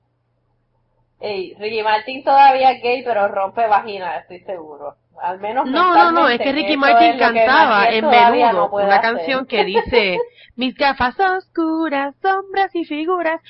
Ey, 1.20 1.56
Ricky 1.60 1.82
Martin 1.82 2.24
todavía 2.24 2.72
es 2.72 2.84
gay, 2.84 3.04
pero 3.04 3.28
rompe 3.28 3.66
vagina, 3.68 4.18
estoy 4.18 4.40
seguro. 4.42 4.96
Al 5.20 5.40
menos 5.40 5.66
No, 5.66 5.96
no, 5.96 6.12
no, 6.12 6.30
es 6.30 6.40
que 6.40 6.52
Ricky 6.52 6.78
Martin 6.78 7.14
es 7.14 7.20
cantaba 7.20 7.90
en 7.90 8.08
menudo 8.08 8.52
no 8.54 8.70
una 8.70 8.98
hacer. 8.98 9.02
canción 9.02 9.46
que 9.48 9.66
dice 9.66 10.20
mis 10.56 10.76
gafas 10.76 11.16
oscuras, 11.20 12.16
sombras 12.22 12.74
y 12.76 12.86
figuras. 12.86 13.42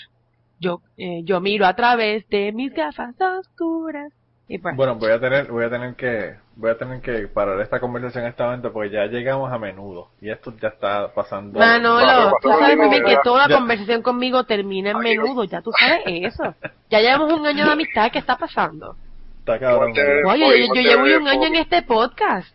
Yo, 0.60 0.82
eh, 0.98 1.22
yo 1.24 1.42
miro 1.42 1.66
a 1.66 1.76
través 1.76 2.28
de 2.30 2.52
mis 2.54 2.74
gafas 2.74 3.16
oscuras. 3.20 4.14
Y 4.48 4.60
pues, 4.60 4.76
Bueno, 4.78 4.96
voy 4.96 5.12
a 5.12 5.20
tener, 5.20 5.52
voy 5.52 5.66
a 5.66 5.70
tener 5.70 5.96
que, 5.96 6.36
voy 6.58 6.72
a 6.72 6.78
tener 6.78 7.02
que 7.02 7.28
parar 7.28 7.62
esta 7.62 7.80
conversación 7.80 8.24
en 8.24 8.32
este 8.32 8.44
momento 8.44 8.74
porque 8.74 8.90
ya 8.90 9.06
llegamos 9.06 9.52
a 9.52 9.60
menudo 9.60 10.10
y 10.20 10.30
esto 10.32 10.52
ya 10.60 10.70
está 10.70 11.14
pasando. 11.14 11.60
Manolo, 11.60 12.34
tú 12.42 12.50
sabes 12.50 12.76
muy 12.78 12.90
bien 12.90 13.06
que 13.06 13.18
toda 13.24 13.48
Ya. 13.48 13.56
conversación 13.56 14.02
conmigo 14.02 14.44
termina 14.44 14.92
en 14.92 14.98
menudo, 14.98 15.44
ya 15.44 15.62
tú 15.62 15.72
sabes 15.78 16.02
eso. 16.06 16.56
Ya 16.90 17.00
llevamos 17.00 17.32
un 17.34 17.46
año 17.46 17.66
de 17.66 17.72
amistad, 17.72 18.12
¿qué 18.12 18.20
está 18.20 18.38
pasando? 18.38 18.96
Está 19.40 19.60
cabrón. 19.60 19.94
Oye, 20.26 20.68
yo, 20.68 20.74
llevo 20.74 21.04
un 21.04 21.28
año 21.28 21.46
en 21.46 21.56
este 21.56 21.84
podcast. 21.84 22.54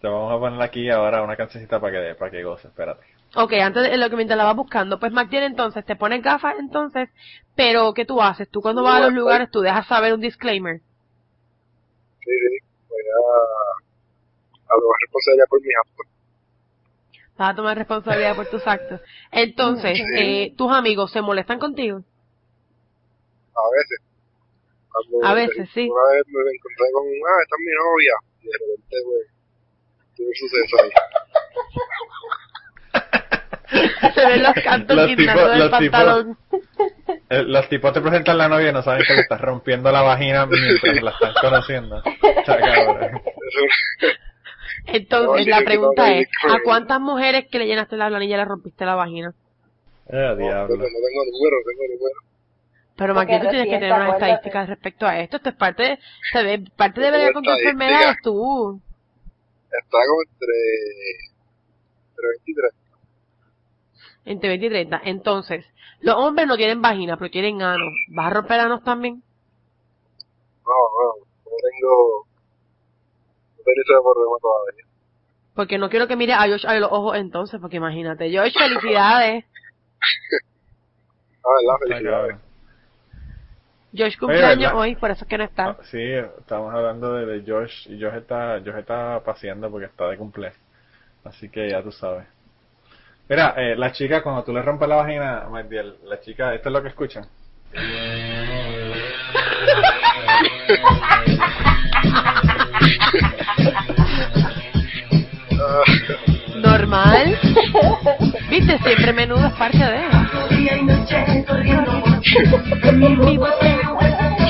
Te 0.00 0.06
vamos 0.08 0.32
a 0.32 0.38
poner 0.38 0.62
aquí 0.62 0.88
ahora 0.88 1.22
una 1.22 1.36
cancioncita 1.36 1.80
para 1.80 1.92
que, 1.92 2.14
para 2.14 2.30
que 2.30 2.44
goces, 2.44 2.66
espérate. 2.66 3.02
Ok, 3.34 3.52
antes 3.54 3.82
de 3.90 3.96
lo 3.96 4.08
que 4.08 4.16
mientras 4.16 4.38
la 4.38 4.44
vas 4.44 4.56
buscando, 4.56 5.00
pues 5.00 5.10
Magdiel 5.10 5.42
entonces 5.42 5.84
te 5.84 5.96
pones 5.96 6.22
gafas 6.22 6.54
entonces, 6.60 7.08
pero 7.56 7.92
¿qué 7.94 8.04
tú 8.04 8.22
haces? 8.22 8.48
Tú 8.48 8.60
cuando 8.62 8.82
vas 8.84 8.96
a 8.96 9.00
los 9.06 9.12
lugares 9.12 9.50
tú 9.50 9.60
dejas 9.60 9.86
saber 9.88 10.14
un 10.14 10.20
disclaimer. 10.20 10.80
Sí, 12.20 12.30
sí. 12.32 12.65
A, 13.16 14.72
a 14.72 14.74
tomar 14.80 14.98
responsabilidad 15.00 15.46
por 15.48 15.60
mis 15.60 15.76
actos. 15.76 16.06
Vas 17.38 17.50
a 17.50 17.54
tomar 17.54 17.76
responsabilidad 17.76 18.36
por 18.36 18.46
tus 18.46 18.66
actos. 18.66 19.00
Entonces, 19.30 20.00
eh, 20.16 20.54
tus 20.56 20.72
amigos 20.72 21.12
se 21.12 21.20
molestan 21.20 21.58
contigo. 21.58 22.02
A 23.54 23.70
veces. 23.76 24.00
Cuando 24.90 25.26
A 25.26 25.34
veces, 25.34 25.68
sí. 25.74 25.88
Una 25.88 26.12
vez 26.12 26.22
me 26.26 26.40
encontré 26.40 26.86
con, 26.92 27.04
ah, 27.04 27.42
esta 27.42 27.56
es 27.56 27.60
mi 27.60 27.72
novia. 27.84 28.14
Y 28.40 28.46
de 28.46 28.52
repente, 28.58 28.96
pues, 29.04 29.26
tuve 30.16 30.26
un 30.26 30.34
suceso 30.34 30.76
ahí. 30.82 30.90
Se 34.14 34.26
ven 34.26 34.42
los 34.42 34.54
cantos 34.64 34.96
Los 34.96 35.16
del 35.16 35.26
los 35.26 35.78
tipos- 35.78 35.80
pantalón. 35.80 36.36
Eh, 37.30 37.42
Los 37.42 37.68
tipos 37.68 37.92
te 37.92 38.00
presentan 38.00 38.38
la 38.38 38.48
novia 38.48 38.70
y 38.70 38.72
no 38.72 38.82
saben 38.82 39.02
que 39.06 39.14
le 39.14 39.20
estás 39.20 39.40
rompiendo 39.40 39.90
la 39.90 40.02
vagina 40.02 40.46
mientras 40.46 41.02
la 41.02 41.10
están 41.10 41.32
conociendo. 41.40 42.02
Entonces, 44.86 45.46
No, 45.46 45.50
la 45.58 45.64
pregunta 45.64 46.14
es, 46.16 46.28
¿a 46.44 46.56
cuántas 46.64 47.00
mujeres 47.00 47.46
que 47.50 47.58
le 47.58 47.66
llenaste 47.66 47.96
la 47.96 48.06
planilla 48.08 48.36
le 48.36 48.44
rompiste 48.44 48.84
la 48.84 48.94
vagina? 48.94 49.32
Eh, 50.08 50.12
no, 50.12 50.36
diablo. 50.36 50.76
no 50.76 50.84
tengo 50.84 51.24
número, 51.32 51.56
tengo 51.66 51.82
número. 51.94 52.14
Pero 52.96 53.14
Magdiel, 53.14 53.42
tú 53.42 53.48
tienes 53.50 53.66
que 53.68 53.78
tener 53.78 53.92
unas 53.92 54.14
estadísticas 54.14 54.68
respecto 54.68 55.06
a 55.06 55.18
esto. 55.20 55.36
Esto 55.38 55.48
es 55.50 55.56
parte 55.56 55.82
de, 55.82 55.98
se 56.32 56.42
ve, 56.42 56.64
parte 56.76 57.00
de 57.00 57.10
ver 57.10 57.32
con 57.32 57.42
tu 57.42 57.50
enfermedad 57.50 58.10
es 58.10 58.16
tú. 58.22 58.80
Está 59.66 59.98
como 60.08 60.22
entre, 60.22 60.54
entre 62.10 62.28
23. 62.44 62.72
Entre 64.26 64.48
20 64.50 64.66
y 64.66 64.68
30. 64.68 65.00
Entonces, 65.04 65.64
los 66.00 66.16
hombres 66.16 66.46
no 66.46 66.56
tienen 66.56 66.82
vagina, 66.82 67.16
pero 67.16 67.30
tienen 67.30 67.62
ano. 67.62 67.84
¿Vas 68.14 68.26
a 68.26 68.34
romper 68.34 68.60
anos 68.60 68.82
también? 68.84 69.22
No, 70.64 70.72
no, 70.72 71.14
no 71.44 71.56
tengo, 71.62 72.26
no 73.56 73.64
tengo 73.64 73.80
ese 73.82 74.02
problema 74.02 74.36
todavía. 74.42 74.84
Porque 75.54 75.78
no 75.78 75.88
quiero 75.88 76.06
que 76.06 76.16
mire 76.16 76.34
a 76.34 76.42
Josh 76.48 76.66
a 76.66 76.78
los 76.78 76.92
ojos 76.92 77.16
entonces, 77.16 77.58
porque 77.60 77.76
imagínate. 77.76 78.36
Josh, 78.36 78.52
felicidades. 78.58 79.44
Ah, 81.44 81.48
Está 81.60 81.78
felicidades. 81.86 82.36
Josh 83.96 84.18
cumpleaños 84.18 84.72
hoy, 84.74 84.96
por 84.96 85.10
eso 85.10 85.24
es 85.24 85.30
que 85.30 85.38
no 85.38 85.44
está. 85.44 85.68
Ah, 85.68 85.78
Sí, 85.84 86.02
estamos 86.02 86.74
hablando 86.74 87.14
de, 87.14 87.26
de 87.26 87.50
Josh 87.50 87.88
y 87.88 88.02
Josh 88.02 88.16
está, 88.16 88.58
Josh 88.58 88.76
está 88.76 89.22
paseando 89.24 89.70
porque 89.70 89.86
está 89.86 90.08
de 90.08 90.18
cumpleaños. 90.18 90.58
Así 91.24 91.48
que 91.48 91.70
ya 91.70 91.82
tú 91.82 91.92
sabes. 91.92 92.26
Mira, 93.28 93.54
eh, 93.56 93.74
la 93.76 93.90
chica 93.90 94.22
cuando 94.22 94.44
tú 94.44 94.52
le 94.52 94.62
rompes 94.62 94.88
la 94.88 94.96
vagina, 94.96 95.48
Magdiel, 95.50 95.96
la 96.04 96.20
chica, 96.20 96.54
esto 96.54 96.68
es 96.68 96.72
lo 96.72 96.80
que 96.82 96.88
escuchan. 96.88 97.26
Normal. 106.56 107.38
Viste, 108.48 108.78
siempre 108.78 109.12
menudo 109.12 109.44
es 109.46 109.52
parte 109.54 109.78
de. 109.78 110.02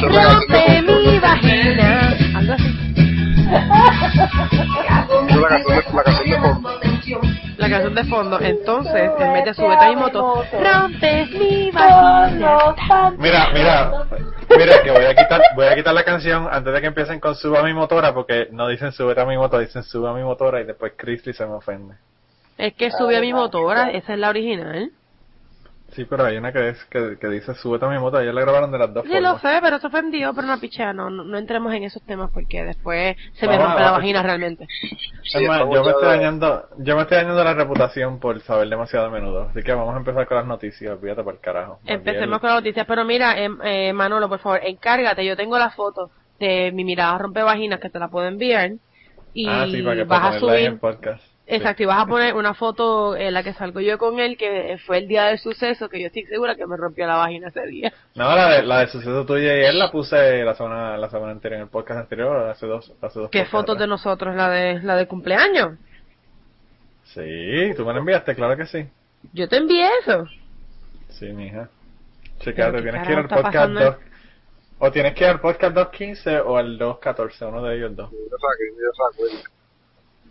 Rompe 0.02 0.82
mi 0.82 1.18
vagina. 1.18 2.14
Esa 5.28 5.56
es 5.56 5.94
la 5.94 6.02
canción 6.02 6.40
de, 6.40 6.85
la 7.68 7.76
canción 7.76 7.94
de 7.94 8.04
fondo. 8.04 8.40
Entonces, 8.40 9.10
en 9.18 9.32
vez 9.32 9.44
de 9.44 9.54
súbete 9.54 9.84
a 9.84 9.88
mi 9.90 9.96
moto, 9.96 10.44
rompes 10.52 11.30
mi. 11.32 11.70
Mira, 13.18 13.48
mira, 13.52 14.06
mira 14.56 14.82
que 14.82 14.90
voy 14.90 15.04
a 15.04 15.14
quitar, 15.14 15.40
voy 15.54 15.66
a 15.66 15.74
quitar 15.74 15.94
la 15.94 16.04
canción 16.04 16.48
antes 16.50 16.72
de 16.72 16.80
que 16.80 16.86
empiecen 16.86 17.20
con 17.20 17.34
suba 17.34 17.62
mi 17.62 17.74
motora 17.74 18.14
porque 18.14 18.48
no 18.52 18.68
dicen 18.68 18.92
súbete 18.92 19.20
a 19.20 19.26
mi 19.26 19.36
moto, 19.36 19.58
dicen 19.58 19.82
suba 19.82 20.14
mi 20.14 20.22
motora 20.22 20.60
y 20.60 20.64
después 20.64 20.92
Christy 20.96 21.32
se 21.32 21.46
me 21.46 21.54
ofende. 21.54 21.94
Es 22.58 22.74
que 22.74 22.90
sube 22.90 23.16
a 23.16 23.20
mi 23.20 23.32
motora, 23.32 23.90
esa 23.90 24.14
es 24.14 24.18
la 24.18 24.30
original. 24.30 24.90
Sí, 25.96 26.04
pero 26.04 26.26
hay 26.26 26.36
una 26.36 26.52
que, 26.52 26.68
es, 26.68 26.84
que, 26.90 27.16
que 27.18 27.26
dice 27.28 27.54
súbete 27.54 27.86
a 27.86 27.88
mi 27.88 27.98
moto, 27.98 28.20
ellos 28.20 28.34
la 28.34 28.42
grabaron 28.42 28.70
de 28.70 28.78
las 28.78 28.92
dos 28.92 29.04
Sí, 29.06 29.18
lo 29.18 29.38
sé, 29.38 29.58
pero 29.62 29.78
se 29.78 29.86
ofendió, 29.86 30.34
pero 30.34 30.46
una 30.46 30.60
pichea, 30.60 30.92
no, 30.92 31.08
no, 31.08 31.24
no 31.24 31.38
entremos 31.38 31.72
en 31.72 31.84
esos 31.84 32.02
temas 32.02 32.30
porque 32.34 32.62
después 32.64 33.16
se 33.32 33.48
me 33.48 33.56
rompe 33.56 33.80
la 33.80 33.92
vagina 33.92 34.22
realmente. 34.22 34.66
Sí, 35.22 35.42
Es 35.42 35.48
más, 35.48 35.60
yo 35.60 35.82
me 35.82 35.90
estoy 35.90 36.06
dañando, 36.06 36.68
yo 36.76 36.96
me 36.96 37.02
estoy 37.02 37.16
dañando 37.16 37.42
la 37.42 37.54
reputación 37.54 38.20
por 38.20 38.38
saber 38.42 38.68
demasiado 38.68 39.06
a 39.06 39.10
menudo. 39.10 39.48
Así 39.48 39.62
que 39.62 39.72
vamos 39.72 39.94
a 39.94 39.98
empezar 39.98 40.26
con 40.26 40.36
las 40.36 40.46
noticias, 40.46 40.92
olvídate 40.92 41.22
por 41.24 41.34
el 41.34 41.40
carajo. 41.40 41.80
Empecemos 41.86 42.38
con 42.40 42.50
las 42.50 42.58
noticias, 42.58 42.84
pero 42.86 43.06
mira, 43.06 43.38
em, 43.38 43.58
eh, 43.64 43.94
Manolo, 43.94 44.28
por 44.28 44.40
favor, 44.40 44.60
encárgate, 44.64 45.24
yo 45.24 45.34
tengo 45.34 45.58
la 45.58 45.70
foto 45.70 46.10
de 46.38 46.72
mi 46.72 46.84
mirada 46.84 47.16
rompe 47.16 47.42
vaginas 47.42 47.80
que 47.80 47.88
te 47.88 47.98
la 47.98 48.08
puedo 48.08 48.26
enviar 48.26 48.72
y 49.32 49.48
Ah, 49.48 49.66
sí, 49.70 49.82
para 49.82 49.96
que 49.96 50.04
vas 50.04 50.20
para 50.20 50.28
a 50.28 50.34
en 50.34 50.40
subir, 50.40 50.78
podcast. 50.78 51.35
Exacto, 51.46 51.82
y 51.82 51.86
vas 51.86 52.02
a 52.02 52.06
poner 52.06 52.34
una 52.34 52.54
foto 52.54 53.16
en 53.16 53.32
la 53.32 53.42
que 53.42 53.52
salgo 53.52 53.80
yo 53.80 53.98
con 53.98 54.18
él, 54.18 54.36
que 54.36 54.78
fue 54.86 54.98
el 54.98 55.08
día 55.08 55.24
del 55.24 55.38
suceso, 55.38 55.88
que 55.88 56.00
yo 56.00 56.08
estoy 56.08 56.24
segura 56.24 56.56
que 56.56 56.66
me 56.66 56.76
rompió 56.76 57.06
la 57.06 57.16
vagina 57.16 57.48
ese 57.48 57.66
día. 57.66 57.92
No, 58.14 58.34
la 58.34 58.50
de, 58.50 58.62
la 58.62 58.80
de 58.80 58.86
suceso 58.88 59.24
tuya 59.24 59.56
y 59.56 59.64
él 59.64 59.78
la 59.78 59.90
puse 59.90 60.42
la 60.44 60.54
semana, 60.54 60.96
la 60.96 61.10
semana 61.10 61.32
anterior, 61.32 61.58
en 61.58 61.64
el 61.64 61.70
podcast 61.70 62.00
anterior, 62.00 62.48
hace 62.48 62.66
dos, 62.66 62.92
hace 63.00 63.20
dos 63.20 63.30
¿Qué 63.30 63.44
fotos 63.44 63.78
de 63.78 63.86
nosotros? 63.86 64.34
La 64.34 64.50
de 64.50 64.82
la 64.82 64.96
de 64.96 65.06
cumpleaños. 65.06 65.78
Sí, 67.04 67.72
tú 67.76 67.84
me 67.84 67.92
la 67.92 68.00
enviaste, 68.00 68.34
claro 68.34 68.56
que 68.56 68.66
sí. 68.66 68.86
Yo 69.32 69.48
te 69.48 69.56
envié 69.56 69.88
eso. 70.02 70.26
Sí, 71.08 71.26
mija. 71.32 71.68
Checate, 72.40 72.82
tienes 72.82 73.06
que 73.06 73.12
ir 73.12 73.18
al 73.18 73.28
podcast 73.28 73.52
pasando 73.52 73.80
2. 73.80 73.96
O 74.78 74.92
tienes 74.92 75.14
que 75.14 75.24
ir 75.24 75.30
al 75.30 75.40
podcast 75.40 75.74
215 75.74 76.40
o 76.40 76.58
al 76.58 76.76
214, 76.76 77.44
uno 77.46 77.62
de 77.62 77.76
ellos 77.76 77.96
dos. 77.96 78.10
Yo 78.10 78.18
saqué, 78.18 78.64
yo 78.78 78.92
saco. 78.92 79.55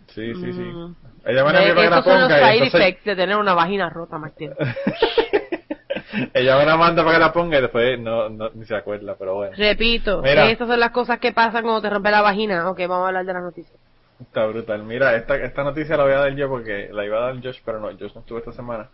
Sí, 0.08 0.34
sí, 0.34 0.52
sí. 0.52 0.60
Mm. 0.60 0.94
Ella 1.26 1.42
Ve, 1.44 1.50
envió 1.50 1.74
para 1.74 1.74
que 1.74 1.74
la 1.74 1.98
Esos 1.98 2.04
son 2.04 2.20
los 2.20 2.28
ponga 2.28 2.38
side 2.38 2.52
entonces... 2.52 2.80
effects 2.80 3.04
de 3.04 3.16
tener 3.16 3.36
una 3.36 3.54
vagina 3.54 3.90
rota, 3.90 4.18
Martín. 4.18 4.52
Ella 6.34 6.56
me 6.56 6.64
la 6.64 6.76
manda 6.76 7.04
para 7.04 7.16
que 7.16 7.20
la 7.20 7.32
ponga 7.32 7.58
y 7.58 7.62
después 7.62 7.98
no, 7.98 8.28
no 8.28 8.50
ni 8.54 8.64
se 8.64 8.76
acuerda, 8.76 9.16
pero 9.18 9.34
bueno. 9.34 9.56
Repito, 9.56 10.22
Mira. 10.22 10.48
estas 10.50 10.68
son 10.68 10.78
las 10.78 10.90
cosas 10.90 11.18
que 11.18 11.32
pasan 11.32 11.62
cuando 11.62 11.82
te 11.82 11.90
rompe 11.90 12.10
la 12.10 12.22
vagina. 12.22 12.70
Ok, 12.70 12.78
vamos 12.80 13.04
a 13.04 13.08
hablar 13.08 13.26
de 13.26 13.32
las 13.32 13.42
noticias. 13.42 13.76
Está 14.20 14.46
brutal. 14.46 14.82
Mira, 14.84 15.14
esta, 15.14 15.36
esta 15.36 15.64
noticia 15.64 15.96
la 15.96 16.04
voy 16.04 16.12
a 16.12 16.18
dar 16.18 16.34
yo 16.34 16.48
porque 16.48 16.88
la 16.92 17.04
iba 17.04 17.18
a 17.18 17.32
dar 17.32 17.42
Josh, 17.42 17.58
pero 17.64 17.80
no, 17.80 17.88
Josh 17.88 18.14
no 18.14 18.20
estuvo 18.20 18.38
esta 18.38 18.52
semana. 18.52 18.88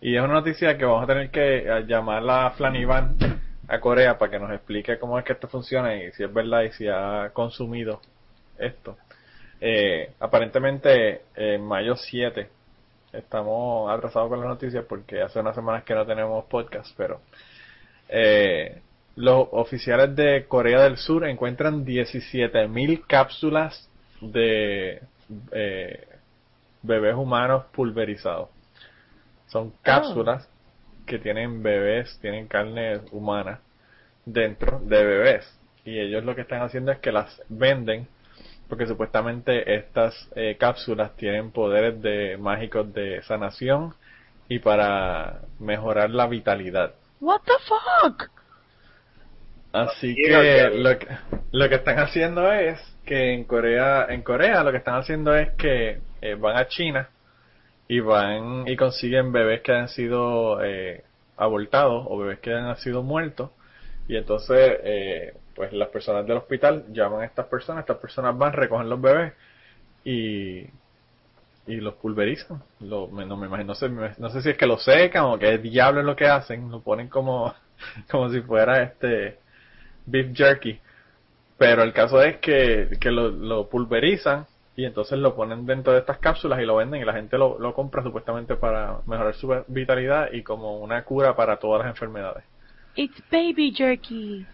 Y 0.00 0.16
es 0.16 0.22
una 0.22 0.34
noticia 0.34 0.78
que 0.78 0.84
vamos 0.84 1.04
a 1.04 1.06
tener 1.06 1.30
que 1.30 1.58
eh, 1.58 1.84
llamar 1.86 2.22
a 2.28 2.50
Flanivan 2.52 3.16
a 3.68 3.80
Corea 3.80 4.18
para 4.18 4.30
que 4.30 4.38
nos 4.38 4.50
explique 4.50 4.98
cómo 4.98 5.18
es 5.18 5.24
que 5.24 5.32
esto 5.32 5.48
funciona 5.48 5.94
y 5.94 6.10
si 6.12 6.24
es 6.24 6.32
verdad 6.32 6.62
y 6.62 6.72
si 6.72 6.88
ha 6.88 7.30
consumido 7.32 8.00
esto. 8.58 8.96
Eh, 9.64 10.10
aparentemente, 10.18 11.22
en 11.36 11.64
mayo 11.64 11.94
7, 11.94 12.48
estamos 13.12 13.88
atrasados 13.92 14.28
con 14.28 14.40
las 14.40 14.48
noticias 14.48 14.84
porque 14.88 15.22
hace 15.22 15.38
unas 15.38 15.54
semanas 15.54 15.84
que 15.84 15.94
no 15.94 16.04
tenemos 16.04 16.46
podcast, 16.46 16.92
pero 16.96 17.20
eh, 18.08 18.80
los 19.14 19.46
oficiales 19.52 20.16
de 20.16 20.46
Corea 20.48 20.82
del 20.82 20.96
Sur 20.96 21.24
encuentran 21.28 21.86
17.000 21.86 23.06
cápsulas 23.06 23.88
de 24.20 25.00
eh, 25.52 26.08
bebés 26.82 27.14
humanos 27.14 27.66
pulverizados. 27.72 28.48
Son 29.46 29.72
cápsulas 29.82 30.48
que 31.06 31.20
tienen 31.20 31.62
bebés, 31.62 32.18
tienen 32.20 32.48
carne 32.48 32.98
humana 33.12 33.60
dentro 34.24 34.80
de 34.80 35.04
bebés. 35.04 35.60
Y 35.84 36.00
ellos 36.00 36.24
lo 36.24 36.34
que 36.34 36.40
están 36.40 36.62
haciendo 36.62 36.90
es 36.90 36.98
que 36.98 37.12
las 37.12 37.40
venden 37.48 38.08
porque 38.72 38.86
supuestamente 38.86 39.74
estas 39.74 40.14
eh, 40.34 40.56
cápsulas 40.58 41.14
tienen 41.14 41.50
poderes 41.50 42.00
de 42.00 42.38
mágicos 42.38 42.90
de 42.94 43.20
sanación 43.24 43.92
y 44.48 44.60
para 44.60 45.42
mejorar 45.58 46.08
la 46.08 46.26
vitalidad. 46.26 46.94
What 47.20 47.42
the 47.44 47.52
fuck? 47.66 48.30
Así 49.74 50.14
que 50.14 50.70
lo 50.72 50.98
que 50.98 51.06
lo 51.50 51.68
que 51.68 51.74
están 51.74 51.98
haciendo 51.98 52.50
es 52.50 52.80
que 53.04 53.34
en 53.34 53.44
Corea 53.44 54.06
en 54.08 54.22
Corea 54.22 54.64
lo 54.64 54.70
que 54.70 54.78
están 54.78 54.94
haciendo 54.94 55.36
es 55.36 55.50
que 55.58 56.00
eh, 56.22 56.34
van 56.36 56.56
a 56.56 56.66
China 56.66 57.10
y 57.88 58.00
van 58.00 58.66
y 58.66 58.74
consiguen 58.76 59.32
bebés 59.32 59.60
que 59.60 59.72
han 59.72 59.88
sido 59.88 60.64
eh, 60.64 61.04
abortados 61.36 62.06
o 62.08 62.16
bebés 62.16 62.38
que 62.38 62.54
han 62.54 62.74
sido 62.78 63.02
muertos 63.02 63.50
y 64.08 64.16
entonces 64.16 64.78
eh, 64.82 65.34
pues 65.54 65.72
las 65.72 65.88
personas 65.88 66.26
del 66.26 66.38
hospital 66.38 66.84
llaman 66.92 67.22
a 67.22 67.26
estas 67.26 67.46
personas 67.46 67.82
estas 67.82 67.98
personas 67.98 68.36
van 68.38 68.52
recogen 68.52 68.88
los 68.90 69.00
bebés 69.00 69.32
y 70.04 70.66
y 71.66 71.76
los 71.76 71.94
pulverizan 71.94 72.62
lo, 72.80 73.08
me- 73.08 73.24
no 73.26 73.36
me 73.36 73.46
imagino 73.46 73.68
no 73.68 73.74
sé, 73.74 73.88
me- 73.88 74.14
no 74.18 74.30
sé 74.30 74.42
si 74.42 74.50
es 74.50 74.56
que 74.58 74.66
lo 74.66 74.78
secan 74.78 75.24
o 75.24 75.38
qué 75.38 75.58
diablo 75.58 76.00
es 76.00 76.06
lo 76.06 76.16
que 76.16 76.26
hacen 76.26 76.70
lo 76.70 76.80
ponen 76.80 77.08
como 77.08 77.54
como 78.10 78.30
si 78.30 78.40
fuera 78.42 78.82
este 78.82 79.38
beef 80.06 80.36
jerky 80.36 80.80
pero 81.58 81.82
el 81.82 81.92
caso 81.92 82.20
es 82.22 82.38
que, 82.38 82.88
que 83.00 83.10
lo, 83.10 83.28
lo 83.30 83.68
pulverizan 83.68 84.46
y 84.76 84.84
entonces 84.84 85.18
lo 85.18 85.36
ponen 85.36 85.66
dentro 85.66 85.92
de 85.92 86.00
estas 86.00 86.18
cápsulas 86.18 86.60
y 86.60 86.64
lo 86.64 86.76
venden 86.76 87.02
y 87.02 87.04
la 87.04 87.12
gente 87.12 87.38
lo, 87.38 87.58
lo 87.58 87.74
compra 87.74 88.02
supuestamente 88.02 88.56
para 88.56 88.98
mejorar 89.06 89.34
su 89.34 89.64
vitalidad 89.68 90.32
y 90.32 90.42
como 90.42 90.78
una 90.80 91.04
cura 91.04 91.36
para 91.36 91.58
todas 91.58 91.80
las 91.84 91.90
enfermedades. 91.94 92.42
It's 92.96 93.22
baby 93.30 93.72
jerky. 93.72 94.46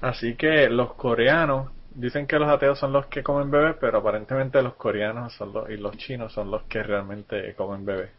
Así 0.00 0.34
que 0.36 0.68
los 0.68 0.94
coreanos 0.94 1.70
dicen 1.94 2.26
que 2.26 2.38
los 2.38 2.48
ateos 2.48 2.78
son 2.78 2.92
los 2.92 3.06
que 3.06 3.22
comen 3.22 3.50
bebés, 3.50 3.76
pero 3.80 3.98
aparentemente 3.98 4.62
los 4.62 4.74
coreanos 4.74 5.32
son 5.34 5.52
los, 5.52 5.68
y 5.70 5.76
los 5.76 5.96
chinos 5.96 6.32
son 6.32 6.50
los 6.50 6.62
que 6.64 6.82
realmente 6.82 7.54
comen 7.54 7.84
bebés. 7.84 8.10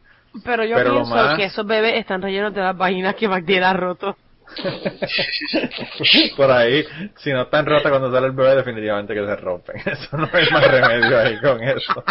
Pero 0.43 0.63
yo 0.63 0.75
Pero 0.75 0.91
pienso 0.93 1.15
más- 1.15 1.37
que 1.37 1.45
esos 1.45 1.65
bebés 1.65 1.95
están 1.95 2.21
rellenos 2.21 2.53
de 2.53 2.61
las 2.61 2.77
vaginas 2.77 3.15
que 3.15 3.27
Magdiel 3.27 3.63
ha 3.63 3.73
roto. 3.73 4.15
Por 6.35 6.51
ahí, 6.51 6.83
si 7.17 7.31
no 7.31 7.43
están 7.43 7.65
rotas 7.65 7.91
cuando 7.91 8.11
sale 8.11 8.27
el 8.27 8.33
bebé, 8.33 8.55
definitivamente 8.55 9.13
que 9.13 9.25
se 9.25 9.35
rompen. 9.35 9.75
Eso 9.85 10.17
no 10.17 10.27
hay 10.31 10.49
más 10.51 10.67
remedio 10.71 11.19
ahí 11.19 11.39
con 11.39 11.61
eso. 11.63 12.03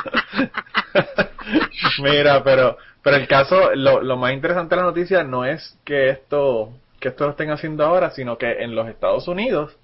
Mira, 2.02 2.42
pero 2.42 2.76
pero 3.02 3.16
el 3.16 3.26
caso, 3.26 3.74
lo, 3.74 4.02
lo 4.02 4.16
más 4.16 4.32
interesante 4.32 4.74
de 4.74 4.80
la 4.82 4.86
noticia 4.88 5.24
no 5.24 5.44
es 5.44 5.78
que 5.84 6.10
esto 6.10 6.72
que 7.00 7.08
esto 7.08 7.24
lo 7.24 7.30
estén 7.30 7.50
haciendo 7.50 7.84
ahora, 7.84 8.10
sino 8.10 8.38
que 8.38 8.62
en 8.62 8.74
los 8.74 8.88
Estados 8.88 9.28
Unidos 9.28 9.76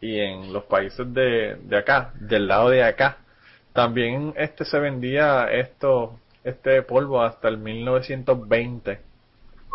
y 0.00 0.20
en 0.20 0.52
los 0.52 0.64
países 0.64 1.12
de, 1.12 1.56
de 1.56 1.76
acá, 1.76 2.12
del 2.20 2.46
lado 2.46 2.70
de 2.70 2.84
acá, 2.84 3.18
también 3.72 4.34
este 4.36 4.64
se 4.64 4.78
vendía 4.80 5.44
esto 5.52 6.18
este 6.42 6.82
polvo 6.82 7.22
hasta 7.22 7.46
el 7.46 7.58
1920 7.58 9.00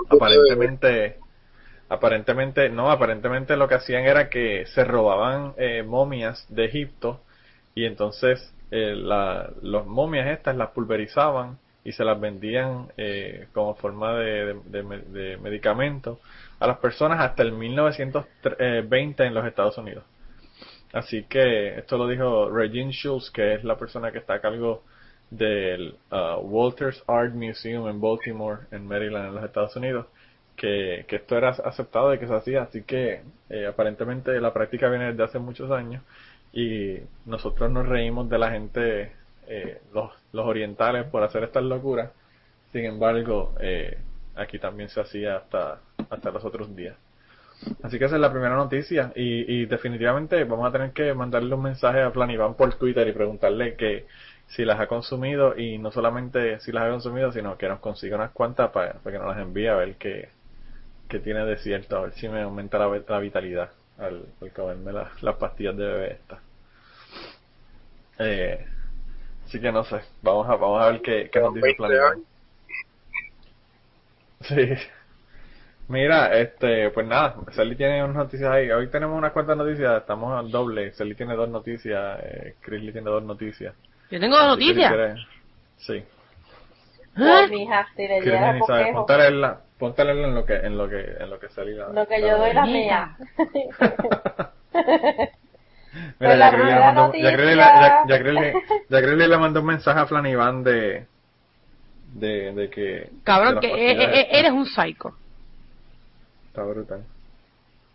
aparentemente 0.10 1.20
aparentemente 1.88 2.70
no 2.70 2.92
aparentemente 2.92 3.56
lo 3.56 3.70
que 3.70 3.76
hacían 3.76 4.04
era 4.04 4.30
que 4.30 4.66
se 4.68 4.84
robaban 4.84 5.54
eh, 5.58 5.84
momias 5.84 6.46
de 6.50 6.66
Egipto 6.66 7.22
y 7.76 7.86
entonces 7.86 8.54
eh, 8.72 8.94
la, 8.94 9.50
los 9.62 9.86
momias 9.86 10.28
estas 10.28 10.58
las 10.58 10.72
pulverizaban 10.72 11.58
y 11.86 11.94
se 11.94 12.04
las 12.04 12.20
vendían 12.20 12.88
eh, 12.98 13.48
como 13.54 13.76
forma 13.76 14.16
de, 14.16 14.60
de 14.66 15.38
medicamento 15.38 16.20
a 16.64 16.68
las 16.68 16.78
personas 16.78 17.20
hasta 17.20 17.44
el 17.44 17.52
1920 17.52 19.26
en 19.26 19.34
los 19.34 19.46
Estados 19.46 19.78
Unidos. 19.78 20.06
Así 20.94 21.24
que 21.24 21.78
esto 21.78 21.98
lo 21.98 22.08
dijo 22.08 22.50
Regine 22.50 22.94
Schultz 22.94 23.30
que 23.32 23.56
es 23.56 23.66
la 23.66 23.78
persona 23.78 24.14
que 24.14 24.20
está 24.20 24.36
a 24.36 24.40
cargo 24.40 24.82
del 25.30 25.98
uh, 26.10 26.40
Walters 26.40 27.04
Art 27.06 27.34
Museum 27.34 27.90
en 27.90 28.00
Baltimore, 28.00 28.62
en 28.72 28.88
Maryland, 28.88 29.28
en 29.28 29.36
los 29.36 29.44
Estados 29.44 29.76
Unidos, 29.76 30.06
que, 30.56 31.04
que 31.06 31.18
esto 31.18 31.36
era 31.36 31.50
aceptado 31.50 32.14
y 32.14 32.20
que 32.20 32.28
se 32.28 32.34
hacía, 32.34 32.62
así 32.62 32.84
que 32.84 33.24
eh, 33.50 33.66
aparentemente 33.68 34.40
la 34.40 34.54
práctica 34.54 34.88
viene 34.88 35.12
desde 35.12 35.24
hace 35.24 35.40
muchos 35.40 35.70
años 35.70 36.02
y 36.54 36.98
nosotros 37.26 37.70
nos 37.72 37.90
reímos 37.90 38.30
de 38.30 38.38
la 38.38 38.52
gente, 38.52 39.12
eh, 39.48 39.82
los, 39.94 40.12
los 40.32 40.46
orientales, 40.46 41.08
por 41.08 41.24
hacer 41.24 41.44
estas 41.44 41.64
locuras, 41.64 42.12
sin 42.72 42.86
embargo, 42.86 43.54
eh, 43.60 43.98
aquí 44.36 44.60
también 44.60 44.90
se 44.90 45.02
hacía 45.02 45.38
hasta, 45.38 45.82
hasta 46.10 46.32
los 46.32 46.44
otros 46.46 46.76
días. 46.76 46.96
Así 47.82 47.98
que 47.98 48.06
esa 48.06 48.16
es 48.16 48.22
la 48.22 48.32
primera 48.32 48.56
noticia 48.56 49.12
y, 49.16 49.62
y 49.62 49.66
definitivamente 49.66 50.44
vamos 50.44 50.68
a 50.68 50.72
tener 50.72 50.92
que 50.92 51.14
mandarle 51.14 51.56
un 51.56 51.62
mensaje 51.64 52.02
a 52.02 52.12
Planivan 52.12 52.56
por 52.56 52.74
Twitter 52.76 53.08
y 53.08 53.14
preguntarle 53.14 53.76
que 53.76 54.06
si 54.48 54.66
las 54.66 54.80
ha 54.80 54.88
consumido 54.88 55.58
y 55.58 55.78
no 55.78 55.92
solamente 55.92 56.60
si 56.60 56.72
las 56.72 56.84
ha 56.84 56.90
consumido, 56.90 57.32
sino 57.32 57.58
que 57.58 57.70
nos 57.70 57.80
consiga 57.80 58.18
unas 58.18 58.32
cuantas 58.32 58.72
para, 58.72 58.94
para 58.96 59.14
que 59.18 59.20
nos 59.24 59.36
las 59.36 59.46
envíe 59.46 59.68
a 59.68 59.76
ver 59.76 59.96
qué, 59.96 60.30
qué 61.08 61.20
tiene 61.20 61.46
de 61.46 61.58
cierto, 61.58 61.98
a 61.98 62.02
ver 62.02 62.14
si 62.14 62.28
me 62.30 62.42
aumenta 62.42 62.78
la, 62.78 63.02
la 63.08 63.20
vitalidad 63.20 63.72
al, 63.98 64.26
al 64.42 64.52
comerme 64.54 64.92
las, 64.92 65.22
las 65.24 65.36
pastillas 65.38 65.78
de 65.78 65.86
bebé 65.86 66.12
estas. 66.14 66.40
Eh, 68.20 68.66
así 69.46 69.60
que 69.60 69.72
no 69.72 69.84
sé, 69.84 70.02
vamos 70.22 70.48
a, 70.50 70.56
vamos 70.56 70.82
a 70.82 70.88
ver 70.92 71.02
qué, 71.02 71.30
qué 71.32 71.40
nos 71.40 71.54
dice 71.54 71.74
20 71.78 71.78
Flannery. 71.78 72.00
años. 72.02 72.28
Sí. 74.42 74.56
Mira, 75.90 76.34
este, 76.40 76.90
pues 76.92 77.06
nada, 77.06 77.36
Sally 77.52 77.76
tiene 77.76 78.04
unas 78.04 78.16
noticias 78.16 78.50
ahí. 78.52 78.72
Hoy 78.72 78.88
tenemos 78.90 79.18
unas 79.18 79.32
cuantas 79.34 79.58
noticias, 79.58 79.98
estamos 80.02 80.38
al 80.40 80.50
doble. 80.50 80.94
Sally 80.94 81.14
tiene 81.14 81.36
dos 81.36 81.50
noticias, 81.50 82.20
eh, 82.24 82.56
Chris 82.62 82.82
tiene 82.94 83.10
dos 83.10 83.22
noticias. 83.24 83.76
Yo 84.10 84.20
tengo 84.20 84.38
dos 84.38 84.48
noticias. 84.58 84.92
quieres- 84.92 85.20
Sí. 85.78 86.04
Pues, 87.16 87.50
si 87.50 87.58
le 88.08 88.20
Chris 88.22 88.34
llega 88.34 88.54
ni 88.54 88.60
sabe, 88.62 88.80
poquejo. 88.80 88.98
ponte 89.00 89.14
a 89.14 89.18
leerla, 89.18 89.60
ponte 89.78 90.02
a 90.02 90.06
leerla 90.06 90.28
en 90.30 90.36
lo 90.36 90.46
que, 90.46 90.56
en 90.56 90.78
lo 90.78 90.90
que, 90.90 91.02
en 91.20 91.30
lo 91.30 91.40
que 91.40 91.50
Sally 91.50 91.74
la- 91.76 91.90
Lo 91.90 92.08
que 92.08 92.20
la- 92.20 92.28
yo 92.28 92.38
doy 92.38 92.54
la 92.54 92.66
mía. 92.66 93.18
Mira, 95.94 96.12
Pues 96.18 96.38
la 96.40 96.46
ya 96.50 96.52
Chris 96.52 96.66
le 96.66 96.76
le- 99.28 99.38
mandó 99.38 99.60
un 99.60 99.66
mensaje 99.68 100.00
a 100.00 100.06
Flanivan 100.08 100.64
de, 100.64 101.06
de, 102.14 102.52
de 102.54 102.70
que. 102.70 103.10
Cabrón, 103.24 103.56
de 103.56 103.62
que 103.62 103.68
las 103.68 103.78
e- 103.78 103.86
e- 103.86 104.22
estas. 104.22 104.40
eres 104.40 104.52
un 104.54 104.66
psycho. 104.66 105.16
Está 106.54 106.66
brutal. 106.66 107.04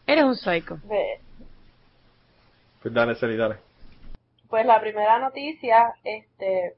Eres 0.05 0.25
un 0.25 0.35
psycho. 0.35 0.81
Pues 2.83 2.93
dale, 2.93 3.15
Sally, 3.15 3.37
dale. 3.37 3.59
Pues 4.51 4.67
la 4.67 4.81
primera 4.81 5.21
noticia 5.21 5.95
este, 6.03 6.75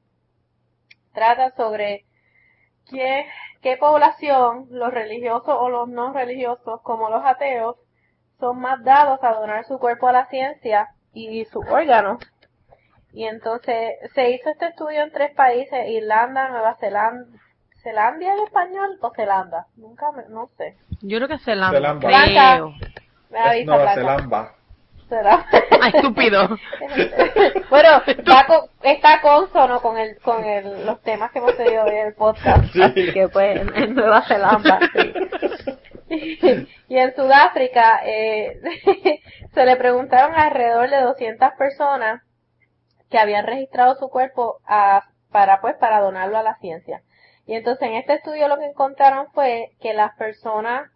trata 1.11 1.49
sobre 1.55 2.05
qué, 2.87 3.25
qué 3.63 3.77
población, 3.77 4.67
los 4.69 4.93
religiosos 4.93 5.55
o 5.57 5.69
los 5.69 5.89
no 5.89 6.13
religiosos, 6.13 6.81
como 6.83 7.09
los 7.09 7.25
ateos, 7.25 7.77
son 8.39 8.59
más 8.59 8.83
dados 8.83 9.17
a 9.23 9.33
donar 9.33 9.65
su 9.65 9.79
cuerpo 9.79 10.07
a 10.07 10.11
la 10.11 10.27
ciencia 10.27 10.89
y 11.13 11.45
sus 11.45 11.65
órganos. 11.65 12.19
Y 13.11 13.23
entonces 13.23 13.95
se 14.13 14.29
hizo 14.29 14.51
este 14.51 14.67
estudio 14.67 15.01
en 15.01 15.11
tres 15.11 15.33
países, 15.33 15.89
Irlanda, 15.89 16.47
Nueva 16.49 16.77
Zelanda, 16.79 17.25
¿Zelandia 17.83 18.33
en 18.33 18.39
español 18.43 18.97
o 19.01 19.11
Zelanda? 19.15 19.65
Nunca, 19.75 20.11
me, 20.11 20.23
no 20.29 20.49
sé. 20.57 20.75
Yo 21.01 21.17
creo 21.17 21.27
que 21.27 21.35
es 21.35 21.43
Zelanda. 21.43 21.77
Zelanda. 21.99 22.53
Creo. 22.55 22.73
Me 23.29 23.39
avisa 23.39 23.65
Nueva 23.65 23.83
Blanca. 23.95 24.01
Zelanda. 24.01 24.51
Zelanda. 25.09 25.45
Ay, 25.81 25.91
estúpido. 25.95 26.47
bueno, 27.69 27.89
está, 28.05 28.45
co- 28.47 28.69
está 28.83 29.21
consono 29.21 29.81
con 29.81 29.97
el, 29.97 30.17
con 30.19 30.43
el, 30.43 30.85
los 30.85 31.01
temas 31.01 31.31
que 31.31 31.39
hemos 31.39 31.57
tenido 31.57 31.83
hoy 31.83 31.91
en 31.95 32.07
el 32.07 32.13
podcast. 32.13 32.65
Sí. 32.71 32.81
Así 32.81 33.11
que 33.13 33.27
pues 33.29 33.59
en, 33.59 33.75
en 33.75 33.95
Nueva 33.95 34.21
Zelanda, 34.27 34.79
sí. 34.93 35.13
y 36.89 36.97
en 36.97 37.15
Sudáfrica 37.15 38.01
eh, 38.05 38.59
se 39.53 39.65
le 39.65 39.75
preguntaron 39.77 40.35
a 40.35 40.43
alrededor 40.45 40.89
de 40.89 41.01
200 41.01 41.51
personas 41.57 42.21
que 43.09 43.17
habían 43.17 43.45
registrado 43.47 43.95
su 43.95 44.09
cuerpo 44.09 44.57
a- 44.67 45.03
para 45.31 45.61
pues 45.61 45.75
para 45.75 45.99
donarlo 46.01 46.37
a 46.37 46.43
la 46.43 46.55
ciencia. 46.57 47.01
Y 47.51 47.55
entonces 47.55 47.85
en 47.85 47.95
este 47.95 48.13
estudio 48.13 48.47
lo 48.47 48.57
que 48.57 48.67
encontraron 48.67 49.27
fue 49.33 49.73
que 49.81 49.91
las 49.93 50.15
personas 50.15 50.89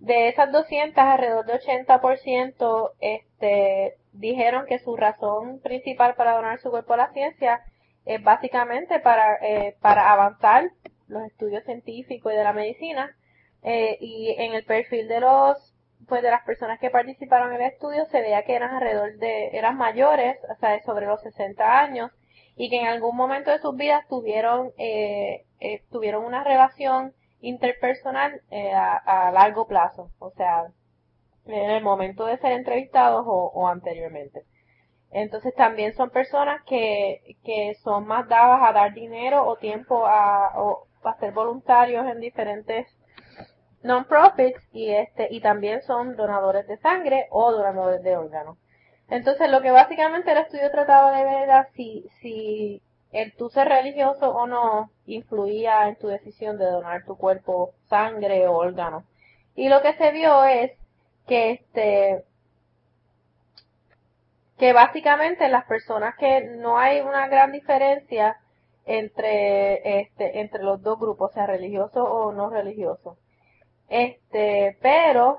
de 0.00 0.28
esas 0.28 0.52
200, 0.52 0.98
alrededor 0.98 1.46
de 1.46 1.54
80% 1.54 2.90
este, 3.00 3.94
dijeron 4.12 4.66
que 4.66 4.78
su 4.80 4.96
razón 4.96 5.60
principal 5.60 6.14
para 6.14 6.34
donar 6.34 6.60
su 6.60 6.68
cuerpo 6.68 6.92
a 6.92 6.98
la 6.98 7.12
ciencia 7.14 7.62
es 8.04 8.22
básicamente 8.22 9.00
para, 9.00 9.36
eh, 9.36 9.78
para 9.80 10.12
avanzar 10.12 10.64
los 11.08 11.24
estudios 11.24 11.64
científicos 11.64 12.34
y 12.34 12.36
de 12.36 12.44
la 12.44 12.52
medicina. 12.52 13.16
Eh, 13.62 13.96
y 13.98 14.34
en 14.36 14.52
el 14.52 14.66
perfil 14.66 15.08
de 15.08 15.20
los, 15.20 15.74
pues 16.06 16.20
de 16.20 16.30
las 16.30 16.44
personas 16.44 16.78
que 16.80 16.90
participaron 16.90 17.54
en 17.54 17.62
el 17.62 17.72
estudio 17.72 18.04
se 18.10 18.20
veía 18.20 18.42
que 18.42 18.54
eran 18.54 18.74
alrededor 18.74 19.16
de, 19.16 19.56
eran 19.56 19.78
mayores, 19.78 20.36
o 20.54 20.60
sea, 20.60 20.78
sobre 20.82 21.06
los 21.06 21.22
60 21.22 21.80
años, 21.80 22.10
y 22.56 22.70
que 22.70 22.80
en 22.80 22.86
algún 22.86 23.16
momento 23.16 23.50
de 23.50 23.58
sus 23.58 23.74
vidas 23.74 24.06
tuvieron, 24.08 24.72
eh, 24.78 25.44
eh, 25.60 25.82
tuvieron 25.90 26.24
una 26.24 26.44
relación 26.44 27.12
interpersonal 27.40 28.40
eh, 28.50 28.72
a, 28.72 29.30
largo 29.32 29.66
plazo, 29.66 30.10
o 30.18 30.30
sea, 30.30 30.66
en 31.46 31.70
el 31.70 31.82
momento 31.82 32.24
de 32.26 32.38
ser 32.38 32.52
entrevistados 32.52 33.24
o, 33.26 33.50
o 33.54 33.68
anteriormente. 33.68 34.44
Entonces 35.14 35.54
también 35.54 35.94
son 35.94 36.10
personas 36.10 36.62
que, 36.64 37.36
que 37.44 37.74
son 37.84 38.04
más 38.06 38.28
dadas 38.28 38.60
a 38.62 38.72
dar 38.72 38.92
dinero 38.94 39.46
o 39.46 39.56
tiempo 39.56 40.06
a, 40.06 40.60
o 40.60 40.88
a 41.04 41.14
ser 41.20 41.32
voluntarios 41.32 42.04
en 42.06 42.18
diferentes 42.18 42.86
non-profits 43.84 44.60
y 44.72 44.90
este 44.90 45.28
y 45.30 45.40
también 45.40 45.82
son 45.82 46.16
donadores 46.16 46.66
de 46.66 46.78
sangre 46.78 47.28
o 47.30 47.52
donadores 47.52 48.02
de 48.02 48.16
órganos. 48.16 48.58
Entonces 49.08 49.48
lo 49.50 49.62
que 49.62 49.70
básicamente 49.70 50.32
el 50.32 50.38
estudio 50.38 50.70
trataba 50.72 51.16
de 51.16 51.24
ver 51.24 51.42
era 51.44 51.68
si, 51.74 52.06
si 52.20 52.82
el 53.14 53.32
tú 53.36 53.48
ser 53.48 53.68
religioso 53.68 54.28
o 54.34 54.46
no 54.46 54.90
influía 55.06 55.88
en 55.88 55.96
tu 55.96 56.08
decisión 56.08 56.58
de 56.58 56.66
donar 56.66 57.04
tu 57.04 57.16
cuerpo, 57.16 57.72
sangre 57.88 58.48
o 58.48 58.56
órgano. 58.56 59.04
Y 59.54 59.68
lo 59.68 59.82
que 59.82 59.94
se 59.94 60.10
vio 60.10 60.44
es 60.44 60.72
que 61.26 61.52
este 61.52 62.24
que 64.58 64.72
básicamente 64.72 65.48
las 65.48 65.64
personas 65.66 66.16
que 66.16 66.40
no 66.58 66.78
hay 66.78 67.00
una 67.00 67.28
gran 67.28 67.52
diferencia 67.52 68.36
entre 68.84 70.00
este 70.00 70.40
entre 70.40 70.64
los 70.64 70.82
dos 70.82 70.98
grupos, 70.98 71.32
sea 71.32 71.46
religioso 71.46 72.02
o 72.02 72.32
no 72.32 72.50
religioso. 72.50 73.16
Este, 73.88 74.76
pero 74.82 75.38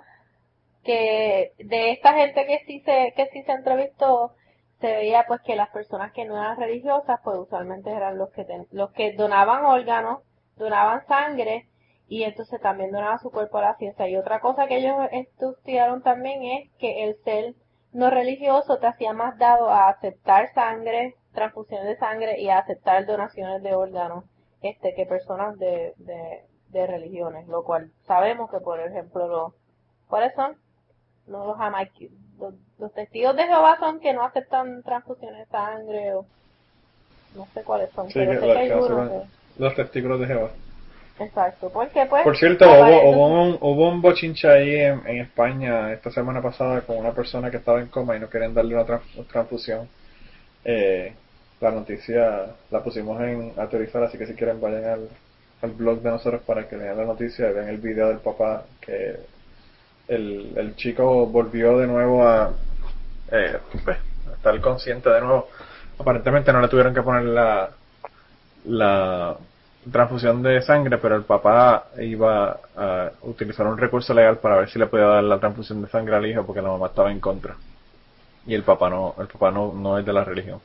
que 0.84 1.52
de 1.58 1.92
esta 1.92 2.14
gente 2.14 2.46
que 2.46 2.60
sí 2.66 2.80
se 2.86 3.14
que 3.18 3.28
sí 3.34 3.44
se 3.44 3.52
entrevistó 3.52 4.34
se 4.80 4.88
veía 4.88 5.26
pues 5.28 5.42
que 5.42 5.56
las 5.56 5.70
personas 5.70 6.12
que 6.12 6.26
no 6.26 6.38
eran 6.38 6.58
religiosas 6.58 7.20
pues 7.24 7.38
usualmente 7.38 7.92
eran 7.92 8.18
los 8.18 8.30
que 8.32 8.46
los 8.72 8.92
que 8.92 9.14
donaban 9.14 9.66
órganos, 9.66 10.22
donaban 10.58 11.06
sangre 11.08 11.68
y 12.08 12.24
entonces 12.24 12.62
también 12.62 12.92
donaban 12.92 13.20
su 13.20 13.32
cuerpo 13.32 13.58
a 13.58 13.62
la 13.62 13.76
ciencia. 13.78 14.08
Y 14.08 14.18
otra 14.18 14.40
cosa 14.40 14.68
que 14.68 14.78
ellos 14.78 14.96
estudiaron 15.12 16.02
también 16.04 16.44
es 16.44 16.72
que 16.78 17.04
el 17.04 17.16
ser 17.24 17.56
no 17.94 18.10
religioso 18.10 18.78
te 18.78 18.88
hacía 18.88 19.14
más 19.14 19.38
dado 19.38 19.70
a 19.70 19.88
aceptar 19.90 20.54
sangre, 20.54 21.16
transfusiones 21.34 21.88
de 21.88 21.98
sangre 21.98 22.40
y 22.40 22.50
a 22.50 22.60
aceptar 22.60 23.06
donaciones 23.06 23.64
de 23.64 23.74
órganos 23.74 24.26
este 24.62 24.94
que 24.96 25.06
personas 25.06 25.58
de, 25.58 25.94
de, 25.98 26.88
religiones, 26.88 27.48
lo 27.48 27.64
cual 27.64 27.92
sabemos 28.06 28.52
que 28.52 28.60
por 28.60 28.82
ejemplo 28.82 29.28
los 29.28 29.54
¿cuáles 30.08 30.34
son? 30.36 30.58
No 31.26 31.46
los 31.46 31.58
jamaiquí- 31.58 32.12
los, 32.40 32.54
los 32.80 32.94
testigos 32.94 33.36
de 33.36 33.44
Jehová 33.44 33.78
son 33.80 34.00
que 34.00 34.14
no 34.14 34.24
aceptan 34.24 34.84
transfusiones 34.84 35.40
de 35.40 35.46
sangre 35.52 36.14
o 36.14 36.26
no 37.36 37.48
sé 37.54 37.64
cuáles 37.64 37.90
son, 37.92 38.08
Sí, 38.08 38.14
pero 38.16 38.32
que 38.32 38.40
sé 38.40 38.46
que 38.46 38.58
hay 38.60 38.72
uno 38.72 39.10
que- 39.10 39.62
Los 39.62 39.76
testículos 39.76 40.20
de 40.20 40.28
Jehová. 40.28 40.50
exacto, 41.20 41.70
porque 41.70 42.06
pues 42.06 42.24
Por 42.24 42.38
cierto, 42.38 42.66
hubo, 42.66 43.10
hubo, 43.12 43.28
un, 43.44 43.58
hubo 43.62 43.90
un 43.90 44.02
bochinche 44.02 44.48
ahí 44.50 44.76
en, 44.76 45.02
en 45.08 45.18
España 45.22 45.92
esta 45.94 46.12
semana 46.12 46.42
pasada 46.42 46.82
con 46.82 46.98
una 46.98 47.12
persona 47.14 47.50
que 47.52 47.58
estaba 47.58 47.80
en 47.82 47.88
coma 47.88 48.16
y 48.16 48.20
no 48.20 48.30
querían 48.30 48.54
darle 48.54 48.76
una 48.76 48.86
trans- 48.86 49.28
transfusión. 49.32 49.88
Eh, 50.64 51.14
la 51.62 51.72
noticia 51.72 52.48
la 52.72 52.84
pusimos 52.84 53.20
en 53.22 53.54
autorizar, 53.58 54.04
así 54.04 54.18
que 54.18 54.28
si 54.28 54.34
quieren 54.34 54.60
vayan 54.60 54.84
al, 54.86 55.10
al 55.62 55.72
blog 55.72 56.02
de 56.02 56.10
nosotros 56.10 56.42
para 56.44 56.68
que 56.68 56.76
lean 56.78 56.98
la 56.98 57.06
noticia 57.06 57.50
y 57.50 57.54
vean 57.54 57.70
el 57.70 57.78
video 57.78 58.10
del 58.10 58.18
papá 58.20 58.66
que 58.82 59.16
el, 60.08 60.54
el 60.56 60.76
chico 60.76 61.26
volvió 61.28 61.78
de 61.78 61.88
nuevo 61.88 62.28
a 62.28 62.52
eh, 63.32 63.58
pues, 63.84 63.98
a 64.30 64.34
estar 64.36 64.60
consciente 64.62 65.10
de 65.10 65.22
nuevo. 65.22 65.48
Aparentemente 66.00 66.52
no 66.52 66.62
le 66.62 66.68
tuvieron 66.68 66.94
que 66.94 67.02
poner 67.02 67.24
la, 67.24 67.70
la 68.66 69.38
transfusión 69.92 70.42
de 70.42 70.62
sangre, 70.62 70.98
pero 70.98 71.16
el 71.16 71.24
papá 71.24 71.88
iba 72.00 72.60
a 72.76 73.12
utilizar 73.22 73.68
un 73.68 73.78
recurso 73.78 74.14
legal 74.14 74.38
para 74.38 74.58
ver 74.58 74.70
si 74.70 74.80
le 74.80 74.88
podía 74.88 75.06
dar 75.06 75.24
la 75.24 75.40
transfusión 75.40 75.82
de 75.82 75.90
sangre 75.90 76.16
al 76.16 76.26
hijo 76.26 76.46
porque 76.46 76.62
la 76.62 76.70
mamá 76.70 76.88
estaba 76.88 77.12
en 77.12 77.20
contra. 77.20 77.56
Y 78.48 78.54
el 78.54 78.64
papá 78.64 78.90
no, 78.90 79.16
el 79.20 79.28
papá 79.28 79.52
no, 79.52 79.74
no 79.74 79.98
es 79.98 80.06
de 80.06 80.14
la 80.14 80.24
religión. 80.24 80.60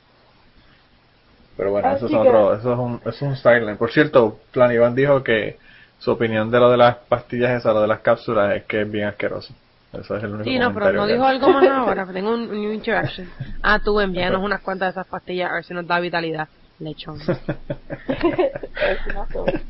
Pero 1.56 1.72
bueno, 1.72 1.90
eso 1.92 2.06
es 2.06 2.14
otro, 2.14 2.54
eso 2.54 2.72
es 2.72 2.78
un, 2.78 2.94
eso 3.00 3.10
es 3.10 3.22
un 3.22 3.36
sideline. 3.36 3.76
Por 3.76 3.90
cierto, 3.90 4.38
Plan 4.50 4.72
Iván 4.72 4.94
dijo 4.94 5.22
que 5.22 5.58
su 6.00 6.10
opinión 6.10 6.50
de 6.50 6.58
lo 6.58 6.70
de 6.70 6.78
las 6.78 6.96
pastillas 6.96 7.52
esas, 7.52 7.72
lo 7.74 7.82
de 7.82 7.88
las 7.88 8.00
cápsulas, 8.00 8.56
es 8.56 8.64
que 8.64 8.82
es 8.82 8.90
bien 8.90 9.06
asqueroso. 9.06 9.54
Eso 9.92 10.16
es 10.16 10.22
el 10.24 10.30
único 10.30 10.44
Sí, 10.44 10.58
no, 10.58 10.72
pero 10.72 10.92
no 10.92 11.06
que 11.06 11.12
dijo 11.12 11.24
algo 11.24 11.48
más 11.50 11.68
ahora. 11.70 12.06
Tengo 12.06 12.32
un, 12.32 12.50
new 12.50 12.72
interaction. 12.72 13.30
Ah, 13.62 13.78
tú 13.84 14.00
envíanos 14.00 14.42
unas 14.42 14.60
cuantas 14.62 14.94
de 14.94 15.00
esas 15.00 15.06
pastillas 15.10 15.50
a 15.50 15.54
ver 15.54 15.64
si 15.64 15.74
nos 15.74 15.86
da 15.86 16.00
vitalidad. 16.00 16.48
Lechón. 16.78 17.20
es 18.08 18.98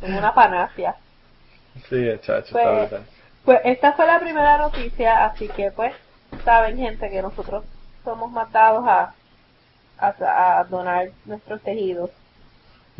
una, 0.02 0.32
panacea. 0.32 0.94
sí, 1.88 2.06
chacho, 2.22 2.52
Pues- 2.52 2.64
está 2.64 2.70
brutal. 2.70 3.02
Pues 3.44 3.58
esta 3.64 3.94
fue 3.94 4.06
la 4.06 4.20
primera 4.20 4.58
noticia, 4.58 5.24
así 5.24 5.48
que 5.48 5.70
pues 5.72 5.94
saben 6.44 6.76
gente 6.76 7.08
que 7.10 7.22
nosotros 7.22 7.64
somos 8.04 8.30
más 8.30 8.52
dados 8.52 8.86
a, 8.86 9.14
a, 9.98 10.58
a 10.60 10.64
donar 10.64 11.08
nuestros 11.24 11.62
tejidos. 11.62 12.10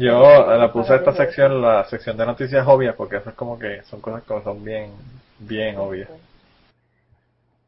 Yo 0.00 0.46
la 0.56 0.72
puse 0.72 0.94
esta 0.94 1.12
sección, 1.12 1.60
la 1.60 1.84
sección 1.84 2.16
de 2.16 2.24
noticias 2.24 2.66
obvias, 2.66 2.94
porque 2.96 3.18
eso 3.18 3.28
es 3.30 3.36
como 3.36 3.58
que 3.58 3.82
son 3.82 4.00
cosas 4.00 4.22
que 4.22 4.42
son 4.42 4.64
bien, 4.64 4.92
bien 5.38 5.76
obvias. 5.76 6.08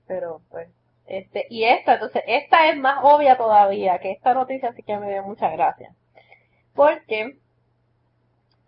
Pero 0.07 0.41
pues 0.51 0.69
Este, 1.07 1.47
y 1.51 1.65
esta, 1.65 1.95
entonces, 1.95 2.23
esta 2.27 2.69
es 2.71 2.79
más 2.79 3.01
obvia 3.03 3.37
todavía 3.37 3.99
que 3.99 4.13
esta 4.13 4.33
noticia, 4.35 4.71
así 4.71 4.83
que 4.83 4.97
me 4.97 5.11
dio 5.13 5.23
mucha 5.25 5.51
gracia. 5.51 5.95
Porque, 6.75 7.37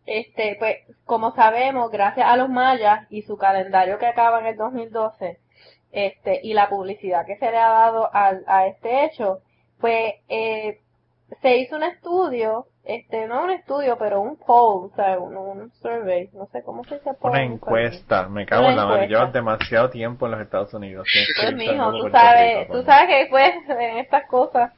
este, 0.06 0.56
pues, 0.58 0.76
como 1.06 1.34
sabemos, 1.34 1.90
gracias 1.90 2.26
a 2.28 2.36
los 2.36 2.50
mayas 2.50 3.06
y 3.10 3.22
su 3.22 3.38
calendario 3.38 3.98
que 3.98 4.06
acaba 4.06 4.40
en 4.40 4.46
el 4.46 4.56
2012, 4.56 5.38
este, 5.92 6.40
y 6.42 6.54
la 6.54 6.68
publicidad 6.68 7.24
que 7.26 7.36
se 7.38 7.50
le 7.50 7.58
ha 7.58 7.68
dado 7.70 8.10
a, 8.14 8.34
a 8.46 8.66
este 8.66 9.06
hecho, 9.06 9.40
pues, 9.80 10.14
eh, 10.28 10.80
se 11.40 11.56
hizo 11.56 11.76
un 11.76 11.84
estudio, 11.84 12.66
este, 12.84 13.26
no 13.26 13.44
un 13.44 13.50
estudio, 13.50 13.96
pero 13.98 14.20
un 14.20 14.36
poll, 14.36 14.90
o 14.92 14.96
sea, 14.96 15.18
un, 15.18 15.36
un 15.36 15.72
survey, 15.80 16.28
no 16.34 16.46
sé 16.52 16.62
cómo 16.62 16.84
se 16.84 16.96
dice 16.96 17.14
poll. 17.14 17.30
Una 17.30 17.42
en 17.42 17.52
encuesta, 17.52 18.28
me 18.28 18.44
cago 18.46 18.62
Una 18.62 18.70
en 18.72 18.76
la 18.76 18.86
madre. 18.86 19.08
Llevas 19.08 19.32
demasiado 19.32 19.90
tiempo 19.90 20.26
en 20.26 20.32
los 20.32 20.40
Estados 20.42 20.72
Unidos. 20.74 21.06
Pues 21.40 21.54
mijo, 21.56 21.92
tú 21.92 22.10
sabes, 22.10 22.60
Rico, 22.60 22.72
tú 22.74 22.82
sabes 22.84 23.08
que 23.08 23.26
pues 23.30 23.52
en 23.68 23.98
estas 23.98 24.26
cosas, 24.26 24.72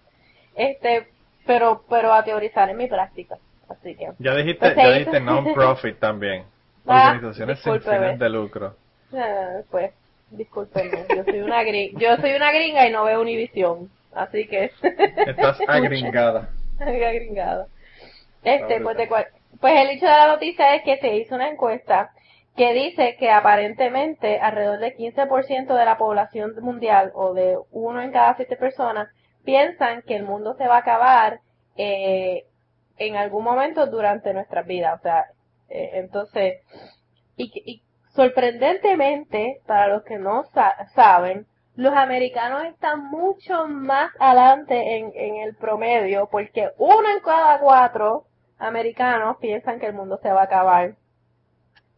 este, 0.55 1.09
pero, 1.47 1.83
pero 1.89 2.13
a 2.13 2.23
teorizar 2.25 2.69
en 2.71 2.77
mi 2.77 2.87
práctica, 2.87 3.39
así 3.69 3.95
que. 3.97 4.11
Ya 4.19 4.35
dijiste, 4.35 4.59
Pues 4.61 4.77
ya 4.77 4.91
dijiste 4.91 5.17
hizo- 5.19 5.25
non-profit 5.25 5.99
también. 5.99 6.45
Ah, 6.89 7.09
Organizaciones 7.15 7.59
sin 7.59 7.73
discúlpeme. 7.73 8.05
fines 8.07 8.19
de 8.21 8.29
lucro. 8.29 8.77
Eh, 9.13 9.63
pues, 9.73 9.91
discúlpenme, 10.31 11.05
yo 11.17 11.25
soy 11.25 11.41
una 11.41 11.65
gringa, 11.65 11.99
yo 11.99 12.17
soy 12.19 12.33
una 12.35 12.53
gringa 12.53 12.87
y 12.87 12.93
no 12.93 13.03
veo 13.03 13.21
Univisión, 13.21 13.91
así 14.15 14.47
que. 14.47 14.71
Estás 15.27 15.59
agringada. 15.67 16.51
agringada. 16.79 17.67
Este, 18.47 18.81
pues, 18.81 18.97
de 18.97 19.07
brutal. 19.07 19.09
cual- 19.09 19.27
pues 19.61 19.81
el 19.81 19.91
hecho 19.91 20.07
de 20.07 20.13
la 20.13 20.29
noticia 20.29 20.75
es 20.75 20.83
que 20.83 20.99
se 20.99 21.17
hizo 21.17 21.35
una 21.35 21.49
encuesta 21.49 22.11
que 22.57 22.73
dice 22.73 23.17
que 23.19 23.31
aparentemente 23.31 24.39
alrededor 24.41 24.79
del 24.79 24.95
15% 24.95 25.75
de 25.75 25.85
la 25.85 25.99
población 25.99 26.55
mundial 26.63 27.13
o 27.15 27.35
de 27.35 27.59
uno 27.71 28.01
en 28.03 28.13
cada 28.13 28.35
siete 28.37 28.57
personas 28.57 29.09
piensan 29.45 30.03
que 30.03 30.17
el 30.17 30.25
mundo 30.25 30.55
se 30.57 30.67
va 30.67 30.77
a 30.77 30.81
acabar 30.81 31.41
eh, 31.77 32.45
en 32.99 33.17
algún 33.17 33.45
momento 33.45 33.87
durante 33.87 34.33
nuestras 34.33 34.67
vidas. 34.67 34.99
O 35.01 35.03
sea, 35.03 35.25
eh, 35.69 35.91
entonces, 35.95 36.61
y, 37.37 37.51
y 37.71 37.83
sorprendentemente, 38.15 39.61
para 39.67 39.89
los 39.89 40.03
que 40.05 40.19
no 40.19 40.45
sa- 40.55 40.87
saben, 40.95 41.47
los 41.75 41.93
americanos 41.95 42.65
están 42.65 43.05
mucho 43.11 43.67
más 43.69 44.11
adelante 44.19 44.97
en, 44.97 45.13
en 45.15 45.37
el 45.37 45.55
promedio 45.57 46.29
porque 46.31 46.71
uno 46.79 47.09
en 47.11 47.21
cada 47.21 47.59
cuatro 47.61 48.25
americanos 48.59 49.37
piensan 49.41 49.81
que 49.81 49.87
el 49.87 49.95
mundo 49.95 50.19
se 50.23 50.31
va 50.31 50.43
a 50.43 50.45
acabar 50.45 50.95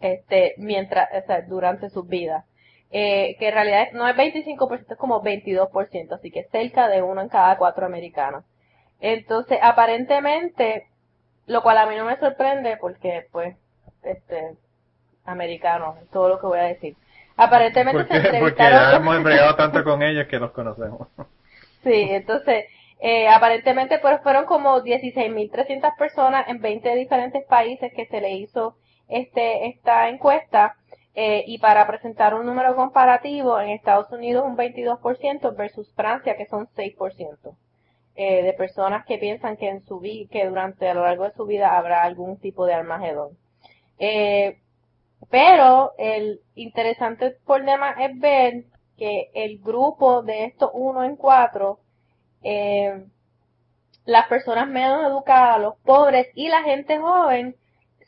este 0.00 0.54
mientras 0.59 1.09
o 1.12 1.26
sea, 1.26 1.42
durante 1.42 1.90
sus 1.90 2.06
vidas. 2.06 2.44
Eh, 2.90 3.36
que 3.38 3.48
en 3.48 3.54
realidad 3.54 3.88
no 3.92 4.09
es 4.09 4.16
25% 4.16 4.92
es 4.92 4.96
como 4.96 5.22
22% 5.22 6.12
así 6.12 6.30
que 6.30 6.44
cerca 6.44 6.88
de 6.88 7.02
uno 7.02 7.20
en 7.20 7.28
cada 7.28 7.59
cuatro 7.59 7.84
americanos. 7.84 8.44
Entonces 9.00 9.59
aparentemente 9.62 10.86
lo 11.46 11.62
cual 11.62 11.78
a 11.78 11.86
mí 11.86 11.96
no 11.96 12.04
me 12.04 12.16
sorprende 12.18 12.76
porque 12.78 13.26
pues 13.30 13.56
este 14.02 14.56
americanos 15.24 15.96
todo 16.11 16.28
lo 16.28 16.40
que 16.40 16.46
voy 16.46 16.59
a 16.59 16.64
decir. 16.64 16.96
Aparentemente 17.36 18.02
se 18.02 18.09
Porque, 18.09 18.20
porque 18.20 18.36
entrevistaron 18.36 18.90
ya 18.90 18.96
hemos 18.96 19.22
bregado 19.22 19.56
tanto 19.56 19.84
con 19.84 20.02
ellos 20.02 20.26
que 20.26 20.38
los 20.38 20.50
conocemos. 20.50 21.09
Sí, 21.84 22.09
entonces, 22.11 22.64
eh, 23.01 23.28
aparentemente 23.28 23.99
fueron 23.99 24.44
como 24.46 24.80
16.300 24.80 25.96
personas 25.96 26.49
en 26.49 26.61
20 26.61 26.94
diferentes 26.96 27.44
países 27.46 27.92
que 27.94 28.07
se 28.07 28.20
le 28.20 28.32
hizo 28.32 28.76
este 29.09 29.68
esta 29.68 30.09
encuesta 30.09 30.76
eh, 31.14 31.44
y 31.46 31.59
para 31.59 31.86
presentar 31.86 32.34
un 32.34 32.46
número 32.46 32.76
comparativo, 32.76 33.61
en 33.61 33.70
Estados 33.70 34.11
Unidos 34.12 34.44
un 34.46 34.57
22% 34.57 35.57
versus 35.57 35.92
Francia 35.94 36.36
que 36.36 36.46
son 36.46 36.68
6% 36.68 37.57
eh, 38.14 38.42
de 38.42 38.53
personas 38.53 39.05
que 39.07 39.18
piensan 39.18 39.57
que 39.57 39.68
en 39.68 39.84
su 39.84 40.01
que 40.01 40.46
durante 40.46 40.88
a 40.88 40.94
lo 40.94 41.03
largo 41.03 41.24
de 41.24 41.34
su 41.34 41.46
vida 41.46 41.76
habrá 41.76 42.03
algún 42.03 42.38
tipo 42.38 42.66
de 42.66 42.74
Armagedón. 42.74 43.38
Eh, 43.99 44.59
pero 45.30 45.92
el 45.99 46.40
interesante 46.55 47.36
problema 47.46 47.92
es 47.92 48.18
ver 48.18 48.64
que 48.96 49.30
el 49.34 49.59
grupo 49.59 50.22
de 50.22 50.46
estos 50.46 50.70
uno 50.72 51.05
en 51.05 51.16
cuatro, 51.16 51.80
eh, 52.43 53.05
las 54.05 54.26
personas 54.28 54.68
menos 54.68 55.07
educadas, 55.07 55.61
los 55.61 55.76
pobres 55.80 56.28
y 56.34 56.49
la 56.49 56.62
gente 56.62 56.99
joven 56.99 57.57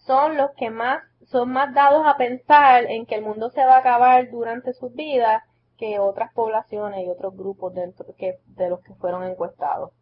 son 0.07 0.37
los 0.37 0.51
que 0.57 0.71
más 0.71 1.03
son 1.31 1.53
más 1.53 1.73
dados 1.75 2.05
a 2.07 2.17
pensar 2.17 2.87
en 2.91 3.07
que 3.07 3.15
el 3.15 3.23
mundo 3.23 3.51
se 3.51 3.65
va 3.65 3.77
a 3.77 3.79
acabar 3.79 4.31
durante 4.31 4.73
sus 4.73 4.93
vidas 4.95 5.45
que 5.79 6.01
otras 6.01 6.33
poblaciones 6.35 7.07
y 7.07 7.09
otros 7.09 7.37
grupos 7.37 7.73
dentro 7.73 8.05
que, 8.19 8.39
de 8.47 8.69
los 8.69 8.81
que 8.83 8.95
fueron 8.95 9.25
encuestados. 9.25 9.93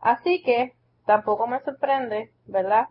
Así 0.00 0.42
que 0.42 0.74
tampoco 1.06 1.46
me 1.46 1.60
sorprende, 1.60 2.30
¿verdad? 2.44 2.88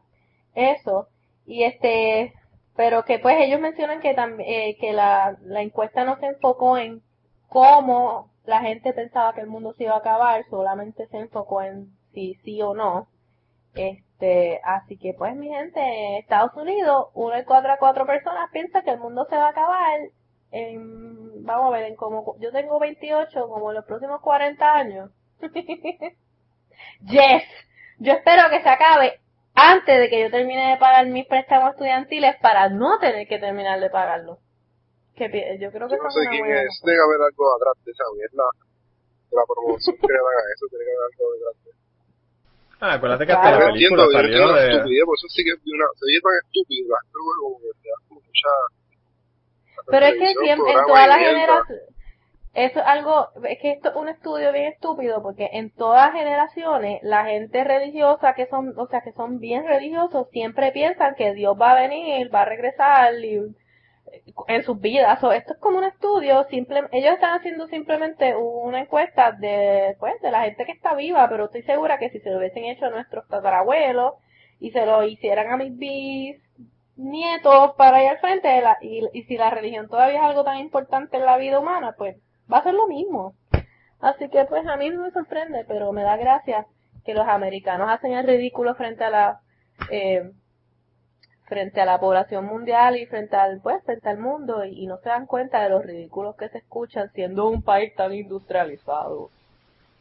Eso. 0.56 1.08
Y 1.46 1.64
este, 1.64 2.34
pero 2.76 3.06
que 3.06 3.20
pues 3.20 3.38
ellos 3.40 3.60
mencionan 3.60 4.02
que 4.02 4.16
también 4.16 4.76
que 4.80 4.92
la, 4.92 5.38
la 5.44 5.62
encuesta 5.62 6.04
no 6.04 6.18
se 6.18 6.26
enfocó 6.26 6.78
en 6.78 7.04
cómo 7.48 8.32
la 8.46 8.62
gente 8.62 8.94
pensaba 8.94 9.34
que 9.34 9.42
el 9.42 9.48
mundo 9.48 9.74
se 9.74 9.84
iba 9.84 9.96
a 9.96 10.00
acabar, 10.00 10.44
solamente 10.50 11.08
se 11.08 11.18
enfocó 11.18 11.62
en 11.62 11.90
si 12.14 12.36
sí 12.44 12.62
o 12.62 12.74
no. 12.74 13.08
Este, 13.74 14.62
así 14.64 14.98
que 14.98 15.14
pues 15.14 15.36
mi 15.36 15.50
gente, 15.50 15.80
en 15.82 16.16
Estados 16.16 16.56
Unidos, 16.56 17.10
uno 17.14 17.36
de 17.36 17.46
cuatro 17.46 17.72
a 17.72 17.78
cuatro 17.78 18.06
personas 18.06 18.50
piensa 18.52 18.82
que 18.84 18.92
el 18.92 19.00
mundo 19.00 19.26
se 19.30 19.36
va 19.36 19.48
a 19.48 19.50
acabar 19.50 20.00
en, 20.52 21.44
vamos 21.44 21.68
a 21.68 21.78
ver, 21.78 21.86
en 21.86 21.96
como, 21.96 22.38
yo 22.40 22.52
tengo 22.52 22.80
28, 22.80 23.48
como 23.50 23.72
en 23.72 23.76
los 23.76 23.86
próximos 23.86 24.22
40 24.22 24.74
años. 24.74 25.12
yes, 27.02 27.44
yo 28.00 28.14
espero 28.14 28.50
que 28.50 28.62
se 28.62 28.70
acabe 28.70 29.20
antes 29.54 30.00
de 30.00 30.10
que 30.10 30.22
yo 30.22 30.32
termine 30.32 30.72
de 30.72 30.78
pagar 30.78 31.06
mis 31.08 31.26
préstamos 31.28 31.72
estudiantiles 31.72 32.36
para 32.42 32.70
no 32.70 33.00
tener 33.00 33.28
que 33.28 33.40
terminar 33.40 33.80
de 33.80 33.90
pagarlo. 33.90 34.40
Que 35.16 35.58
yo 35.60 35.72
creo 35.72 35.88
que 35.88 35.96
Yo 35.96 36.04
no 36.04 36.12
sé 36.12 36.20
quién 36.30 36.44
buena 36.46 36.62
es, 36.62 36.82
debe 36.84 37.00
haber 37.00 37.22
algo 37.24 37.44
atrás 37.56 37.76
de 37.86 37.92
esa 37.92 38.04
mierda. 38.16 38.46
De 39.32 39.36
la 39.36 39.46
promoción 39.48 39.96
que 39.96 40.08
le 40.08 40.20
dan 40.20 40.38
a 40.38 40.46
eso, 40.54 40.66
tiene 40.68 40.84
que 40.86 40.92
haber 40.92 41.06
algo 41.08 41.24
detrás 41.34 41.56
de. 41.64 41.72
Ah, 42.80 42.94
acuérdate 42.94 43.24
que 43.26 43.32
Claro. 43.32 43.48
hasta 43.48 43.60
la 43.60 43.72
película 43.72 44.04
yo 44.04 44.12
entiendo 44.12 44.12
salió 44.12 44.54
de... 44.54 44.76
estupidez, 44.76 45.06
por 45.06 45.16
eso 45.16 45.28
sí 45.32 45.42
que 45.48 45.54
una, 45.56 45.86
se 45.96 46.04
oye 46.06 46.20
tan 46.20 46.36
estúpido, 46.44 46.86
la 46.92 47.00
gente 47.00 47.16
luego 47.16 47.42
como 47.42 47.58
que 47.64 47.90
da 47.90 47.98
como 48.08 48.20
mucha... 48.20 48.52
Pero 49.88 50.06
es 50.06 50.16
que 50.20 50.30
siempre, 50.44 50.72
en 50.74 50.86
todas 50.86 51.08
las 51.08 51.20
generaciones, 51.20 51.96
eso 52.56 52.80
es 52.80 52.86
algo, 52.86 53.28
es 53.44 53.60
que 53.60 53.72
esto 53.72 53.90
es 53.90 53.96
un 53.96 54.08
estudio 54.08 54.54
bien 54.54 54.72
estúpido 54.72 55.22
porque 55.22 55.50
en 55.52 55.72
todas 55.72 56.14
generaciones 56.14 57.02
la 57.04 57.26
gente 57.26 57.64
religiosa 57.66 58.34
que 58.34 58.48
son, 58.48 58.74
o 58.78 58.88
sea, 58.88 59.02
que 59.02 59.12
son 59.12 59.40
bien 59.40 59.66
religiosos 59.68 60.30
siempre 60.32 60.72
piensan 60.72 61.16
que 61.16 61.34
Dios 61.34 61.58
va 61.60 61.72
a 61.74 61.82
venir, 61.82 62.34
va 62.34 62.44
a 62.44 62.46
regresar 62.46 63.14
y, 63.16 63.42
en 64.48 64.64
sus 64.64 64.80
vidas. 64.80 65.24
O 65.24 65.32
esto 65.32 65.54
es 65.54 65.60
como 65.60 65.78
un 65.80 65.84
estudio, 65.86 66.44
simple, 66.50 66.84
ellos 66.92 67.14
están 67.14 67.38
haciendo 67.40 67.68
simplemente 67.68 68.36
una 68.36 68.82
encuesta 68.82 69.32
de, 69.32 69.96
pues, 70.00 70.20
de 70.22 70.32
la 70.32 70.44
gente 70.44 70.66
que 70.66 70.72
está 70.74 70.94
viva, 70.96 71.28
pero 71.30 71.46
estoy 71.46 71.64
segura 71.64 71.98
que 72.00 72.10
si 72.10 72.20
se 72.20 72.30
lo 72.32 72.38
hubiesen 72.40 72.66
hecho 72.66 72.86
a 72.86 72.90
nuestros 72.92 73.28
tatarabuelos 73.28 74.14
y 74.60 74.72
se 74.72 74.86
lo 74.86 75.04
hicieran 75.04 75.52
a 75.52 75.58
mis 75.58 75.78
bis 75.78 76.38
nietos 76.98 77.74
para 77.78 78.02
ir 78.04 78.10
al 78.10 78.20
frente 78.20 78.62
la- 78.62 78.78
y, 78.82 79.02
y 79.14 79.24
si 79.24 79.38
la 79.38 79.50
religión 79.50 79.88
todavía 79.90 80.20
es 80.20 80.24
algo 80.24 80.44
tan 80.44 80.60
importante 80.60 81.18
en 81.18 81.26
la 81.26 81.38
vida 81.38 81.60
humana, 81.60 81.94
pues 81.98 82.16
va 82.52 82.60
a 82.60 82.64
ser 82.64 82.74
lo 82.74 82.88
mismo. 82.88 83.34
Así 84.00 84.30
que 84.30 84.46
pues 84.46 84.66
a 84.68 84.78
mí 84.78 84.90
no 84.90 85.04
me 85.04 85.12
sorprende, 85.12 85.66
pero 85.68 85.92
me 85.92 86.04
da 86.04 86.16
gracia 86.18 86.68
que 87.06 87.14
los 87.14 87.28
americanos 87.28 87.90
hacen 87.90 88.14
el 88.14 88.26
ridículo 88.26 88.76
frente 88.76 89.04
a 89.04 89.10
la 89.10 89.40
eh, 89.92 90.32
frente 91.48 91.80
a 91.82 91.86
la 91.86 92.00
población 92.00 92.46
mundial 92.46 92.98
y 92.98 93.06
frente 93.06 93.36
al 93.36 93.60
pues 93.62 93.84
frente 93.84 94.10
al 94.10 94.18
mundo 94.18 94.66
y, 94.66 94.84
y 94.84 94.88
no 94.88 94.98
se 94.98 95.10
dan 95.10 95.26
cuenta 95.28 95.62
de 95.64 95.70
los 95.70 95.86
ridículos 95.86 96.36
que 96.36 96.50
se 96.50 96.58
escuchan 96.60 97.10
siendo 97.14 97.48
un 97.48 97.62
país 97.62 97.94
tan 97.96 98.14
industrializado. 98.14 99.30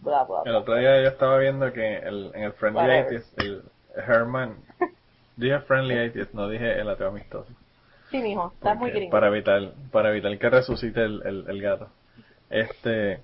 Bla 0.01 0.24
bla. 0.24 0.42
El 0.45 0.55
otro 0.57 0.74
día 0.76 1.03
yo 1.03 1.09
estaba 1.09 1.38
viendo 1.38 1.72
que 1.72 1.97
el, 1.99 2.30
en 2.34 2.42
el 2.45 2.53
Friendly 2.55 2.80
Whatever. 2.82 3.05
Atheist, 3.07 3.40
el 3.40 3.62
Herman, 3.97 4.57
dije 5.36 5.59
Friendly 5.61 5.99
Atheist, 6.09 6.32
no 6.34 6.49
dije 6.49 6.80
el 6.80 6.88
ateo 6.88 7.09
amistoso. 7.09 7.51
Sí, 8.11 8.20
mijo, 8.22 8.53
estás 8.55 8.76
muy 8.78 8.90
gringo. 8.90 9.11
Para 9.11 9.28
evitar, 9.28 9.72
para 9.90 10.11
evitar 10.11 10.38
que 10.38 10.51
resucite 10.51 11.01
el, 11.03 11.22
el, 11.26 11.45
el 11.49 11.62
gato. 11.62 11.88
Este, 12.51 13.12
el, 13.14 13.22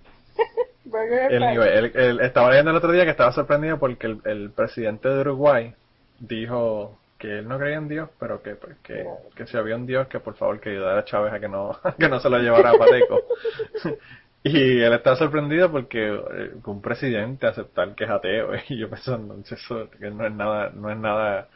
Fry. 0.90 1.56
el- 1.56 1.92
el- 1.96 2.20
estaba 2.20 2.50
leyendo 2.50 2.70
el 2.70 2.76
otro 2.76 2.90
día 2.92 3.04
que 3.04 3.10
estaba 3.10 3.32
sorprendido 3.32 3.78
porque 3.78 4.06
el, 4.06 4.20
el 4.24 4.50
presidente 4.50 5.08
de 5.08 5.20
Uruguay 5.20 5.74
dijo 6.18 6.98
que 7.20 7.38
él 7.38 7.46
no 7.46 7.58
creía 7.58 7.76
en 7.76 7.86
Dios, 7.88 8.08
pero 8.18 8.42
que, 8.42 8.54
pues, 8.56 8.76
que, 8.82 9.06
que 9.36 9.46
si 9.46 9.56
había 9.56 9.76
un 9.76 9.86
Dios, 9.86 10.08
que 10.08 10.18
por 10.20 10.34
favor 10.36 10.58
que 10.58 10.70
ayudara 10.70 11.00
a 11.00 11.04
Chávez 11.04 11.32
a 11.34 11.38
que 11.38 11.48
no, 11.48 11.78
que 11.98 12.08
no 12.08 12.18
se 12.18 12.30
lo 12.30 12.38
llevara 12.38 12.70
a 12.70 12.78
Pateco. 12.78 13.20
y 14.42 14.80
él 14.80 14.92
está 14.94 15.14
sorprendido 15.16 15.70
porque 15.70 16.08
eh, 16.08 16.50
un 16.64 16.80
presidente 16.80 17.46
aceptar 17.46 17.94
que 17.94 18.04
es 18.04 18.10
ateo, 18.10 18.52
y 18.68 18.78
yo 18.78 18.88
pensando, 18.88 19.36
eso 19.48 19.88
que 20.00 20.10
no 20.10 20.26
es 20.26 20.32
nada, 20.32 20.70
no 20.74 20.90
es 20.90 20.96
nada 20.96 21.48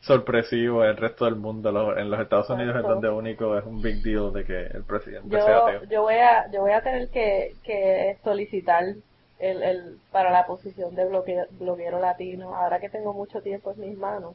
sorpresivo 0.00 0.84
el 0.84 0.96
resto 0.96 1.24
del 1.26 1.36
mundo. 1.36 1.96
En 1.96 2.10
los 2.10 2.18
Estados 2.20 2.50
Unidos 2.50 2.74
es 2.76 2.82
donde 2.82 3.08
único 3.08 3.56
es 3.56 3.64
un 3.64 3.80
big 3.80 4.02
deal 4.02 4.32
de 4.32 4.44
que 4.44 4.60
el 4.76 4.82
presidente 4.82 5.36
sea 5.36 5.46
Yo, 5.46 5.66
ateo. 5.66 5.84
yo 5.88 6.02
voy 6.02 6.14
a, 6.16 6.50
yo 6.50 6.60
voy 6.62 6.72
a 6.72 6.82
tener 6.82 7.08
que, 7.10 7.54
que 7.62 8.16
solicitar 8.24 8.82
el, 9.38 9.62
el, 9.62 9.98
para 10.10 10.30
la 10.32 10.44
posición 10.46 10.96
de 10.96 11.04
bloque- 11.08 11.46
bloguero 11.52 12.00
latino. 12.00 12.54
Ahora 12.56 12.80
que 12.80 12.88
tengo 12.88 13.12
mucho 13.12 13.40
tiempo 13.42 13.70
en 13.72 13.80
mis 13.80 13.96
manos, 13.96 14.34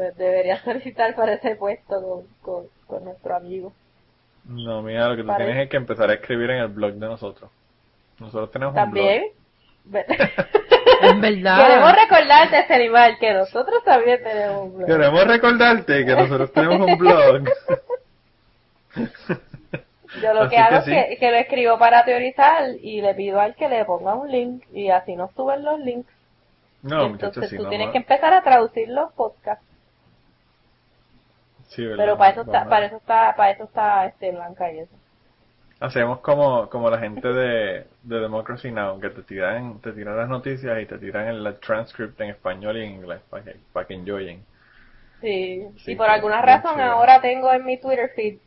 pues 0.00 0.16
debería 0.16 0.56
solicitar 0.64 1.14
para 1.14 1.34
ese 1.34 1.56
puesto 1.56 2.00
con, 2.00 2.26
con, 2.40 2.64
con 2.86 3.04
nuestro 3.04 3.36
amigo. 3.36 3.70
No, 4.44 4.80
mira, 4.80 5.06
lo 5.08 5.14
que 5.16 5.22
tú 5.22 5.28
tienes 5.36 5.58
es 5.58 5.68
que 5.68 5.76
empezar 5.76 6.08
a 6.08 6.14
escribir 6.14 6.50
en 6.52 6.62
el 6.62 6.68
blog 6.68 6.94
de 6.94 7.06
nosotros. 7.06 7.50
Nosotros 8.18 8.50
tenemos 8.50 8.74
También. 8.74 9.24
Ve- 9.84 10.06
Es 11.02 11.20
verdad. 11.20 11.66
Queremos 11.66 11.92
recordarte, 11.92 12.60
ese 12.60 12.74
animal, 12.74 13.18
que 13.18 13.34
nosotros 13.34 13.84
también 13.84 14.22
tenemos 14.22 14.56
un 14.56 14.62
un 14.62 14.68
blog. 14.78 14.86
blog. 14.86 14.98
Queremos 14.98 15.26
recordarte 15.26 16.06
que 16.06 16.14
nosotros 16.16 16.52
tenemos 16.52 16.80
un 16.80 16.96
blog. 16.98 17.42
Yo 20.22 20.32
lo 20.34 20.40
Así 20.42 20.50
que 20.50 20.56
hago 20.58 20.70
que 20.70 20.76
es 20.78 20.84
sí. 20.84 20.90
que, 21.10 21.16
que 21.18 21.30
lo 21.30 21.36
escribo 21.36 21.78
para 21.78 22.04
teorizar 22.06 22.70
y 22.80 23.02
le 23.02 23.14
pido 23.14 23.38
al 23.38 23.54
que 23.54 23.68
le 23.68 23.84
ponga 23.84 24.14
un 24.14 24.30
link 24.30 24.64
y 24.72 24.88
así 24.88 25.14
nos 25.14 25.30
suben 25.32 25.62
los 25.62 25.78
links. 25.78 26.10
No, 26.82 27.04
entonces 27.06 27.50
sí, 27.50 27.56
tú 27.58 27.68
tienes 27.68 27.90
que 27.90 27.98
empezar 27.98 28.32
a 28.32 28.42
traducir 28.42 28.88
los 28.88 29.12
podcasts. 29.12 29.64
Sí, 31.70 31.84
¿verdad? 31.84 32.04
Pero 32.04 32.18
para 32.18 32.30
eso 32.30 32.40
está, 32.42 32.68
para 32.68 32.86
eso 32.86 32.96
está, 32.96 33.34
para 33.36 33.50
eso 33.50 33.64
está 33.64 34.06
este 34.06 34.30
Blanca 34.30 34.70
y 34.72 34.80
eso. 34.80 34.94
Hacemos 35.80 36.20
como, 36.20 36.68
como 36.68 36.90
la 36.90 36.98
gente 36.98 37.26
de, 37.26 37.86
de 38.02 38.20
Democracy 38.20 38.70
Now, 38.70 39.00
que 39.00 39.08
te 39.08 39.22
tiran, 39.22 39.80
te 39.80 39.92
tiran 39.92 40.16
las 40.16 40.28
noticias 40.28 40.80
y 40.80 40.84
te 40.84 40.98
tiran 40.98 41.26
el 41.28 41.58
transcript 41.58 42.20
en 42.20 42.30
español 42.30 42.76
y 42.76 42.84
en 42.84 42.90
inglés 42.96 43.20
para 43.30 43.44
que, 43.44 43.56
para 43.72 43.86
que 43.86 43.94
enjoyen. 43.94 44.44
Sí. 45.22 45.66
Sí, 45.78 45.92
y 45.92 45.96
por 45.96 46.10
alguna 46.10 46.42
razón 46.42 46.72
chévere. 46.72 46.90
ahora 46.90 47.20
tengo 47.22 47.50
en 47.52 47.64
mi 47.64 47.78
Twitter 47.78 48.10
feed 48.14 48.38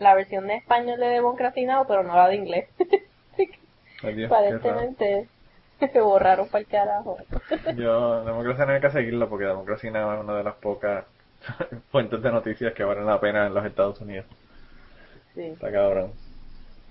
la 0.00 0.14
versión 0.14 0.48
de 0.48 0.56
español 0.56 0.98
de 0.98 1.06
Democracy 1.06 1.64
Now, 1.64 1.86
pero 1.86 2.02
no 2.02 2.16
la 2.16 2.28
de 2.28 2.36
inglés. 2.36 2.68
Aparentemente 4.26 5.28
se 5.92 6.00
borraron 6.00 6.48
para 6.48 6.60
el 6.60 6.66
carajo. 6.66 7.18
Yo, 7.76 8.24
Democracia 8.24 8.66
no 8.66 8.72
hay 8.72 8.80
que 8.80 8.90
seguirlo 8.90 9.28
porque 9.28 9.44
Democracy 9.46 9.90
Now 9.90 10.14
es 10.14 10.20
una 10.20 10.34
de 10.34 10.44
las 10.44 10.54
pocas 10.54 11.04
fuentes 11.90 12.22
de 12.22 12.30
noticias 12.30 12.72
que 12.74 12.84
valen 12.84 13.06
la 13.06 13.20
pena 13.20 13.46
en 13.46 13.54
los 13.54 13.64
Estados 13.64 14.00
Unidos. 14.00 14.26
Sí. 15.34 15.42
Está 15.42 15.70
cabrón. 15.72 16.12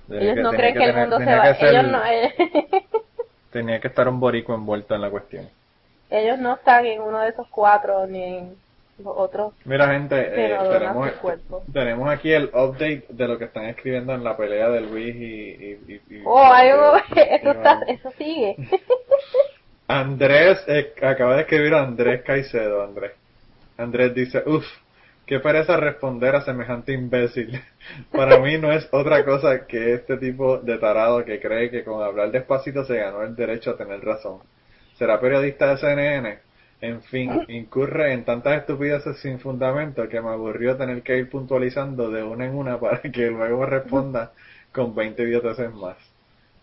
Ellos 0.10 0.38
no 0.38 0.50
creen 0.52 0.74
que 0.76 0.84
el 0.84 0.92
tener- 0.94 1.08
mundo 1.10 1.20
se 1.20 1.26
va. 1.36 1.54
ser- 1.56 1.70
Ellos 1.76 1.92
no, 1.92 2.02
Tenía 3.52 3.80
que 3.80 3.88
estar 3.88 4.08
un 4.08 4.20
borico 4.20 4.54
envuelto 4.56 4.96
en 4.96 5.02
la 5.02 5.10
cuestión. 5.10 5.48
ellos 6.10 6.38
no 6.40 6.56
están 6.56 6.86
en 6.86 7.02
uno 7.02 7.20
de 7.22 7.30
esos 7.30 7.48
cuatro 7.50 8.08
ni 8.08 8.24
en 8.24 8.56
los 9.04 9.14
otros 9.18 9.54
Mira, 9.66 9.88
gente, 9.94 10.16
eh, 10.20 10.58
tenemos, 10.72 11.10
tenemos 11.74 12.10
aquí 12.10 12.32
el 12.32 12.46
update 12.54 13.06
de 13.10 13.28
lo 13.28 13.38
que 13.38 13.46
están 13.46 13.66
escribiendo 13.66 14.14
en 14.14 14.24
la 14.24 14.36
pelea 14.38 14.70
de 14.70 14.82
Luis 14.82 15.16
y... 15.16 15.20
y, 15.20 15.84
y- 15.88 16.16
y- 16.18 16.24
Oh, 16.26 16.44
hay 16.44 16.72
un- 16.72 17.18
eso, 17.18 17.52
está, 17.52 17.82
eso 17.88 18.12
sigue. 18.18 18.56
Andrés, 19.88 20.64
eh, 20.68 20.94
acaba 21.02 21.36
de 21.36 21.42
escribir 21.42 21.74
Andrés 21.74 22.22
Caicedo, 22.24 22.84
Andrés. 22.84 23.12
Andrés 23.82 24.14
dice, 24.14 24.44
uff, 24.46 24.66
qué 25.26 25.40
pereza 25.40 25.78
responder 25.78 26.36
a 26.36 26.42
semejante 26.42 26.94
imbécil. 26.94 27.60
Para 28.12 28.40
mí 28.40 28.58
no 28.58 28.72
es 28.72 28.88
otra 28.92 29.24
cosa 29.26 29.66
que 29.66 29.94
este 29.94 30.18
tipo 30.18 30.58
de 30.58 30.78
tarado 30.78 31.24
que 31.26 31.40
cree 31.40 31.70
que 31.70 31.84
con 31.84 32.04
hablar 32.04 32.32
despacito 32.32 32.84
se 32.86 32.98
ganó 32.98 33.24
el 33.24 33.36
derecho 33.36 33.72
a 33.72 33.78
tener 33.78 34.04
razón. 34.04 34.40
¿Será 34.98 35.20
periodista 35.20 35.72
de 35.72 35.78
CNN? 35.78 36.40
En 36.82 37.02
fin, 37.04 37.46
incurre 37.48 38.12
en 38.12 38.26
tantas 38.26 38.60
estupideces 38.60 39.18
sin 39.20 39.40
fundamento 39.40 40.10
que 40.10 40.20
me 40.20 40.30
aburrió 40.30 40.78
tener 40.78 41.04
que 41.04 41.18
ir 41.18 41.30
puntualizando 41.30 42.10
de 42.10 42.24
una 42.24 42.46
en 42.46 42.56
una 42.56 42.80
para 42.80 43.02
que 43.02 43.30
luego 43.30 43.66
responda 43.66 44.32
con 44.72 44.96
20 44.96 45.22
idioteces 45.24 45.72
más. 45.74 45.98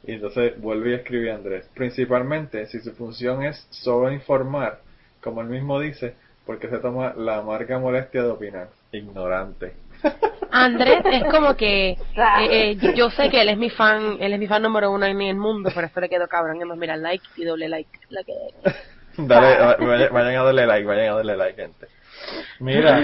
Y 0.05 0.13
entonces 0.13 0.61
vuelve 0.61 0.91
y 0.91 0.95
escribe 0.95 1.33
Andrés. 1.33 1.69
Principalmente 1.75 2.67
si 2.67 2.81
su 2.81 2.93
función 2.93 3.45
es 3.45 3.67
solo 3.71 4.11
informar, 4.11 4.81
como 5.21 5.41
él 5.41 5.49
mismo 5.49 5.81
dice, 5.81 6.15
porque 6.49 6.67
se 6.71 6.79
toma 6.79 7.13
la 7.15 7.37
amarga 7.37 7.79
molestia 7.79 8.23
de 8.23 8.31
opinar. 8.31 8.69
Ignorante. 8.91 9.75
Andrés 10.51 11.01
es 11.13 11.25
como 11.25 11.55
que 11.57 11.91
eh, 11.91 11.99
eh, 12.51 12.77
yo 12.95 13.11
sé 13.11 13.29
que 13.29 13.43
él 13.43 13.51
es 13.51 13.59
mi 13.59 13.69
fan, 13.69 14.17
él 14.19 14.33
es 14.33 14.39
mi 14.39 14.47
fan 14.47 14.63
número 14.63 14.91
uno 14.91 15.05
en 15.05 15.21
el 15.21 15.37
mundo, 15.37 15.71
por 15.75 15.85
eso 15.85 16.01
le 16.01 16.09
quedó 16.09 16.27
cabrón. 16.27 16.59
Es 16.59 16.67
más, 16.67 16.79
mira, 16.79 16.97
like 16.97 17.23
y 17.37 17.45
doble 17.45 17.69
like. 17.69 17.91
La 18.09 18.23
que... 18.25 18.33
Dale, 19.19 19.59
va- 19.59 19.77
vayan, 19.77 20.11
vayan 20.13 20.37
a 20.41 20.45
darle 20.45 20.67
like, 20.67 20.87
vayan 20.87 21.13
a 21.13 21.17
darle 21.17 21.37
like, 21.37 21.61
gente. 21.61 21.87
Mira, 22.61 22.99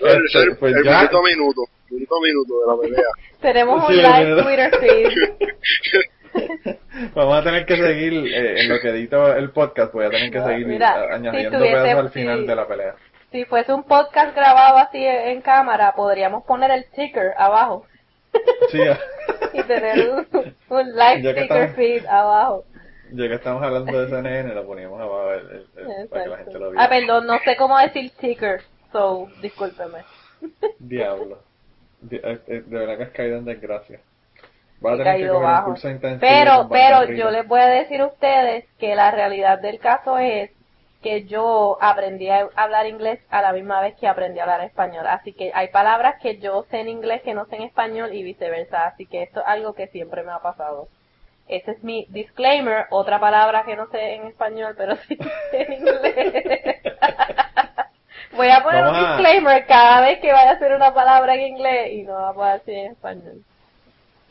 El, 0.00 0.24
este, 0.26 0.38
el- 0.42 0.56
pues 0.56 0.74
el 0.74 0.82
ya, 0.84 0.98
minuto 0.98 1.18
a 1.18 1.22
minuto, 1.22 1.60
minuto 1.90 2.14
a 2.16 2.20
minuto 2.20 2.60
de 2.60 2.66
la 2.66 2.80
pelea. 2.82 3.10
Tenemos 3.40 3.88
un 3.88 3.96
live 3.96 4.24
mira. 4.34 4.42
Twitter 4.42 4.80
feed. 4.80 5.48
vamos 7.14 7.38
a 7.38 7.42
tener 7.44 7.66
que 7.66 7.76
seguir 7.82 8.12
eh, 8.34 8.60
en 8.62 8.68
lo 8.68 8.80
que 8.80 8.88
edito 8.90 9.34
el 9.34 9.50
podcast, 9.50 9.92
voy 9.92 10.06
a 10.06 10.10
tener 10.10 10.30
que 10.30 10.38
No, 10.38 10.46
seguir 10.46 10.66
mira, 10.66 11.14
añadiendo 11.14 11.58
si 11.58 11.64
pedazos 11.64 11.98
al 12.04 12.10
final 12.10 12.40
si- 12.40 12.46
de 12.46 12.56
la 12.56 12.66
pelea. 12.66 12.94
Si 13.30 13.44
fuese 13.44 13.72
un 13.74 13.84
podcast 13.84 14.34
grabado 14.34 14.78
así 14.78 15.04
en 15.04 15.42
cámara, 15.42 15.92
podríamos 15.94 16.44
poner 16.44 16.70
el 16.70 16.86
ticker 16.90 17.32
abajo 17.36 17.84
Sí, 18.70 18.80
y 19.52 19.62
tener 19.64 20.08
un, 20.10 20.26
un 20.70 20.86
live 20.96 21.16
ticker 21.16 21.38
estamos- 21.38 21.76
feed 21.76 22.06
abajo. 22.06 22.64
ya 23.12 23.28
que 23.28 23.34
estamos 23.34 23.62
hablando 23.62 24.00
de 24.00 24.08
CNN, 24.08 24.54
lo 24.54 24.66
poníamos 24.66 25.00
abajo 25.00 25.32
el- 25.32 25.66
el- 25.76 25.90
el- 26.02 26.08
para 26.08 26.24
que 26.24 26.30
la 26.30 26.36
gente 26.38 26.58
lo 26.58 26.70
viera. 26.70 26.84
Ah, 26.84 26.88
perdón, 26.88 27.26
no 27.26 27.38
sé 27.40 27.56
cómo 27.56 27.78
decir 27.78 28.10
ticker, 28.20 28.60
so 28.92 29.28
discúlpeme. 29.42 29.98
Diablo. 30.78 31.38
Di- 32.00 32.16
eh, 32.22 32.38
eh, 32.46 32.62
De 32.66 32.78
verdad 32.78 32.96
que 32.96 33.02
has 33.04 33.10
caído 33.10 33.38
en 33.38 33.44
desgracia. 33.44 34.00
Vas 34.80 34.92
a 34.92 34.94
He 34.94 34.98
tener 34.98 35.16
que 35.16 35.20
caído 35.20 35.34
coger 35.34 35.46
un 35.48 35.52
bajo. 35.54 35.70
Pero, 36.20 36.68
pero 36.70 37.04
yo 37.18 37.30
les 37.30 37.48
voy 37.48 37.60
a 37.60 37.66
decir 37.66 38.00
a 38.00 38.06
ustedes 38.06 38.64
que 38.78 38.94
la 38.94 39.10
realidad 39.10 39.58
del 39.60 39.78
caso 39.80 40.18
es 40.18 40.50
que 41.02 41.24
yo 41.26 41.78
aprendí 41.80 42.28
a 42.28 42.48
hablar 42.56 42.86
inglés 42.86 43.20
a 43.30 43.40
la 43.40 43.52
misma 43.52 43.80
vez 43.80 43.94
que 43.96 44.08
aprendí 44.08 44.40
a 44.40 44.42
hablar 44.42 44.62
español. 44.62 45.06
Así 45.06 45.32
que 45.32 45.52
hay 45.54 45.68
palabras 45.68 46.16
que 46.20 46.38
yo 46.38 46.64
sé 46.70 46.80
en 46.80 46.88
inglés 46.88 47.22
que 47.22 47.34
no 47.34 47.44
sé 47.46 47.56
en 47.56 47.62
español 47.62 48.12
y 48.14 48.22
viceversa. 48.24 48.86
Así 48.86 49.06
que 49.06 49.22
esto 49.22 49.40
es 49.40 49.46
algo 49.46 49.74
que 49.74 49.86
siempre 49.88 50.22
me 50.24 50.32
ha 50.32 50.40
pasado. 50.40 50.88
Ese 51.46 51.70
es 51.70 51.82
mi 51.84 52.06
disclaimer. 52.10 52.86
Otra 52.90 53.18
palabra 53.20 53.62
que 53.64 53.76
no 53.76 53.86
sé 53.90 54.14
en 54.14 54.26
español, 54.26 54.74
pero 54.76 54.96
sí 55.08 55.16
sé 55.50 55.62
en 55.62 55.72
inglés. 55.74 56.76
Voy 58.36 58.48
a 58.50 58.62
poner 58.62 58.84
Vamos 58.84 58.98
un 58.98 59.04
a- 59.04 59.08
disclaimer 59.16 59.66
cada 59.66 60.00
vez 60.02 60.18
que 60.20 60.32
vaya 60.32 60.50
a 60.50 60.54
hacer 60.54 60.72
una 60.74 60.92
palabra 60.92 61.34
en 61.34 61.40
inglés 61.42 61.92
y 61.92 62.02
no 62.02 62.12
va 62.14 62.28
a 62.30 62.34
poder 62.34 62.58
decir 62.60 62.74
en 62.74 62.92
español. 62.92 63.44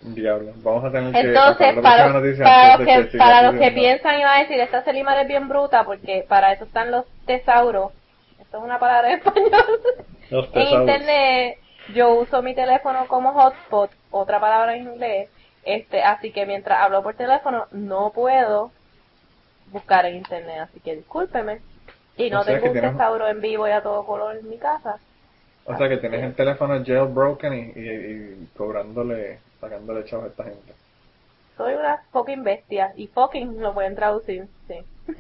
Diablo. 0.02 0.54
Vamos 0.58 0.86
a 0.86 0.91
tener 0.91 1.12
que. 1.12 1.20
Entonces, 1.20 1.76
la 1.76 1.82
para, 1.82 2.04
próxima 2.04 2.20
noticia 2.20 2.43
para 2.45 2.78
los 2.78 2.88
que, 3.12 3.18
para 3.18 3.41
los 3.52 3.60
que 3.60 3.72
piensan 3.72 4.20
iba 4.20 4.36
a 4.36 4.39
decir, 4.39 4.60
esta 4.60 4.84
Selimar 4.84 5.18
es 5.20 5.28
bien 5.28 5.48
bruta 5.50 5.84
porque 5.84 6.26
para 6.28 6.54
eso 6.54 6.66
están 6.66 6.91
los 6.91 7.06
tesauros. 7.26 7.91
Esto 8.39 8.58
es 8.58 8.64
una 8.64 8.80
palabra 8.80 9.12
en 9.12 9.18
español. 9.20 9.82
Los 10.30 10.50
en 10.54 10.68
internet 10.82 11.58
yo 11.93 12.14
uso 12.16 12.41
mi 12.41 12.54
teléfono 12.54 13.08
como 13.08 13.34
hotspot, 13.34 13.89
otra 14.12 14.39
palabra 14.39 14.76
en 14.76 14.84
inglés. 14.84 15.30
Este, 15.66 16.02
así 16.04 16.32
que 16.32 16.45
mientras 16.45 16.80
hablo 16.80 17.02
por 17.04 17.16
teléfono 17.16 17.66
no 17.72 18.12
puedo 18.14 18.72
buscar 19.72 20.06
en 20.06 20.16
internet, 20.18 20.60
así 20.62 20.80
que 20.80 20.95
discúlpeme. 20.95 21.60
Y 22.16 22.30
no 22.30 22.41
O 22.41 22.43
sea 22.43 22.54
tengo 22.54 22.64
que 22.64 22.70
un 22.70 22.74
tienes- 22.76 22.91
tesauro 22.93 23.28
en 23.28 23.41
vivo 23.41 23.68
y 23.68 23.72
a 23.72 23.82
todo 23.82 24.06
color 24.06 24.38
en 24.38 24.50
mi 24.50 24.58
casa. 24.58 24.98
O 25.66 25.76
sea 25.78 25.89
que 25.89 25.98
tienes 25.98 26.24
el 26.24 26.34
teléfono 26.36 26.82
jailbroken 26.86 27.54
y, 27.54 27.80
y, 27.80 27.89
y 27.89 28.48
cobrándole, 28.58 29.39
sacándole 29.60 30.05
chavos 30.05 30.26
a 30.26 30.30
esta 30.30 30.43
gente. 30.43 30.74
Soy 31.58 31.74
una 31.74 31.97
fucking 32.12 32.43
bestia 32.43 32.93
y 32.95 33.08
fucking 33.08 33.60
lo 33.62 33.74
pueden 33.74 33.95
traducir, 33.95 34.47
sí. 34.68 34.76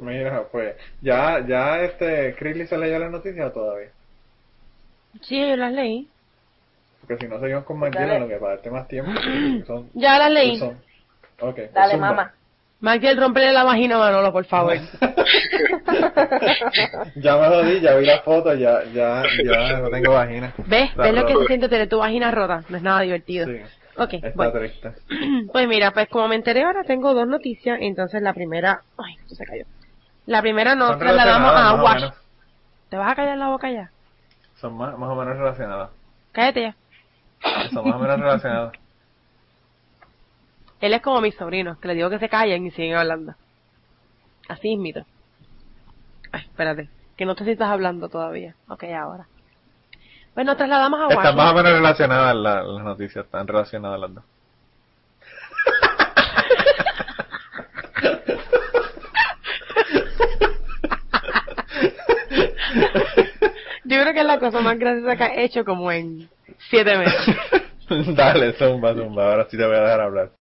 Mira, 0.00 0.44
pues, 0.50 0.76
ya, 1.00 1.44
ya 1.46 1.80
este, 1.82 2.34
Chrisley 2.36 2.66
se 2.66 2.78
leyó 2.78 2.98
las 2.98 3.10
noticias 3.10 3.48
o 3.48 3.52
todavía. 3.52 3.90
Sí, 5.22 5.38
yo 5.40 5.56
las 5.56 5.72
leí. 5.72 6.08
Porque 7.00 7.18
si 7.18 7.28
no 7.28 7.40
seguimos 7.40 7.64
con 7.64 7.80
Dale. 7.80 8.20
lo 8.20 8.28
que 8.28 8.36
para 8.36 8.54
darte 8.54 8.70
más 8.70 8.88
tiempo, 8.88 9.10
son, 9.66 9.90
Ya 9.94 10.18
las 10.18 10.30
leí. 10.30 10.58
son. 10.58 10.76
Ok, 11.40 11.54
pues 11.56 11.72
Dale, 11.72 11.96
mamá. 11.96 12.32
Magdiel, 12.80 13.18
rompele 13.18 13.52
la 13.52 13.64
vagina 13.64 13.96
a 13.96 13.98
Manolo, 13.98 14.32
por 14.32 14.44
favor. 14.46 14.76
ya 17.16 17.36
me 17.36 17.48
jodí, 17.48 17.80
ya 17.80 17.94
vi 17.96 18.06
la 18.06 18.20
foto, 18.20 18.54
ya, 18.54 18.84
ya, 18.92 19.22
ya 19.44 19.78
no 19.78 19.90
tengo 19.90 20.12
vagina. 20.12 20.52
¿Ves? 20.66 20.90
Está 20.90 21.02
¿Ves 21.02 21.14
lo 21.14 21.26
que 21.26 21.34
se 21.34 21.46
siente 21.46 21.68
tener 21.68 21.88
tu 21.88 21.98
vagina 21.98 22.30
rota? 22.30 22.64
No 22.68 22.76
es 22.76 22.82
nada 22.82 23.00
divertido. 23.00 23.46
Sí, 23.46 23.60
Ok, 23.96 24.14
está 24.14 24.30
bueno. 24.34 24.52
triste. 24.52 24.92
Pues 25.52 25.68
mira, 25.68 25.90
pues 25.90 26.08
como 26.08 26.28
me 26.28 26.36
enteré 26.36 26.62
ahora 26.62 26.84
tengo 26.84 27.12
dos 27.12 27.26
noticias, 27.26 27.78
entonces 27.80 28.22
la 28.22 28.32
primera... 28.32 28.82
Ay, 28.96 29.16
se 29.26 29.44
cayó. 29.44 29.64
La 30.26 30.40
primera 30.40 30.74
nos 30.74 30.98
trasladamos 30.98 31.52
a 31.54 31.82
Wash. 31.82 32.04
¿Te 32.88 32.96
vas 32.96 33.12
a 33.12 33.14
callar 33.14 33.36
la 33.36 33.48
boca 33.48 33.70
ya? 33.70 33.90
Son 34.56 34.76
más, 34.76 34.96
más 34.98 35.10
o 35.10 35.14
menos 35.14 35.36
relacionadas. 35.36 35.90
Cállate 36.32 36.62
ya. 36.62 36.74
Son 37.72 37.84
más 37.84 37.96
o 37.96 37.98
menos 37.98 38.20
relacionadas. 38.20 38.72
Él 40.80 40.94
es 40.94 41.02
como 41.02 41.20
mis 41.20 41.34
sobrinos, 41.34 41.78
que 41.78 41.88
le 41.88 41.94
digo 41.94 42.08
que 42.08 42.18
se 42.18 42.28
callen 42.28 42.66
y 42.66 42.70
siguen 42.70 42.96
hablando. 42.96 43.34
Así 44.48 44.72
es 44.72 44.78
mito. 44.78 45.04
Ay, 46.32 46.42
espérate. 46.42 46.88
Que 47.16 47.24
no 47.26 47.34
te 47.34 47.44
sientas 47.44 47.68
hablando 47.68 48.08
todavía. 48.08 48.54
Ok, 48.68 48.84
ahora. 48.84 49.26
Pues 50.34 50.46
nos 50.46 50.56
trasladamos 50.56 51.00
a 51.00 51.08
Están 51.08 51.16
más 51.16 51.52
o 51.52 51.54
Washington. 51.54 51.56
menos 51.64 51.72
relacionadas 51.78 52.36
la- 52.36 52.62
las 52.62 52.84
noticias, 52.84 53.24
están 53.24 53.46
relacionadas 53.46 54.00
las 54.00 54.14
dos. 54.14 54.24
Yo 63.84 64.00
creo 64.00 64.12
que 64.12 64.20
es 64.20 64.26
la 64.26 64.38
cosa 64.38 64.60
más 64.60 64.78
graciosa 64.78 65.16
que 65.16 65.24
has 65.24 65.38
hecho 65.38 65.64
como 65.64 65.90
en 65.90 66.28
siete 66.70 66.96
meses. 66.96 67.36
Dale, 68.16 68.52
zumba, 68.52 68.94
zumba, 68.94 69.30
ahora 69.32 69.46
sí 69.50 69.56
te 69.56 69.66
voy 69.66 69.76
a 69.76 69.80
dejar 69.80 70.00
hablar. 70.00 70.30